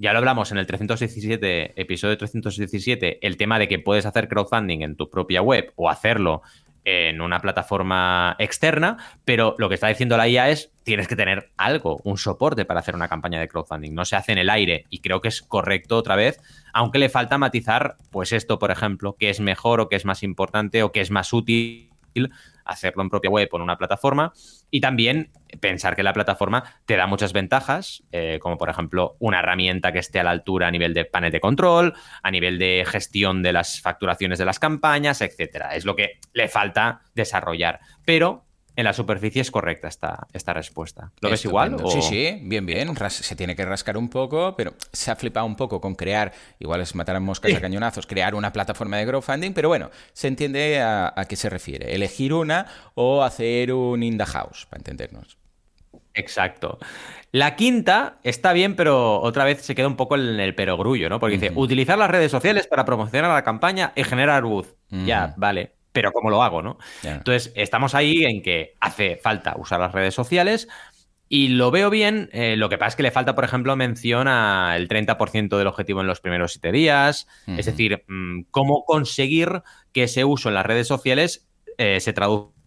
Ya 0.00 0.12
lo 0.12 0.20
hablamos 0.20 0.52
en 0.52 0.58
el 0.58 0.66
317, 0.66 1.80
episodio 1.80 2.16
317, 2.16 3.18
el 3.26 3.36
tema 3.36 3.58
de 3.58 3.66
que 3.66 3.80
puedes 3.80 4.06
hacer 4.06 4.28
crowdfunding 4.28 4.82
en 4.82 4.94
tu 4.94 5.10
propia 5.10 5.42
web 5.42 5.72
o 5.74 5.90
hacerlo 5.90 6.42
en 6.84 7.20
una 7.20 7.40
plataforma 7.40 8.36
externa, 8.38 8.96
pero 9.24 9.54
lo 9.58 9.68
que 9.68 9.74
está 9.74 9.88
diciendo 9.88 10.16
la 10.16 10.28
IA 10.28 10.50
es 10.50 10.72
tienes 10.84 11.06
que 11.06 11.16
tener 11.16 11.50
algo, 11.56 12.00
un 12.04 12.16
soporte 12.16 12.64
para 12.64 12.80
hacer 12.80 12.94
una 12.94 13.08
campaña 13.08 13.40
de 13.40 13.48
crowdfunding. 13.48 13.92
No 13.92 14.04
se 14.04 14.16
hace 14.16 14.32
en 14.32 14.38
el 14.38 14.48
aire 14.48 14.86
y 14.88 15.00
creo 15.00 15.20
que 15.20 15.28
es 15.28 15.42
correcto 15.42 15.96
otra 15.96 16.16
vez, 16.16 16.40
aunque 16.72 16.98
le 16.98 17.10
falta 17.10 17.36
matizar, 17.36 17.96
pues 18.10 18.32
esto, 18.32 18.58
por 18.58 18.70
ejemplo, 18.70 19.16
que 19.18 19.28
es 19.28 19.40
mejor 19.40 19.80
o 19.80 19.88
que 19.88 19.96
es 19.96 20.04
más 20.04 20.22
importante 20.22 20.82
o 20.82 20.90
que 20.92 21.00
es 21.00 21.10
más 21.10 21.32
útil 21.32 21.90
hacerlo 22.68 23.02
en 23.02 23.10
propia 23.10 23.30
web 23.30 23.48
o 23.50 23.56
en 23.56 23.62
una 23.62 23.76
plataforma 23.76 24.32
y 24.70 24.80
también 24.80 25.32
pensar 25.60 25.96
que 25.96 26.02
la 26.02 26.12
plataforma 26.12 26.64
te 26.84 26.96
da 26.96 27.06
muchas 27.06 27.32
ventajas, 27.32 28.04
eh, 28.12 28.38
como 28.40 28.58
por 28.58 28.68
ejemplo 28.68 29.16
una 29.18 29.40
herramienta 29.40 29.92
que 29.92 29.98
esté 29.98 30.20
a 30.20 30.24
la 30.24 30.30
altura 30.30 30.68
a 30.68 30.70
nivel 30.70 30.94
de 30.94 31.04
panel 31.04 31.32
de 31.32 31.40
control, 31.40 31.94
a 32.22 32.30
nivel 32.30 32.58
de 32.58 32.84
gestión 32.86 33.42
de 33.42 33.52
las 33.52 33.80
facturaciones 33.80 34.38
de 34.38 34.44
las 34.44 34.58
campañas, 34.58 35.20
etcétera. 35.22 35.74
Es 35.74 35.84
lo 35.84 35.96
que 35.96 36.20
le 36.32 36.48
falta 36.48 37.00
desarrollar. 37.14 37.80
Pero 38.04 38.47
en 38.78 38.84
la 38.84 38.92
superficie 38.92 39.42
es 39.42 39.50
correcta 39.50 39.88
esta, 39.88 40.28
esta 40.32 40.52
respuesta. 40.52 41.10
¿Lo 41.20 41.30
ves 41.30 41.44
igual? 41.44 41.78
Sí, 41.90 42.00
sí, 42.00 42.38
bien, 42.42 42.64
bien. 42.64 42.94
se 43.08 43.34
tiene 43.34 43.56
que 43.56 43.64
rascar 43.64 43.96
un 43.96 44.08
poco, 44.08 44.54
pero 44.56 44.74
se 44.92 45.10
ha 45.10 45.16
flipado 45.16 45.46
un 45.46 45.56
poco 45.56 45.80
con 45.80 45.96
crear, 45.96 46.32
igual 46.60 46.82
es 46.82 46.94
matar 46.94 47.16
a 47.16 47.20
moscas 47.20 47.52
a 47.52 47.60
cañonazos, 47.60 48.06
crear 48.06 48.36
una 48.36 48.52
plataforma 48.52 48.96
de 48.98 49.04
crowdfunding, 49.04 49.52
pero 49.52 49.66
bueno, 49.66 49.90
se 50.12 50.28
entiende 50.28 50.80
a, 50.80 51.12
qué 51.28 51.34
se 51.34 51.50
refiere. 51.50 51.92
Elegir 51.92 52.32
una 52.32 52.66
o 52.94 53.24
hacer 53.24 53.72
un 53.72 54.04
in 54.04 54.16
the 54.16 54.26
house, 54.26 54.66
para 54.66 54.78
entendernos. 54.78 55.38
Exacto. 56.14 56.78
La 57.32 57.56
quinta 57.56 58.20
está 58.22 58.52
bien, 58.52 58.76
pero 58.76 59.20
otra 59.20 59.44
vez 59.44 59.60
se 59.62 59.74
queda 59.74 59.88
un 59.88 59.96
poco 59.96 60.14
en 60.14 60.38
el 60.38 60.54
perogrullo, 60.54 61.08
¿no? 61.08 61.18
Porque 61.18 61.36
dice, 61.36 61.52
utilizar 61.56 61.98
las 61.98 62.10
redes 62.10 62.30
sociales 62.30 62.68
para 62.68 62.84
promocionar 62.84 63.32
la 63.32 63.42
campaña 63.42 63.92
y 63.96 64.04
generar 64.04 64.44
buzz. 64.44 64.76
Ya, 64.88 65.34
vale 65.36 65.77
pero 65.98 66.12
¿cómo 66.12 66.30
lo 66.30 66.44
hago, 66.44 66.62
no? 66.62 66.78
Entonces, 67.02 67.52
estamos 67.56 67.96
ahí 67.96 68.22
en 68.22 68.40
que 68.40 68.76
hace 68.78 69.16
falta 69.16 69.56
usar 69.58 69.80
las 69.80 69.90
redes 69.90 70.14
sociales 70.14 70.68
y 71.28 71.48
lo 71.48 71.72
veo 71.72 71.90
bien. 71.90 72.30
Eh, 72.32 72.54
lo 72.56 72.68
que 72.68 72.78
pasa 72.78 72.90
es 72.90 72.94
que 72.94 73.02
le 73.02 73.10
falta, 73.10 73.34
por 73.34 73.42
ejemplo, 73.42 73.74
mención 73.74 74.28
al 74.28 74.86
30% 74.86 75.58
del 75.58 75.66
objetivo 75.66 76.00
en 76.00 76.06
los 76.06 76.20
primeros 76.20 76.52
siete 76.52 76.70
días. 76.70 77.26
Es 77.48 77.66
decir, 77.66 78.04
mm, 78.06 78.42
cómo 78.52 78.84
conseguir 78.84 79.64
que 79.92 80.04
ese 80.04 80.24
uso 80.24 80.50
en 80.50 80.54
las 80.54 80.66
redes 80.66 80.86
sociales 80.86 81.48
eh, 81.78 81.98
se 81.98 82.12
traduzca 82.12 82.57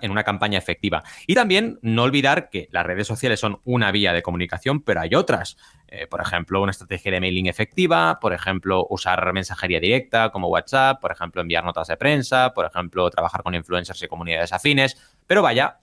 en 0.00 0.10
una 0.10 0.24
campaña 0.24 0.58
efectiva. 0.58 1.02
Y 1.26 1.34
también 1.34 1.78
no 1.82 2.02
olvidar 2.02 2.50
que 2.50 2.68
las 2.70 2.86
redes 2.86 3.06
sociales 3.06 3.40
son 3.40 3.60
una 3.64 3.92
vía 3.92 4.12
de 4.12 4.22
comunicación, 4.22 4.82
pero 4.82 5.00
hay 5.00 5.14
otras. 5.14 5.56
Eh, 5.88 6.06
por 6.06 6.20
ejemplo, 6.20 6.62
una 6.62 6.70
estrategia 6.70 7.12
de 7.12 7.20
mailing 7.20 7.46
efectiva, 7.46 8.18
por 8.20 8.32
ejemplo, 8.32 8.86
usar 8.88 9.32
mensajería 9.32 9.80
directa 9.80 10.30
como 10.30 10.48
WhatsApp, 10.48 11.00
por 11.00 11.12
ejemplo, 11.12 11.42
enviar 11.42 11.64
notas 11.64 11.88
de 11.88 11.96
prensa, 11.96 12.52
por 12.54 12.66
ejemplo, 12.66 13.10
trabajar 13.10 13.42
con 13.42 13.54
influencers 13.54 14.02
y 14.02 14.08
comunidades 14.08 14.52
afines. 14.52 14.96
Pero 15.26 15.42
vaya, 15.42 15.80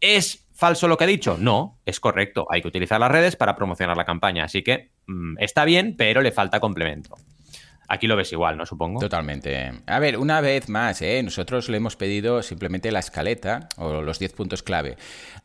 ¿es 0.00 0.46
falso 0.52 0.88
lo 0.88 0.96
que 0.96 1.04
he 1.04 1.08
dicho? 1.08 1.36
No, 1.38 1.78
es 1.84 2.00
correcto. 2.00 2.46
Hay 2.50 2.62
que 2.62 2.68
utilizar 2.68 3.00
las 3.00 3.10
redes 3.10 3.36
para 3.36 3.56
promocionar 3.56 3.96
la 3.96 4.04
campaña. 4.04 4.44
Así 4.44 4.62
que 4.62 4.90
mm, 5.06 5.36
está 5.38 5.64
bien, 5.64 5.96
pero 5.96 6.22
le 6.22 6.32
falta 6.32 6.60
complemento. 6.60 7.16
Aquí 7.88 8.06
lo 8.06 8.16
ves 8.16 8.32
igual, 8.32 8.56
¿no? 8.56 8.66
Supongo. 8.66 9.00
Totalmente. 9.00 9.72
A 9.86 9.98
ver, 9.98 10.18
una 10.18 10.40
vez 10.40 10.68
más, 10.68 11.02
¿eh? 11.02 11.22
nosotros 11.22 11.68
le 11.68 11.76
hemos 11.76 11.96
pedido 11.96 12.42
simplemente 12.42 12.90
la 12.90 13.00
escaleta 13.00 13.68
o 13.76 14.02
los 14.02 14.18
10 14.18 14.32
puntos 14.32 14.62
clave. 14.62 14.96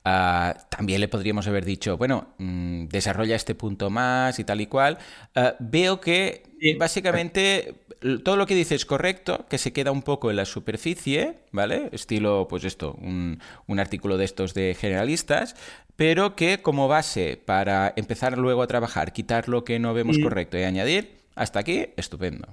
Uh, 0.06 0.58
también 0.70 1.02
le 1.02 1.08
podríamos 1.08 1.48
haber 1.48 1.66
dicho, 1.66 1.98
bueno, 1.98 2.30
mmm, 2.38 2.86
desarrolla 2.86 3.36
este 3.36 3.56
punto 3.56 3.90
más 3.90 4.40
y 4.40 4.44
tal 4.44 4.62
y 4.62 4.68
cual. 4.68 4.98
Uh, 5.36 5.52
veo 5.60 6.02
que 6.02 6.44
sí. 6.60 6.74
básicamente 6.74 7.76
todo 8.24 8.36
lo 8.36 8.48
que 8.48 8.56
dice 8.56 8.74
es 8.76 8.86
correcto, 8.86 9.46
que 9.48 9.60
se 9.60 9.74
queda 9.74 9.92
un 9.92 10.02
poco 10.02 10.32
en 10.32 10.38
la 10.38 10.46
superficie, 10.46 11.36
¿vale? 11.52 11.90
Estilo, 11.92 12.48
pues 12.50 12.64
esto, 12.64 12.98
un, 13.00 13.40
un 13.68 13.80
artículo 13.80 14.18
de 14.18 14.26
estos 14.26 14.56
de 14.56 14.76
generalistas, 14.80 15.56
pero 15.96 16.36
que 16.36 16.62
como 16.64 16.88
base 16.88 17.40
para 17.46 17.94
empezar 17.96 18.38
luego 18.38 18.64
a 18.64 18.68
trabajar, 18.68 19.14
quitar 19.14 19.48
lo 19.48 19.64
que 19.64 19.78
no 19.78 19.94
vemos 19.94 20.16
sí. 20.16 20.24
correcto 20.24 20.58
y 20.58 20.64
añadir, 20.64 21.21
hasta 21.36 21.60
aquí, 21.60 21.88
estupendo. 21.98 22.48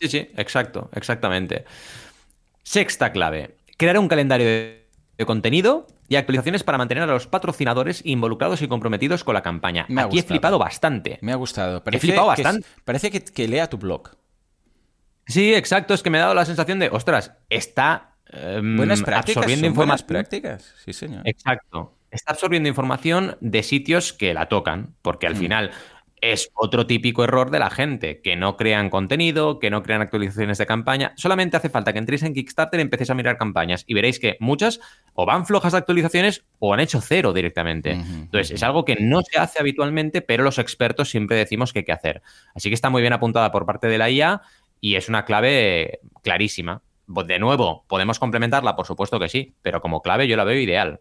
Sí, 0.00 0.08
sí, 0.08 0.28
exacto, 0.36 0.90
exactamente. 0.94 1.64
Sexta 2.62 3.12
clave, 3.12 3.56
crear 3.76 3.98
un 3.98 4.08
calendario 4.08 4.46
de, 4.46 4.86
contenido 5.26 5.86
y 6.08 6.16
actualizaciones 6.16 6.62
para 6.64 6.78
mantener 6.78 7.04
a 7.04 7.06
los 7.06 7.26
patrocinadores 7.26 8.00
involucrados 8.06 8.62
y 8.62 8.68
comprometidos 8.68 9.22
con 9.24 9.34
la 9.34 9.42
campaña. 9.42 9.84
Me 9.88 10.00
ha 10.00 10.04
Aquí 10.04 10.16
he 10.16 10.20
gustado. 10.20 10.28
flipado 10.34 10.58
bastante. 10.58 11.18
Me 11.20 11.32
ha 11.32 11.36
gustado. 11.36 11.82
He 11.90 11.98
flipado 11.98 12.34
que 12.34 12.42
bastante. 12.42 12.66
parece 12.84 13.10
que, 13.10 13.20
que 13.22 13.46
lea 13.48 13.68
tu 13.68 13.76
blog. 13.76 14.10
Sí, 15.26 15.54
exacto, 15.54 15.92
es 15.94 16.02
que 16.02 16.08
me 16.10 16.18
ha 16.18 16.22
dado 16.22 16.34
la 16.34 16.44
sensación 16.46 16.78
de, 16.78 16.88
ostras, 16.88 17.32
está 17.50 18.14
em, 18.32 18.76
Buenas 18.78 19.02
prácticas. 19.02 19.36
absorbiendo 19.38 19.66
información. 19.66 20.06
prácticas. 20.08 20.74
Sí, 20.84 20.92
señor. 20.92 21.22
Exacto. 21.28 21.94
Está 22.10 22.32
absorbiendo 22.32 22.68
información 22.68 23.36
de 23.40 23.62
sitios 23.62 24.12
que 24.12 24.32
la 24.34 24.48
tocan, 24.48 24.94
porque 25.02 25.26
al 25.28 25.34
Mm. 25.34 25.38
final 25.38 25.70
es 26.20 26.50
otro 26.54 26.86
típico 26.86 27.24
error 27.24 27.50
de 27.50 27.58
la 27.58 27.70
gente, 27.70 28.20
que 28.20 28.36
no 28.36 28.56
crean 28.56 28.90
contenido, 28.90 29.58
que 29.58 29.70
no 29.70 29.82
crean 29.82 30.02
actualizaciones 30.02 30.58
de 30.58 30.66
campaña. 30.66 31.12
Solamente 31.16 31.56
hace 31.56 31.68
falta 31.68 31.92
que 31.92 31.98
entréis 31.98 32.22
en 32.22 32.34
Kickstarter 32.34 32.78
y 32.78 32.82
empecéis 32.82 33.10
a 33.10 33.14
mirar 33.14 33.38
campañas 33.38 33.84
y 33.86 33.94
veréis 33.94 34.18
que 34.18 34.36
muchas 34.40 34.80
o 35.14 35.26
van 35.26 35.46
flojas 35.46 35.72
de 35.72 35.78
actualizaciones 35.78 36.44
o 36.58 36.74
han 36.74 36.80
hecho 36.80 37.00
cero 37.00 37.32
directamente. 37.32 37.92
Entonces, 37.92 38.50
es 38.50 38.62
algo 38.62 38.84
que 38.84 38.96
no 38.96 39.22
se 39.22 39.38
hace 39.38 39.60
habitualmente, 39.60 40.20
pero 40.22 40.44
los 40.44 40.58
expertos 40.58 41.10
siempre 41.10 41.36
decimos 41.36 41.72
que 41.72 41.80
hay 41.80 41.84
que 41.84 41.92
hacer. 41.92 42.22
Así 42.54 42.68
que 42.68 42.74
está 42.74 42.90
muy 42.90 43.00
bien 43.00 43.12
apuntada 43.12 43.50
por 43.50 43.66
parte 43.66 43.88
de 43.88 43.98
la 43.98 44.10
IA 44.10 44.42
y 44.80 44.96
es 44.96 45.08
una 45.08 45.24
clave 45.24 46.00
clarísima. 46.22 46.82
De 47.06 47.38
nuevo, 47.38 47.84
¿podemos 47.88 48.18
complementarla? 48.18 48.76
Por 48.76 48.86
supuesto 48.86 49.18
que 49.18 49.28
sí, 49.28 49.54
pero 49.62 49.80
como 49.80 50.00
clave 50.00 50.28
yo 50.28 50.36
la 50.36 50.44
veo 50.44 50.58
ideal. 50.58 51.00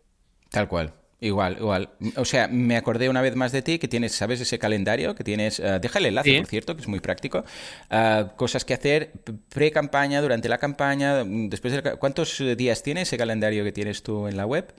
Tal 0.49 0.67
cual. 0.67 0.93
Igual, 1.21 1.57
igual. 1.59 1.89
O 2.15 2.23
sea, 2.23 2.47
me 2.47 2.77
acordé 2.77 3.09
una 3.09 3.21
vez 3.21 3.35
más 3.35 3.51
de 3.51 3.61
ti 3.61 3.77
que 3.77 3.89
tienes, 3.89 4.13
¿sabes? 4.13 4.39
Ese 4.39 4.57
calendario 4.57 5.15
que 5.15 5.23
tienes. 5.25 5.59
eh, 5.59 5.79
deja 5.81 5.99
el 5.99 6.05
enlace, 6.05 6.29
Sí. 6.31 6.37
por 6.37 6.47
cierto, 6.47 6.75
que 6.75 6.81
es 6.81 6.87
muy 6.87 7.01
práctico. 7.01 7.43
Ah, 7.89 8.31
cosas 8.37 8.63
que 8.63 8.73
hacer 8.73 9.11
pre-campaña, 9.49 10.21
durante 10.21 10.47
la 10.47 10.57
campaña, 10.57 11.25
mm, 11.25 11.49
después 11.49 11.73
de 11.73 11.81
la 11.81 11.95
¿Cuántos 11.97 12.39
eh, 12.39 12.55
días 12.55 12.83
tiene 12.83 13.01
ese 13.01 13.17
calendario 13.17 13.65
que 13.65 13.73
tienes 13.73 14.01
tú 14.01 14.27
en 14.27 14.37
la 14.37 14.45
web? 14.45 14.73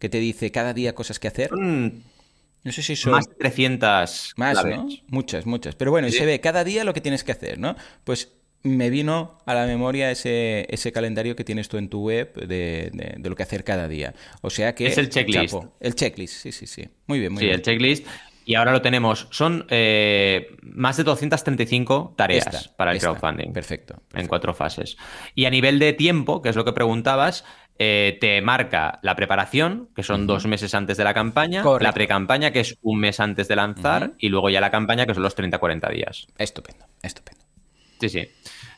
Que 0.00 0.08
te 0.08 0.18
dice 0.18 0.50
cada 0.50 0.74
día 0.74 0.94
cosas 0.96 1.20
que 1.20 1.28
hacer. 1.28 1.50
No 1.52 2.72
sé 2.72 2.82
si 2.82 2.96
son. 2.96 3.12
más 3.12 3.28
de 3.28 3.34
300 3.36 4.32
Más, 4.36 4.58
claves. 4.58 4.76
¿no? 4.78 4.88
Muchas, 5.08 5.46
muchas. 5.46 5.74
Pero 5.76 5.90
bueno, 5.92 6.08
y 6.08 6.12
se 6.12 6.24
ve 6.26 6.40
cada 6.40 6.64
día 6.64 6.82
lo 6.82 6.92
que 6.94 7.00
tienes 7.02 7.22
que 7.22 7.30
hacer, 7.32 7.58
¿no? 7.58 7.76
Pues 8.04 8.32
me 8.64 8.90
vino 8.90 9.38
a 9.46 9.54
la 9.54 9.66
memoria 9.66 10.10
ese, 10.10 10.66
ese 10.68 10.90
calendario 10.90 11.36
que 11.36 11.44
tienes 11.44 11.68
tú 11.68 11.76
en 11.76 11.88
tu 11.88 12.00
web 12.02 12.34
de, 12.34 12.90
de- 12.92 13.14
de 13.18 13.28
lo 13.30 13.36
que 13.36 13.42
hacer 13.44 13.62
cada 13.62 13.86
día. 13.88 14.14
O 14.40 14.50
sea 14.50 14.74
que... 14.74 14.86
Es 14.86 14.98
el 14.98 15.10
checklist. 15.10 15.54
chapo. 15.54 15.74
El 15.80 15.94
checklist, 15.94 16.34
sí, 16.34 16.50
sí, 16.50 16.66
sí. 16.66 16.88
Muy 17.06 17.20
bien, 17.20 17.32
muy 17.32 17.40
Sí, 17.40 17.44
bien. 17.46 17.56
el 17.56 17.62
checklist. 17.62 18.06
Y 18.46 18.56
ahora 18.56 18.72
lo 18.72 18.82
tenemos. 18.82 19.26
Son 19.30 19.64
eh, 19.70 20.48
más 20.62 20.96
de 20.98 21.04
235 21.04 22.14
tareas 22.16 22.46
Esta, 22.46 22.76
para 22.76 22.90
el 22.90 22.98
esta. 22.98 23.10
crowdfunding. 23.10 23.52
Perfecto. 23.52 24.02
En 24.14 24.26
cuatro 24.28 24.52
fases. 24.54 24.96
Y 25.34 25.44
a 25.46 25.50
nivel 25.50 25.78
de 25.78 25.92
tiempo, 25.94 26.42
que 26.42 26.50
es 26.50 26.56
lo 26.56 26.64
que 26.64 26.72
preguntabas, 26.74 27.44
eh, 27.78 28.18
te 28.20 28.40
marca 28.42 28.98
la 29.02 29.16
preparación, 29.16 29.88
que 29.96 30.02
son 30.02 30.26
dos 30.26 30.46
meses 30.46 30.74
antes 30.74 30.96
de 30.98 31.04
la 31.04 31.14
campaña, 31.14 31.62
Correcto. 31.62 31.84
la 31.84 31.92
pre-campaña, 31.92 32.50
que 32.50 32.60
es 32.60 32.76
un 32.82 33.00
mes 33.00 33.18
antes 33.18 33.48
de 33.48 33.56
lanzar, 33.56 34.12
y 34.18 34.28
luego 34.28 34.48
ya 34.50 34.60
la 34.60 34.70
campaña, 34.70 35.06
que 35.06 35.14
son 35.14 35.22
los 35.22 35.36
30-40 35.36 35.90
días. 35.92 36.26
Estupendo, 36.38 36.84
estupendo. 37.02 37.43
Sí, 38.00 38.08
sí. 38.08 38.28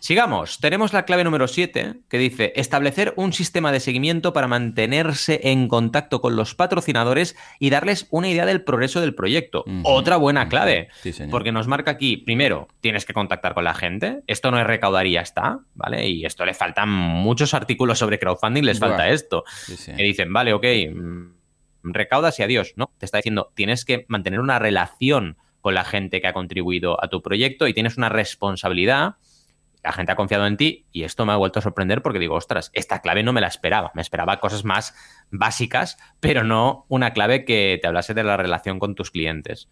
Sigamos. 0.00 0.61
Tenemos 0.61 0.92
la 0.92 1.05
clave 1.05 1.24
número 1.24 1.48
7 1.48 1.94
que 2.09 2.18
dice 2.18 2.52
establecer 2.55 3.12
un 3.16 3.33
sistema 3.33 3.72
de 3.72 3.81
seguimiento 3.81 4.33
para 4.33 4.46
mantenerse 4.46 5.40
en 5.44 5.68
contacto 5.68 6.20
con 6.20 6.37
los 6.37 6.55
patrocinadores 6.55 7.35
y 7.59 7.70
darles 7.70 8.07
una 8.11 8.29
idea 8.29 8.46
del 8.46 8.62
progreso 8.62 9.00
del 9.00 9.14
proyecto. 9.14 9.64
Otra 9.83 10.16
buena 10.16 10.48
clave. 10.48 10.88
Sí, 11.02 11.12
señor. 11.12 11.31
Porque 11.31 11.50
nos 11.50 11.66
marca 11.66 11.90
aquí, 11.90 12.18
primero, 12.18 12.68
tienes 12.81 13.05
que 13.05 13.14
contactar 13.14 13.55
con 13.55 13.64
la 13.64 13.74
gente. 13.74 14.22
Esto 14.26 14.50
no 14.50 14.61
es 14.61 14.66
recaudar 14.66 15.07
y 15.07 15.12
ya 15.12 15.22
está, 15.22 15.61
¿vale? 15.74 16.07
Y 16.09 16.24
esto 16.24 16.44
le 16.44 16.55
faltan 16.55 16.88
muchos 16.88 17.55
artículos 17.55 17.98
sobre 17.98 18.18
crowdfunding, 18.18 18.62
les 18.62 18.79
Buah. 18.79 18.90
falta 18.90 19.09
esto. 19.09 19.44
Sí, 19.48 19.76
sí. 19.76 19.92
Que 19.96 20.02
dicen, 20.05 20.33
vale, 20.33 20.52
ok, 20.52 20.64
mm, 20.94 21.24
recaudas 21.83 22.38
y 22.38 22.42
adiós. 22.42 22.74
No, 22.76 22.92
te 22.98 23.07
está 23.07 23.18
diciendo, 23.18 23.50
tienes 23.55 23.85
que 23.85 24.05
mantener 24.09 24.40
una 24.40 24.59
relación 24.59 25.37
con 25.66 25.74
la 25.74 25.83
gente 25.83 26.20
que 26.20 26.29
ha 26.29 26.33
contribuido 26.33 27.02
a 27.02 27.09
tu 27.09 27.22
proyecto 27.22 27.66
y 27.66 27.74
tienes 27.74 27.96
una 27.96 28.09
responsabilidad. 28.09 29.16
La 29.83 29.90
gente 29.90 30.12
ha 30.12 30.14
confiado 30.14 30.46
en 30.46 30.57
ti 30.57 30.87
y 30.92 31.02
esto 31.02 31.26
me 31.26 31.33
ha 31.33 31.37
vuelto 31.37 31.59
a 31.59 31.62
sorprender 31.62 32.02
porque 32.02 32.20
digo, 32.20 32.37
ostras, 32.37 32.70
esta 32.72 33.02
clave 33.02 33.24
no 33.24 33.33
me 33.33 33.40
la 33.40 33.48
esperaba. 33.48 33.90
Me 33.92 34.00
esperaba 34.00 34.38
cosas 34.38 34.64
más 34.64 34.94
básicas, 35.33 35.98
pero 36.20 36.44
no 36.44 36.87
una 36.87 37.12
clave 37.12 37.44
que 37.44 37.81
te 37.83 37.88
hablase 37.88 38.14
de 38.14 38.22
la 38.22 38.37
relación 38.37 38.79
con 38.79 38.94
tus 38.94 39.11
clientes. 39.11 39.68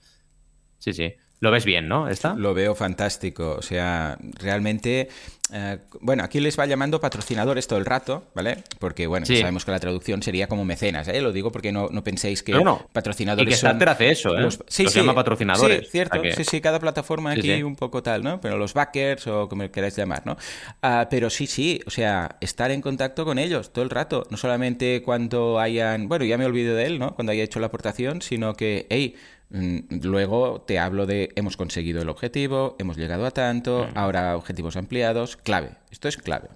Sí, 0.79 0.95
sí. 0.95 1.15
Lo 1.41 1.51
ves 1.51 1.65
bien, 1.67 1.89
¿no? 1.89 2.09
¿Esta? 2.09 2.35
Lo 2.35 2.55
veo 2.55 2.75
fantástico. 2.75 3.57
O 3.59 3.63
sea, 3.63 4.17
realmente. 4.41 5.09
eh, 5.53 5.79
bueno, 6.01 6.25
aquí 6.25 6.41
les 6.41 6.59
va 6.59 6.65
llamando 6.65 7.01
patrocinadores 7.03 7.67
todo 7.69 7.79
el 7.79 7.85
rato, 7.85 8.25
¿vale? 8.35 8.65
Porque, 8.79 9.07
bueno, 9.07 9.27
Sí. 9.27 9.37
sabemos 9.37 9.67
que 9.67 9.73
la 9.73 9.79
traducción 9.79 10.23
sería 10.23 10.47
como 10.49 10.65
mecenas, 10.65 11.07
¿eh? 11.09 11.21
Lo 11.21 11.33
digo 11.33 11.53
porque 11.53 11.71
no, 11.71 11.89
no 11.91 12.03
penséis 12.03 12.43
que 12.43 12.53
No, 12.53 12.61
no. 12.65 12.89
patrocinadores 12.95 13.47
Y 13.47 13.51
que. 13.51 13.57
Starter 13.57 13.89
hace 13.91 14.11
eso, 14.11 14.35
¿eh? 14.39 14.41
los- 14.41 14.61
Sí, 14.67 14.85
Los 14.85 14.93
sí. 14.95 15.01
llama 15.01 15.15
patrocinadores. 15.15 15.81
Sí, 15.85 15.91
cierto. 15.93 16.23
Que- 16.23 16.33
Sí, 16.33 16.45
sí, 16.45 16.61
cada 16.63 16.81
plataforma 16.81 17.33
aquí 17.33 17.63
un 17.63 17.77
poco 17.77 18.03
tal, 18.03 18.25
¿no? 18.25 18.41
Pero 18.41 18.57
los 18.57 18.73
backers 18.73 19.27
o 19.27 19.47
como 19.49 19.71
queráis 19.71 19.95
llamar, 19.97 20.23
¿no? 20.25 20.39
Ah, 20.81 21.09
pero 21.11 21.29
sí, 21.29 21.47
sí, 21.47 21.79
o 21.87 21.91
sea, 21.91 22.37
estar 22.41 22.71
en 22.71 22.81
contacto 22.81 23.27
con 23.27 23.39
ellos 23.39 23.71
todo 23.71 23.85
el 23.85 23.91
rato. 23.91 24.27
No 24.31 24.39
solamente 24.39 25.03
cuando 25.05 25.61
hayan. 25.61 26.09
Bueno, 26.09 26.25
ya 26.25 26.39
me 26.39 26.47
olvido 26.47 26.75
de 26.75 26.87
él, 26.87 26.99
¿no? 26.99 27.15
Cuando 27.15 27.33
haya 27.33 27.45
hecho 27.45 27.61
la 27.61 27.67
aportación, 27.67 28.23
sino 28.23 28.55
que, 28.55 28.87
hey. 28.89 29.15
Mm, 29.55 29.79
Luego 30.03 30.61
te 30.67 30.79
hablo 30.79 31.07
de 31.07 31.31
hemos 31.37 31.57
conseguido 31.57 32.03
el 32.03 32.09
objetivo, 32.11 32.77
hemos 32.79 32.97
llegado 32.99 33.25
a 33.25 33.31
tanto, 33.31 33.89
ahora 33.95 34.37
objetivos 34.37 34.77
ampliados, 34.77 35.37
clave. 35.39 35.71
Esto 35.91 36.09
es 36.09 36.17
clave. 36.19 36.49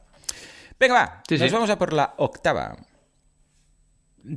Venga, 0.79 0.95
va, 0.95 1.23
Sí, 1.29 1.39
nos 1.39 1.49
sí. 1.49 1.55
vamos 1.55 1.71
a 1.71 1.79
por 1.79 1.93
la 1.93 2.15
octava. 2.19 2.77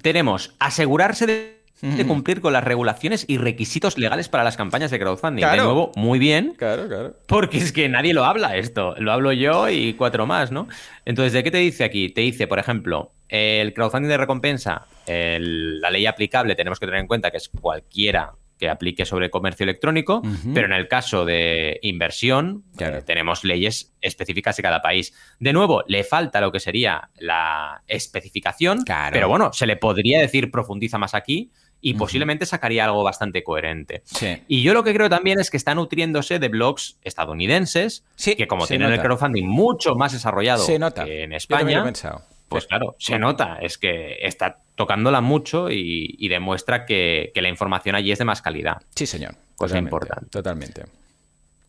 tenemos 0.02 0.56
asegurarse 0.60 1.26
de, 1.26 1.62
de 1.82 2.06
cumplir 2.06 2.41
con 2.41 2.54
las 2.54 2.63
regulaciones 2.63 3.26
y 3.28 3.38
requisitos 3.38 3.97
legales 3.97 4.30
para 4.30 4.43
las 4.43 4.56
campañas 4.56 4.91
de 4.91 5.00
crowdfunding. 5.00 5.41
Claro. 5.41 5.58
De 5.62 5.65
nuevo, 5.65 5.91
muy 5.95 6.19
bien, 6.19 6.54
Claro, 6.58 6.88
claro. 6.88 7.15
porque 7.28 7.58
es 7.58 7.71
que 7.71 7.89
nadie 7.89 8.13
lo 8.13 8.24
habla 8.24 8.56
esto. 8.56 8.95
Lo 9.00 9.12
hablo 9.12 9.32
yo 9.34 9.67
y 9.69 9.93
cuatro 9.95 10.26
más, 10.28 10.52
¿no? 10.52 10.67
Entonces, 11.06 11.34
¿de 11.34 11.43
qué 11.43 11.52
te 11.52 11.58
dice 11.58 11.84
aquí? 11.84 12.10
Te 12.10 12.21
dice, 12.21 12.45
por 12.47 12.60
ejemplo, 12.60 13.12
el 13.30 13.74
crowdfunding 13.74 14.10
de 14.10 14.17
recompensa, 14.17 14.86
el- 15.08 15.82
la 15.82 15.89
ley 15.89 16.06
aplicable, 16.06 16.56
tenemos 16.56 16.80
que 16.80 16.86
tener 16.86 17.02
en 17.02 17.08
cuenta 17.08 17.32
que 17.32 17.38
es 17.38 17.50
cualquiera 17.50 18.34
que 18.62 18.69
aplique 18.69 19.06
sobre 19.06 19.32
comercio 19.32 19.63
electrónico, 19.63 20.21
pero 20.54 20.67
en 20.67 20.74
el 20.74 20.88
caso 20.88 21.26
de 21.26 21.80
inversión, 21.82 22.63
Claro. 22.78 23.00
eh, 23.00 23.02
tenemos 23.02 23.43
leyes 23.43 23.91
específicas 24.02 24.56
de 24.56 24.62
cada 24.62 24.84
país. 24.84 25.15
De 25.39 25.52
nuevo, 25.52 25.84
le 25.88 26.04
falta 26.04 26.39
lo 26.41 26.52
que 26.52 26.60
sería 26.60 27.10
la 27.17 27.82
especificación, 27.88 28.84
Claro. 28.84 29.13
pero 29.13 29.28
bueno, 29.28 29.52
se 29.52 29.65
le 29.65 29.78
podría 29.78 30.21
decir 30.21 30.52
profundiza 30.52 31.00
más 31.00 31.15
aquí 31.15 31.50
y 31.82 31.95
posiblemente 31.95 32.45
sacaría 32.45 32.86
algo 32.86 33.04
bastante 33.04 33.43
coherente. 33.43 34.04
Sí. 34.06 34.43
Y 34.47 34.62
yo 34.62 34.76
lo 34.76 34.84
que 34.84 34.93
creo 34.93 35.10
también 35.10 35.39
es 35.39 35.50
que 35.50 35.58
está 35.58 35.74
nutriéndose 35.74 36.38
de 36.38 36.47
blogs 36.47 37.00
estadounidenses, 37.02 38.06
Sí, 38.15 38.36
que 38.36 38.45
como 38.47 38.67
tienen 38.67 38.91
el 38.91 39.02
crowdfunding 39.02 39.47
mucho 39.47 39.95
más 39.95 40.13
desarrollado 40.13 40.63
que 40.67 40.76
en 40.76 40.82
Yo 40.82 40.91
también 40.91 41.30
lo 41.30 41.34
he 41.34 41.38
España, 41.38 41.84
pensado. 41.84 42.21
Pues 42.51 42.67
claro, 42.67 42.95
se 42.99 43.17
nota, 43.17 43.57
es 43.61 43.77
que 43.77 44.17
está 44.21 44.59
tocándola 44.75 45.21
mucho 45.21 45.69
y, 45.71 46.15
y 46.19 46.27
demuestra 46.27 46.85
que, 46.85 47.31
que 47.33 47.41
la 47.41 47.49
información 47.49 47.95
allí 47.95 48.11
es 48.11 48.19
de 48.19 48.25
más 48.25 48.41
calidad. 48.41 48.77
Sí, 48.95 49.05
señor. 49.05 49.35
Cosa 49.55 49.75
Totalmente, 49.75 49.87
importante. 49.87 50.29
Totalmente. 50.29 50.83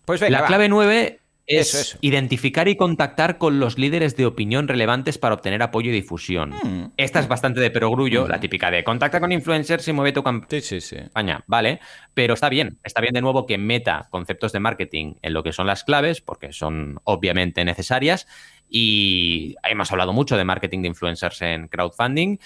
Pues 0.05 0.21
venga, 0.21 0.33
la 0.33 0.40
va. 0.42 0.47
clave 0.49 0.68
9 0.68 1.18
es 1.45 1.68
Eso, 1.75 1.79
eso. 1.81 1.99
identificar 2.01 2.68
y 2.68 2.77
contactar 2.77 3.37
con 3.37 3.59
los 3.61 3.77
líderes 3.77 4.16
de 4.16 4.27
opinión 4.27 4.68
relevantes 4.68 5.18
para 5.18 5.35
obtener 5.35 5.61
apoyo 5.62 5.90
y 5.90 5.92
difusión. 5.92 6.51
Mm. 6.51 6.92
Esta 6.97 7.18
es 7.21 7.27
bastante 7.29 7.61
de 7.61 7.71
perogrullo, 7.71 8.27
Mm. 8.27 8.31
la 8.31 8.40
típica 8.40 8.71
de 8.71 8.85
contacta 8.85 9.18
con 9.21 9.33
influencers 9.33 9.87
y 9.88 9.92
mueve 9.92 10.12
tu 10.12 10.23
campaña. 10.23 10.49
Sí, 10.51 10.61
sí, 10.62 10.81
sí. 10.81 10.97
España, 10.97 11.42
vale, 11.49 11.81
pero 12.14 12.35
está 12.35 12.49
bien, 12.49 12.79
está 12.85 13.01
bien 13.01 13.12
de 13.12 13.21
nuevo 13.21 13.45
que 13.47 13.59
meta 13.59 14.07
conceptos 14.11 14.53
de 14.53 14.61
marketing 14.61 15.14
en 15.21 15.33
lo 15.35 15.42
que 15.42 15.53
son 15.53 15.66
las 15.66 15.83
claves, 15.85 16.21
porque 16.21 16.53
son 16.53 17.01
obviamente 17.05 17.65
necesarias, 17.65 18.27
y 18.75 19.54
hemos 19.64 19.92
hablado 19.92 20.14
mucho 20.14 20.38
de 20.38 20.44
marketing 20.44 20.81
de 20.81 20.88
influencers 20.88 21.42
en 21.42 21.68
crowdfunding, 21.68 22.38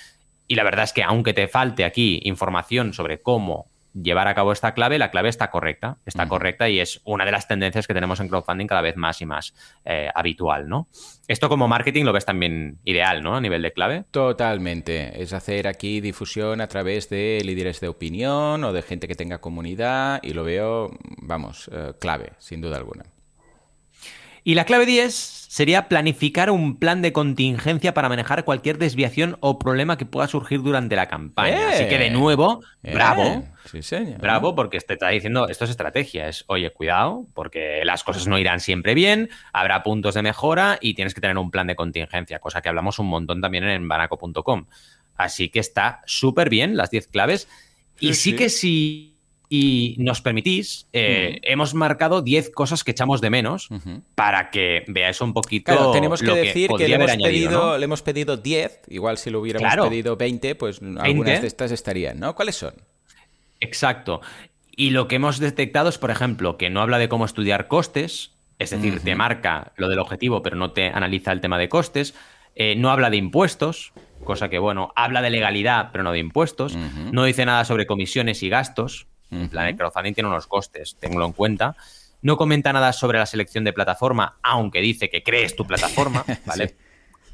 y 0.49 0.57
la 0.57 0.65
verdad 0.65 0.85
es 0.85 0.93
que 0.93 1.05
aunque 1.05 1.33
te 1.33 1.47
falte 1.47 1.85
aquí 1.85 2.21
información 2.25 2.93
sobre 2.93 3.23
cómo 3.23 3.71
llevar 3.95 4.29
a 4.29 4.35
cabo 4.35 4.53
esta 4.53 4.75
clave, 4.75 4.99
la 4.99 5.11
clave 5.11 5.29
está 5.29 5.51
correcta, 5.51 5.99
está 6.05 6.29
correcta 6.29 6.69
y 6.69 6.81
es 6.81 7.01
una 7.05 7.25
de 7.25 7.33
las 7.33 7.49
tendencias 7.49 7.87
que 7.87 7.95
tenemos 7.95 8.21
en 8.21 8.29
crowdfunding 8.29 8.67
cada 8.67 8.83
vez 8.83 8.97
más 8.97 9.23
y 9.23 9.27
más 9.27 9.55
eh, 9.85 10.11
habitual, 10.15 10.69
¿no? 10.69 10.89
Esto 11.29 11.49
como 11.49 11.67
marketing 11.67 12.05
lo 12.05 12.13
ves 12.13 12.25
también 12.25 12.79
ideal, 12.85 13.23
¿no? 13.23 13.37
A 13.37 13.41
nivel 13.41 13.63
de 13.63 13.73
clave. 13.73 14.05
Totalmente. 14.11 15.23
Es 15.23 15.33
hacer 15.33 15.67
aquí 15.67 16.01
difusión 16.01 16.61
a 16.61 16.69
través 16.69 17.09
de 17.09 17.41
líderes 17.45 17.81
de 17.81 17.89
opinión 17.89 18.65
o 18.65 18.73
de 18.73 18.83
gente 18.83 19.09
que 19.09 19.15
tenga 19.15 19.39
comunidad 19.39 20.21
y 20.23 20.35
lo 20.35 20.45
veo, 20.45 20.91
vamos, 21.23 21.71
eh, 21.73 21.95
clave, 21.99 22.33
sin 22.39 22.61
duda 22.61 22.77
alguna. 22.77 23.05
Y 24.45 24.55
la 24.55 24.65
clave 24.65 24.87
10 24.87 25.46
sería 25.57 25.89
planificar 25.89 26.51
un 26.51 26.77
plan 26.77 27.01
de 27.01 27.15
contingencia 27.15 27.95
para 27.95 28.11
manejar 28.11 28.45
cualquier 28.45 28.77
desviación 28.77 29.39
o 29.41 29.59
problema 29.59 29.97
que 29.97 30.05
pueda 30.05 30.29
surgir 30.29 30.61
durante 30.61 30.97
la 30.97 31.09
campaña. 31.09 31.71
Así 31.71 31.89
que 31.89 31.97
de 31.97 32.11
nuevo, 32.11 32.61
eh, 32.83 32.93
bravo. 32.93 33.43
Sí, 33.65 33.81
señor. 33.81 34.21
Bravo, 34.21 34.55
porque 34.55 34.79
te 34.81 34.93
está 34.93 35.09
diciendo, 35.09 35.49
esto 35.49 35.65
es 35.65 35.71
estrategia, 35.71 36.29
es, 36.29 36.45
oye, 36.49 36.69
cuidado, 36.75 37.25
porque 37.33 37.81
las 37.87 38.05
cosas 38.05 38.27
no 38.27 38.39
irán 38.39 38.61
siempre 38.61 38.93
bien, 38.93 39.31
habrá 39.51 39.83
puntos 39.83 40.13
de 40.13 40.21
mejora 40.21 40.77
y 40.79 40.93
tienes 40.93 41.15
que 41.15 41.23
tener 41.23 41.39
un 41.39 41.51
plan 41.51 41.67
de 41.67 41.75
contingencia, 41.75 42.39
cosa 42.39 42.61
que 42.61 42.69
hablamos 42.69 42.99
un 42.99 43.07
montón 43.07 43.41
también 43.41 43.65
en 43.65 43.89
banaco.com. 43.89 44.67
Así 45.17 45.49
que 45.49 45.61
está 45.61 46.03
súper 46.05 46.51
bien 46.51 46.77
las 46.77 46.91
10 46.91 47.09
claves. 47.09 47.49
y 47.99 48.13
sí, 48.13 48.37
que 48.37 48.51
sí 48.51 49.16
y 49.49 49.97
nos 49.99 50.21
permitís, 50.21 50.89
eh, 50.93 51.41
hemos 51.43 51.75
marcado 51.75 52.23
10 52.23 52.51
cosas 52.51 52.83
que 52.83 52.91
echamos 52.91 53.21
de 53.21 53.31
menos 53.31 53.69
para 54.15 54.51
que 54.51 54.85
veáis 54.89 55.21
un 55.21 55.33
poquito. 55.33 55.73
Claro, 55.73 55.93
tenemos 55.93 56.21
que 56.21 56.33
decir 56.33 56.71
que, 56.77 56.89
le, 56.89 56.95
hemos 56.97 57.17
pedido, 57.17 57.79
le 57.79 57.85
hemos 57.85 58.03
pedido 58.03 58.37
10, 58.37 58.83
igual 58.89 59.19
si 59.19 59.31
lo 59.31 59.41
hubiéramos 59.41 59.89
pedido 59.89 60.17
20, 60.17 60.55
pues 60.57 60.81
algunas 60.99 61.41
de 61.41 61.47
estas 61.47 61.71
estarían, 61.71 62.19
¿no? 62.19 62.35
¿Cuáles 62.35 62.57
son? 62.57 62.75
Exacto. 63.61 64.21
Y 64.75 64.91
lo 64.91 65.09
que 65.09 65.17
hemos 65.17 65.39
detectado 65.39 65.89
es, 65.89 65.99
por 65.99 66.11
ejemplo, 66.11 66.59
que 66.59 66.69
no 66.69 66.81
habla 66.83 66.99
de 66.99 67.09
cómo 67.09 67.25
estudiar 67.25 67.69
costes, 67.69 68.33
es 68.59 68.71
decir, 68.71 69.01
te 69.01 69.15
marca 69.15 69.73
lo 69.77 69.89
del 69.89 69.99
objetivo, 69.99 70.43
pero 70.43 70.57
no 70.57 70.73
te 70.73 70.89
analiza 70.89 71.33
el 71.33 71.41
tema 71.41 71.59
de 71.59 71.69
costes. 71.69 72.15
Eh, 72.55 72.75
no 72.75 72.91
habla 72.91 73.11
de 73.11 73.19
impuestos, 73.19 73.93
cosa 74.25 74.49
que, 74.49 74.59
bueno, 74.59 74.93
habla 74.97 75.21
de 75.21 75.31
legalidad, 75.31 75.91
pero 75.93 76.05
no 76.05 76.13
de 76.13 76.19
impuestos. 76.19 76.77
No 77.13 77.25
dice 77.25 77.45
nada 77.45 77.65
sobre 77.65 77.87
comisiones 77.87 78.43
y 78.43 78.49
gastos, 78.49 79.09
plan, 79.51 79.67
el 79.67 79.77
crowdfunding 79.77 80.15
tiene 80.15 80.29
unos 80.29 80.47
costes, 80.47 80.97
tenlo 80.99 81.25
en 81.27 81.33
cuenta. 81.33 81.77
No 82.23 82.37
comenta 82.37 82.73
nada 82.73 82.93
sobre 82.93 83.19
la 83.19 83.27
selección 83.27 83.65
de 83.65 83.73
plataforma, 83.73 84.39
aunque 84.43 84.81
dice 84.81 85.11
que 85.11 85.23
crees 85.23 85.55
tu 85.55 85.67
plataforma, 85.67 86.25
¿vale? 86.47 86.75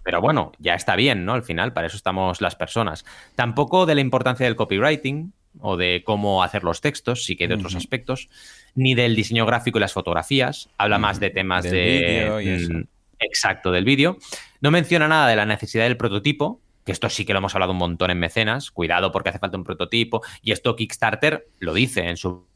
Pero 0.03 0.20
bueno, 0.20 0.53
ya 0.59 0.74
está 0.74 0.97
bien, 0.97 1.24
¿no? 1.24 1.34
Al 1.34 1.43
final, 1.43 1.72
para 1.72 1.86
eso 1.86 1.97
estamos 1.97 2.40
las 2.40 2.57
personas. 2.57 3.05
Tampoco 3.36 3.86
de 3.86 3.95
la 3.95 4.01
importancia 4.01 4.45
del 4.45 4.57
copywriting 4.57 5.32
o 5.61 5.76
de 5.76 6.03
cómo 6.05 6.43
hacer 6.43 6.64
los 6.64 6.80
textos, 6.80 7.24
sí 7.24 7.36
que 7.36 7.47
de 7.47 7.55
otros 7.55 7.74
aspectos, 7.74 8.28
ni 8.74 8.95
del 8.95 9.14
diseño 9.14 9.47
gráfico 9.47 9.78
y 9.78 9.80
las 9.80 9.93
fotografías. 9.93 10.70
Habla 10.78 10.99
más 10.99 11.20
de 11.20 11.30
temas 11.30 11.64
de... 11.64 12.68
Mm, 12.70 12.82
exacto, 13.20 13.70
del 13.70 13.84
vídeo. 13.84 14.16
No 14.61 14.70
menciona 14.70 15.09
nada 15.09 15.28
de 15.28 15.36
la 15.36 15.47
necesidad 15.47 15.84
del 15.84 15.97
prototipo, 15.97 16.61
que 16.85 16.93
esto 16.93 17.09
sí 17.09 17.24
que 17.24 17.33
lo 17.33 17.39
hemos 17.39 17.55
hablado 17.55 17.72
un 17.72 17.78
montón 17.78 18.11
en 18.11 18.18
mecenas, 18.18 18.70
cuidado 18.70 19.12
porque 19.12 19.30
hace 19.30 19.39
falta 19.39 19.57
un 19.57 19.64
prototipo, 19.64 20.22
y 20.43 20.53
esto 20.53 20.76
Kickstarter 20.76 21.49
lo 21.59 21.74
dice 21.74 22.09
en 22.09 22.16
su 22.16 22.47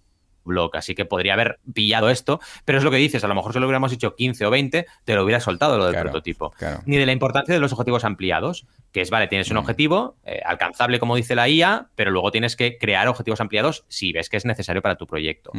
blog, 0.46 0.74
así 0.76 0.94
que 0.94 1.04
podría 1.04 1.34
haber 1.34 1.58
pillado 1.74 2.08
esto, 2.08 2.40
pero 2.64 2.78
es 2.78 2.84
lo 2.84 2.90
que 2.90 2.96
dices, 2.96 3.22
a 3.24 3.28
lo 3.28 3.34
mejor 3.34 3.52
si 3.52 3.58
lo 3.58 3.66
hubiéramos 3.66 3.92
hecho 3.92 4.14
15 4.14 4.46
o 4.46 4.50
20, 4.50 4.86
te 5.04 5.14
lo 5.14 5.24
hubiera 5.24 5.40
soltado 5.40 5.76
lo 5.76 5.86
del 5.86 6.00
prototipo. 6.00 6.54
Ni 6.86 6.96
de 6.96 7.04
la 7.04 7.12
importancia 7.12 7.52
de 7.52 7.60
los 7.60 7.72
objetivos 7.72 8.04
ampliados, 8.04 8.66
que 8.92 9.02
es, 9.02 9.10
vale, 9.10 9.26
tienes 9.26 9.50
un 9.50 9.56
mm. 9.56 9.60
objetivo 9.60 10.16
eh, 10.24 10.40
alcanzable 10.46 10.98
como 10.98 11.16
dice 11.16 11.34
la 11.34 11.48
IA, 11.48 11.88
pero 11.94 12.10
luego 12.10 12.30
tienes 12.30 12.56
que 12.56 12.78
crear 12.78 13.08
objetivos 13.08 13.40
ampliados 13.40 13.84
si 13.88 14.12
ves 14.12 14.30
que 14.30 14.38
es 14.38 14.46
necesario 14.46 14.80
para 14.80 14.96
tu 14.96 15.06
proyecto. 15.06 15.50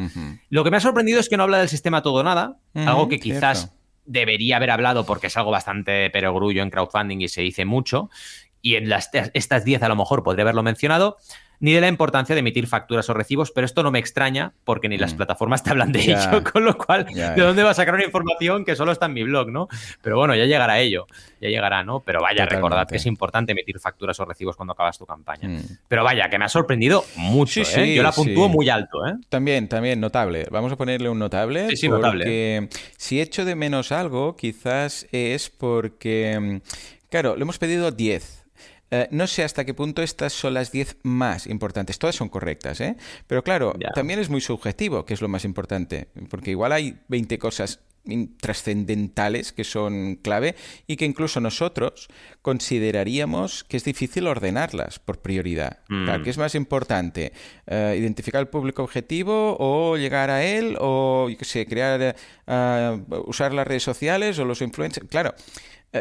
Lo 0.49 0.63
que 0.63 0.71
me 0.71 0.77
ha 0.77 0.81
sorprendido 0.81 1.19
es 1.19 1.29
que 1.29 1.37
no 1.37 1.43
habla 1.43 1.59
del 1.59 1.69
sistema 1.69 2.01
todo 2.01 2.21
o 2.21 2.23
nada, 2.23 2.57
algo 2.73 3.07
que 3.07 3.19
quizás... 3.19 3.73
debería 4.09 4.55
haber 4.55 4.71
hablado 4.71 5.05
porque 5.05 5.27
es 5.27 5.35
algo 5.35 5.51
bastante 5.51 6.09
perogrullo 6.11 6.63
en 6.63 6.69
crowdfunding 6.69 7.19
y 7.19 7.27
se 7.27 7.41
dice 7.41 7.65
mucho 7.65 8.09
y 8.61 8.75
en 8.75 8.89
las, 8.89 9.09
estas 9.33 9.65
10 9.65 9.83
a 9.83 9.89
lo 9.89 9.95
mejor 9.95 10.23
podría 10.23 10.43
haberlo 10.43 10.63
mencionado, 10.63 11.17
ni 11.59 11.73
de 11.73 11.81
la 11.81 11.87
importancia 11.87 12.35
de 12.35 12.39
emitir 12.39 12.67
facturas 12.67 13.09
o 13.09 13.13
recibos, 13.13 13.51
pero 13.51 13.65
esto 13.65 13.83
no 13.83 13.91
me 13.91 13.99
extraña 13.99 14.53
porque 14.63 14.89
ni 14.89 14.97
las 14.97 15.13
mm. 15.13 15.17
plataformas 15.17 15.63
te 15.63 15.71
hablan 15.71 15.91
de 15.91 16.01
ello, 16.01 16.43
con 16.53 16.65
lo 16.65 16.77
cual, 16.77 17.05
¿de 17.05 17.41
dónde 17.41 17.63
va 17.63 17.71
a 17.71 17.73
sacar 17.73 17.95
una 17.95 18.03
información 18.03 18.63
que 18.63 18.75
solo 18.75 18.91
está 18.91 19.07
en 19.07 19.13
mi 19.13 19.23
blog, 19.23 19.49
no? 19.49 19.67
Pero 20.01 20.17
bueno, 20.17 20.35
ya 20.35 20.45
llegará 20.45 20.79
ello, 20.79 21.07
ya 21.41 21.49
llegará, 21.49 21.83
¿no? 21.83 22.01
Pero 22.01 22.21
vaya, 22.21 22.45
recordad 22.45 22.87
que 22.87 22.97
es 22.97 23.05
importante 23.05 23.53
emitir 23.53 23.79
facturas 23.79 24.19
o 24.19 24.25
recibos 24.25 24.55
cuando 24.55 24.73
acabas 24.73 24.97
tu 24.97 25.05
campaña. 25.05 25.49
Mm. 25.49 25.61
Pero 25.87 26.03
vaya, 26.03 26.29
que 26.29 26.37
me 26.37 26.45
ha 26.45 26.49
sorprendido 26.49 27.03
mucho, 27.15 27.61
¿eh? 27.61 27.95
Yo 27.95 28.03
la 28.03 28.11
puntúo 28.11 28.49
muy 28.49 28.69
alto, 28.69 29.05
¿eh? 29.07 29.13
También, 29.29 29.67
también, 29.67 29.99
notable. 29.99 30.47
Vamos 30.51 30.71
a 30.71 30.75
ponerle 30.75 31.09
un 31.09 31.19
notable. 31.19 31.69
Sí, 31.69 31.77
sí, 31.77 31.89
notable. 31.89 32.69
Si 32.97 33.19
echo 33.19 33.45
de 33.45 33.55
menos 33.55 33.91
algo, 33.91 34.35
quizás 34.35 35.07
es 35.11 35.49
porque, 35.49 36.37
mm, 36.39 37.09
claro, 37.09 37.35
le 37.35 37.41
hemos 37.41 37.57
pedido 37.57 37.91
10 37.91 38.36
eh, 38.89 39.07
no 39.11 39.27
sé 39.27 39.43
hasta 39.43 39.65
qué 39.65 39.73
punto 39.73 40.01
estas 40.01 40.33
son 40.33 40.53
las 40.53 40.71
10 40.71 40.97
más 41.03 41.47
importantes. 41.47 41.99
Todas 41.99 42.15
son 42.15 42.29
correctas, 42.29 42.79
¿eh? 42.79 42.95
Pero 43.27 43.43
claro, 43.43 43.73
también 43.93 44.19
es 44.19 44.29
muy 44.29 44.41
subjetivo, 44.41 45.05
que 45.05 45.13
es 45.13 45.21
lo 45.21 45.27
más 45.27 45.43
importante. 45.45 46.07
Porque 46.29 46.51
igual 46.51 46.71
hay 46.71 46.97
20 47.07 47.37
cosas 47.37 47.79
trascendentales 48.39 49.51
que 49.51 49.65
son 49.65 50.15
clave 50.15 50.55
y 50.87 50.95
que 50.95 51.03
incluso 51.03 51.41
nosotros 51.41 52.07
consideraríamos 52.41 53.65
que 53.65 53.75
es 53.75 53.83
difícil 53.83 54.27
ordenarlas 54.27 54.99
por 54.99 55.19
prioridad. 55.19 55.79
Mm. 55.89 56.23
¿Qué 56.23 56.29
es 56.29 56.37
más 56.37 56.55
importante? 56.55 57.33
Eh, 57.65 57.97
¿Identificar 57.99 58.39
el 58.39 58.47
público 58.47 58.81
objetivo 58.81 59.57
o 59.59 59.97
llegar 59.97 60.29
a 60.29 60.45
él 60.45 60.77
o, 60.79 61.27
yo 61.29 61.37
qué 61.37 61.43
sé, 61.43 61.65
crear, 61.65 62.15
eh, 62.47 63.01
usar 63.25 63.53
las 63.53 63.67
redes 63.67 63.83
sociales 63.83 64.39
o 64.39 64.45
los 64.45 64.61
influencers? 64.61 65.07
Claro, 65.09 65.35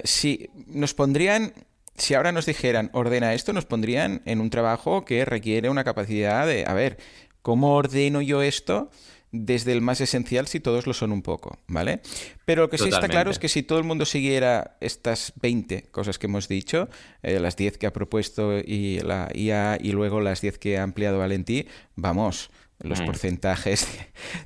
si 0.04 0.48
nos 0.66 0.94
pondrían 0.94 1.52
si 1.96 2.14
ahora 2.14 2.32
nos 2.32 2.46
dijeran 2.46 2.90
ordena 2.92 3.34
esto, 3.34 3.52
nos 3.52 3.64
pondrían 3.64 4.22
en 4.24 4.40
un 4.40 4.50
trabajo 4.50 5.04
que 5.04 5.24
requiere 5.24 5.70
una 5.70 5.84
capacidad 5.84 6.46
de, 6.46 6.64
a 6.66 6.74
ver, 6.74 6.98
¿cómo 7.42 7.74
ordeno 7.74 8.20
yo 8.20 8.42
esto? 8.42 8.90
desde 9.32 9.72
el 9.72 9.80
más 9.80 10.00
esencial 10.00 10.46
si 10.46 10.60
todos 10.60 10.86
lo 10.86 10.94
son 10.94 11.12
un 11.12 11.22
poco, 11.22 11.58
¿vale? 11.66 12.00
Pero 12.44 12.62
lo 12.62 12.70
que 12.70 12.78
sí 12.78 12.88
está 12.88 13.08
claro 13.08 13.30
es 13.30 13.38
que 13.38 13.48
si 13.48 13.62
todo 13.62 13.78
el 13.78 13.84
mundo 13.84 14.04
siguiera 14.04 14.76
estas 14.80 15.32
20 15.42 15.90
cosas 15.90 16.18
que 16.18 16.26
hemos 16.26 16.48
dicho, 16.48 16.88
eh, 17.22 17.38
las 17.40 17.56
10 17.56 17.78
que 17.78 17.86
ha 17.86 17.92
propuesto 17.92 18.58
y 18.58 19.00
la 19.00 19.28
IA 19.34 19.78
y 19.80 19.92
luego 19.92 20.20
las 20.20 20.40
10 20.40 20.58
que 20.58 20.78
ha 20.78 20.82
ampliado 20.82 21.18
Valentí, 21.18 21.66
vamos, 21.96 22.50
los 22.78 23.00
mm. 23.00 23.06
porcentajes 23.06 23.88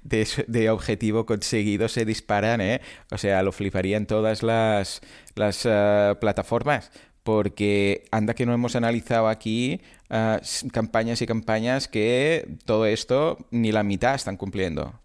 de, 0.02 0.70
objetivo 0.70 1.26
conseguido 1.26 1.88
se 1.88 2.04
disparan, 2.04 2.60
¿eh? 2.60 2.80
O 3.10 3.18
sea, 3.18 3.42
lo 3.42 3.52
fliparían 3.52 4.06
todas 4.06 4.42
las, 4.42 5.00
las 5.34 5.62
eh, 5.64 6.14
plataformas 6.20 6.90
porque 7.22 8.04
anda 8.10 8.34
que 8.34 8.46
no 8.46 8.52
hemos 8.52 8.76
analizado 8.76 9.28
aquí 9.28 9.80
ah, 10.08 10.40
campañas 10.72 11.22
y 11.22 11.26
campañas 11.26 11.88
que 11.88 12.56
todo 12.64 12.86
esto 12.86 13.38
ni 13.50 13.72
la 13.72 13.82
mitad 13.82 14.14
están 14.14 14.36
cumpliendo. 14.36 15.00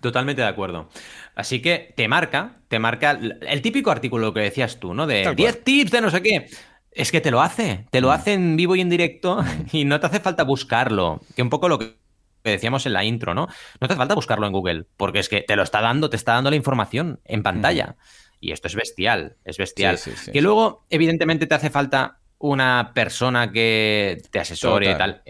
Totalmente 0.00 0.42
de 0.42 0.48
acuerdo. 0.48 0.88
Así 1.34 1.60
que 1.60 1.92
te 1.96 2.06
marca, 2.06 2.60
te 2.68 2.78
marca 2.78 3.10
el 3.10 3.62
típico 3.62 3.90
artículo 3.90 4.32
que 4.32 4.40
decías 4.40 4.78
tú, 4.78 4.94
¿no? 4.94 5.06
De 5.06 5.34
10 5.34 5.64
tips 5.64 5.90
de 5.90 6.00
no 6.00 6.10
sé 6.10 6.22
qué. 6.22 6.46
Es 6.92 7.12
que 7.12 7.20
te 7.20 7.30
lo 7.30 7.40
hace, 7.40 7.86
te 7.90 8.00
lo 8.00 8.08
mm. 8.08 8.12
hace 8.12 8.32
en 8.32 8.56
vivo 8.56 8.76
y 8.76 8.80
en 8.80 8.90
directo 8.90 9.42
mm. 9.42 9.66
y 9.72 9.84
no 9.84 9.98
te 10.00 10.06
hace 10.06 10.20
falta 10.20 10.44
buscarlo. 10.44 11.20
Que 11.34 11.42
un 11.42 11.50
poco 11.50 11.68
lo 11.68 11.78
que 11.78 11.96
decíamos 12.44 12.86
en 12.86 12.92
la 12.92 13.04
intro, 13.04 13.34
¿no? 13.34 13.48
No 13.80 13.86
te 13.88 13.92
hace 13.92 13.96
falta 13.96 14.14
buscarlo 14.14 14.46
en 14.46 14.52
Google, 14.52 14.84
porque 14.96 15.18
es 15.18 15.28
que 15.28 15.42
te 15.42 15.56
lo 15.56 15.62
está 15.62 15.80
dando, 15.80 16.10
te 16.10 16.16
está 16.16 16.34
dando 16.34 16.50
la 16.50 16.56
información 16.56 17.20
en 17.24 17.42
pantalla. 17.42 17.96
Y 18.40 18.52
esto 18.52 18.68
es 18.68 18.74
bestial, 18.74 19.36
es 19.44 19.58
bestial. 19.58 19.98
que 20.32 20.40
luego, 20.40 20.84
evidentemente, 20.90 21.46
te 21.46 21.54
hace 21.54 21.70
falta 21.70 22.18
una 22.38 22.92
persona 22.94 23.50
que 23.50 24.22
te 24.30 24.38
asesore 24.38 24.92
y 24.92 24.94
tal. 24.96 25.22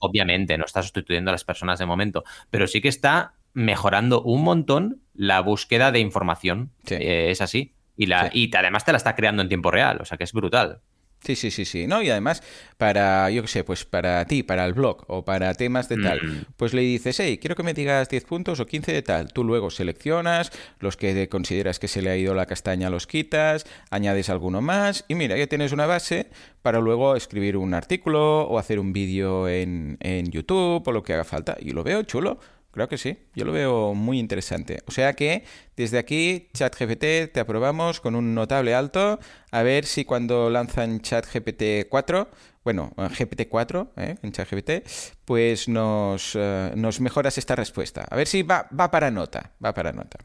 Obviamente, 0.00 0.56
no 0.56 0.64
está 0.64 0.82
sustituyendo 0.82 1.30
a 1.30 1.32
las 1.32 1.44
personas 1.44 1.78
de 1.78 1.86
momento, 1.86 2.24
pero 2.50 2.66
sí 2.66 2.80
que 2.80 2.88
está 2.88 3.34
mejorando 3.52 4.22
un 4.22 4.42
montón 4.44 5.02
la 5.14 5.40
búsqueda 5.40 5.92
de 5.92 5.98
información. 5.98 6.70
Eh, 6.88 7.30
es 7.30 7.40
así. 7.40 7.74
Y, 7.96 8.06
la, 8.06 8.30
y 8.32 8.50
además 8.56 8.84
te 8.84 8.92
la 8.92 8.98
está 8.98 9.14
creando 9.14 9.42
en 9.42 9.48
tiempo 9.48 9.70
real, 9.70 9.98
o 10.00 10.04
sea 10.04 10.16
que 10.16 10.24
es 10.24 10.32
brutal. 10.32 10.80
Sí, 11.24 11.36
sí, 11.36 11.50
sí, 11.50 11.64
sí. 11.64 11.86
¿No? 11.86 12.02
Y 12.02 12.10
además, 12.10 12.42
para, 12.78 13.30
yo 13.30 13.42
qué 13.42 13.48
sé, 13.48 13.64
pues 13.64 13.84
para 13.84 14.24
ti, 14.26 14.42
para 14.42 14.64
el 14.64 14.74
blog 14.74 15.04
o 15.06 15.24
para 15.24 15.54
temas 15.54 15.88
de 15.88 15.96
tal, 15.98 16.20
mm. 16.22 16.44
pues 16.56 16.74
le 16.74 16.82
dices, 16.82 17.18
hey, 17.20 17.38
quiero 17.38 17.54
que 17.54 17.62
me 17.62 17.74
digas 17.74 18.08
10 18.08 18.24
puntos 18.24 18.58
o 18.58 18.66
15 18.66 18.92
de 18.92 19.02
tal. 19.02 19.32
Tú 19.32 19.44
luego 19.44 19.70
seleccionas 19.70 20.50
los 20.80 20.96
que 20.96 21.28
consideras 21.28 21.78
que 21.78 21.88
se 21.88 22.02
le 22.02 22.10
ha 22.10 22.16
ido 22.16 22.34
la 22.34 22.46
castaña, 22.46 22.90
los 22.90 23.06
quitas, 23.06 23.66
añades 23.90 24.28
alguno 24.30 24.60
más 24.60 25.04
y 25.06 25.14
mira, 25.14 25.36
ya 25.36 25.46
tienes 25.46 25.72
una 25.72 25.86
base 25.86 26.28
para 26.62 26.80
luego 26.80 27.14
escribir 27.14 27.56
un 27.56 27.74
artículo 27.74 28.42
o 28.42 28.58
hacer 28.58 28.80
un 28.80 28.92
vídeo 28.92 29.48
en, 29.48 29.98
en 30.00 30.30
YouTube 30.30 30.82
o 30.86 30.92
lo 30.92 31.02
que 31.02 31.14
haga 31.14 31.24
falta. 31.24 31.56
Y 31.60 31.70
lo 31.70 31.84
veo 31.84 32.02
chulo. 32.02 32.38
Creo 32.72 32.88
que 32.88 32.96
sí, 32.96 33.18
yo 33.34 33.44
lo 33.44 33.52
veo 33.52 33.92
muy 33.92 34.18
interesante. 34.18 34.80
O 34.86 34.92
sea 34.92 35.12
que 35.12 35.44
desde 35.76 35.98
aquí, 35.98 36.48
ChatGPT, 36.54 37.30
te 37.32 37.40
aprobamos 37.40 38.00
con 38.00 38.14
un 38.14 38.34
notable 38.34 38.74
alto. 38.74 39.20
A 39.50 39.62
ver 39.62 39.84
si 39.84 40.06
cuando 40.06 40.48
lanzan 40.48 41.02
ChatGPT 41.02 41.88
4, 41.90 42.30
bueno, 42.64 42.94
GPT 42.96 43.48
4 43.48 43.92
¿eh? 43.98 44.14
en 44.22 44.32
ChatGPT, 44.32 44.88
pues 45.26 45.68
nos, 45.68 46.32
eh, 46.34 46.72
nos 46.74 46.98
mejoras 47.00 47.36
esta 47.36 47.54
respuesta. 47.56 48.06
A 48.08 48.16
ver 48.16 48.26
si 48.26 48.42
va, 48.42 48.66
va 48.78 48.90
para 48.90 49.10
nota, 49.10 49.52
va 49.62 49.74
para 49.74 49.92
nota. 49.92 50.18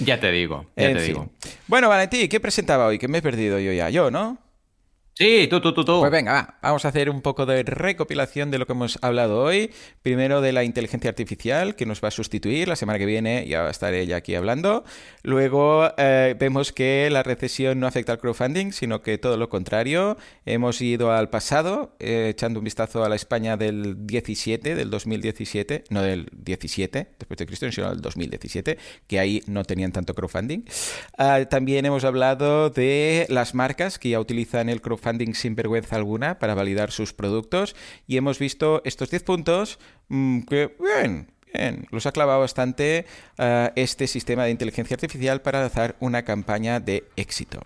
Ya 0.00 0.20
te 0.20 0.30
digo, 0.30 0.66
ya 0.76 0.92
te 0.92 1.02
digo. 1.02 1.30
Bueno, 1.66 1.88
Valentín, 1.88 2.28
¿qué 2.28 2.40
presentaba 2.40 2.86
hoy? 2.88 2.98
Que 2.98 3.08
me 3.08 3.18
he 3.18 3.22
perdido 3.22 3.58
yo 3.58 3.72
ya, 3.72 3.88
yo, 3.88 4.10
¿no? 4.10 4.49
Sí, 5.20 5.48
tú, 5.50 5.60
tú, 5.60 5.74
tú, 5.74 5.84
tú. 5.84 6.00
Pues 6.00 6.10
venga, 6.10 6.54
vamos 6.62 6.86
a 6.86 6.88
hacer 6.88 7.10
un 7.10 7.20
poco 7.20 7.44
de 7.44 7.62
recopilación 7.62 8.50
de 8.50 8.56
lo 8.56 8.64
que 8.64 8.72
hemos 8.72 8.98
hablado 9.02 9.42
hoy. 9.42 9.70
Primero 10.00 10.40
de 10.40 10.52
la 10.52 10.64
inteligencia 10.64 11.10
artificial 11.10 11.76
que 11.76 11.84
nos 11.84 12.02
va 12.02 12.08
a 12.08 12.10
sustituir. 12.10 12.68
La 12.68 12.74
semana 12.74 12.98
que 12.98 13.04
viene 13.04 13.46
ya 13.46 13.60
va 13.60 13.68
a 13.68 13.70
estar 13.70 13.92
ella 13.92 14.16
aquí 14.16 14.34
hablando. 14.34 14.82
Luego 15.22 15.90
eh, 15.98 16.34
vemos 16.40 16.72
que 16.72 17.10
la 17.10 17.22
recesión 17.22 17.78
no 17.80 17.86
afecta 17.86 18.12
al 18.12 18.18
crowdfunding, 18.18 18.72
sino 18.72 19.02
que 19.02 19.18
todo 19.18 19.36
lo 19.36 19.50
contrario. 19.50 20.16
Hemos 20.46 20.80
ido 20.80 21.12
al 21.12 21.28
pasado, 21.28 21.94
eh, 21.98 22.28
echando 22.30 22.58
un 22.58 22.64
vistazo 22.64 23.04
a 23.04 23.10
la 23.10 23.16
España 23.16 23.58
del 23.58 24.06
17, 24.06 24.74
del 24.74 24.88
2017, 24.88 25.84
no 25.90 26.00
del 26.00 26.30
17, 26.32 27.08
después 27.18 27.36
de 27.36 27.44
Cristo, 27.44 27.70
sino 27.70 27.90
del 27.90 28.00
2017, 28.00 28.78
que 29.06 29.18
ahí 29.18 29.42
no 29.46 29.64
tenían 29.64 29.92
tanto 29.92 30.14
crowdfunding. 30.14 30.62
Ah, 31.18 31.40
también 31.44 31.84
hemos 31.84 32.04
hablado 32.04 32.70
de 32.70 33.26
las 33.28 33.54
marcas 33.54 33.98
que 33.98 34.08
ya 34.08 34.18
utilizan 34.18 34.70
el 34.70 34.80
crowdfunding 34.80 35.09
sin 35.34 35.54
vergüenza 35.54 35.96
alguna 35.96 36.38
para 36.38 36.54
validar 36.54 36.90
sus 36.90 37.12
productos 37.12 37.74
y 38.06 38.16
hemos 38.16 38.38
visto 38.38 38.82
estos 38.84 39.10
10 39.10 39.22
puntos 39.24 39.78
mm, 40.08 40.40
que, 40.42 40.76
bien, 40.78 41.28
Bien, 41.52 41.86
los 41.90 42.06
ha 42.06 42.12
clavado 42.12 42.40
bastante 42.40 43.06
uh, 43.38 43.72
este 43.74 44.06
sistema 44.06 44.44
de 44.44 44.50
inteligencia 44.50 44.94
artificial 44.94 45.42
para 45.42 45.60
lanzar 45.60 45.96
una 45.98 46.22
campaña 46.22 46.78
de 46.78 47.04
éxito. 47.16 47.60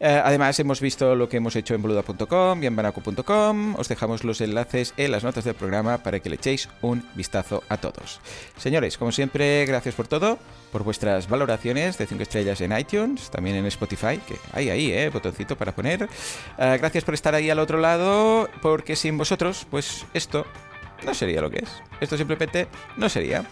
Eh, 0.00 0.22
además, 0.24 0.58
hemos 0.60 0.80
visto 0.80 1.14
lo 1.16 1.28
que 1.28 1.38
hemos 1.38 1.56
hecho 1.56 1.74
en 1.74 1.82
boluda.com 1.82 2.62
y 2.62 2.66
en 2.66 2.76
banaco.com. 2.76 3.74
Os 3.76 3.88
dejamos 3.88 4.24
los 4.24 4.40
enlaces 4.40 4.94
en 4.96 5.10
las 5.10 5.24
notas 5.24 5.44
del 5.44 5.54
programa 5.54 5.98
para 5.98 6.20
que 6.20 6.28
le 6.28 6.36
echéis 6.36 6.68
un 6.82 7.04
vistazo 7.14 7.64
a 7.68 7.78
todos. 7.78 8.20
Señores, 8.56 8.96
como 8.96 9.10
siempre, 9.10 9.66
gracias 9.66 9.94
por 9.94 10.06
todo, 10.06 10.38
por 10.70 10.84
vuestras 10.84 11.28
valoraciones 11.28 11.98
de 11.98 12.06
5 12.06 12.22
estrellas 12.22 12.60
en 12.60 12.78
iTunes, 12.78 13.30
también 13.30 13.56
en 13.56 13.66
Spotify, 13.66 14.18
que 14.18 14.36
hay 14.52 14.70
ahí, 14.70 14.92
¿eh? 14.92 15.10
Botoncito 15.10 15.56
para 15.56 15.74
poner. 15.74 16.08
Eh, 16.58 16.76
gracias 16.78 17.04
por 17.04 17.14
estar 17.14 17.34
ahí 17.34 17.50
al 17.50 17.58
otro 17.58 17.78
lado, 17.78 18.48
porque 18.62 18.94
sin 18.94 19.18
vosotros, 19.18 19.66
pues 19.68 20.06
esto 20.14 20.46
no 21.04 21.14
sería 21.14 21.40
lo 21.40 21.50
que 21.50 21.58
es. 21.58 21.70
Esto 22.00 22.16
simplemente 22.16 22.68
no 22.96 23.08
sería. 23.08 23.44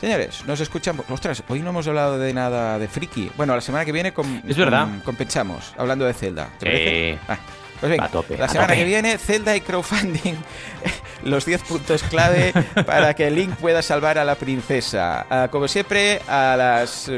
Señores, 0.00 0.46
nos 0.46 0.58
escuchamos. 0.60 1.04
Ostras, 1.10 1.42
hoy 1.48 1.60
no 1.60 1.70
hemos 1.70 1.86
hablado 1.86 2.18
de 2.18 2.32
nada 2.32 2.78
de 2.78 2.88
friki. 2.88 3.30
Bueno, 3.36 3.54
la 3.54 3.60
semana 3.60 3.84
que 3.84 3.92
viene 3.92 4.14
es 4.48 4.56
verdad. 4.56 4.88
compensamos, 5.04 5.74
hablando 5.76 6.06
de 6.06 6.14
Zelda. 6.14 6.48
¿Te 6.58 7.18
ah, 7.28 7.38
pues 7.80 7.90
venga, 7.90 8.10
la 8.38 8.48
semana 8.48 8.74
que 8.74 8.84
viene, 8.84 9.18
Zelda 9.18 9.54
y 9.56 9.60
crowdfunding. 9.60 10.36
Los 11.24 11.44
10 11.44 11.62
puntos 11.62 12.02
clave 12.04 12.52
para 12.86 13.14
que 13.14 13.30
Link 13.30 13.56
pueda 13.56 13.82
salvar 13.82 14.18
a 14.18 14.24
la 14.24 14.36
princesa. 14.36 15.26
Ah, 15.28 15.48
como 15.50 15.68
siempre, 15.68 16.22
a 16.26 16.56
las 16.56 17.10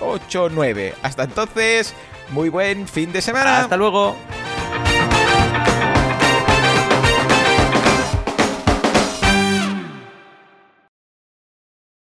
8 0.00 0.44
o 0.44 0.48
9. 0.50 0.94
Hasta 1.02 1.24
entonces, 1.24 1.94
muy 2.30 2.50
buen 2.50 2.86
fin 2.86 3.12
de 3.12 3.22
semana. 3.22 3.60
Hasta 3.60 3.78
luego. 3.78 4.16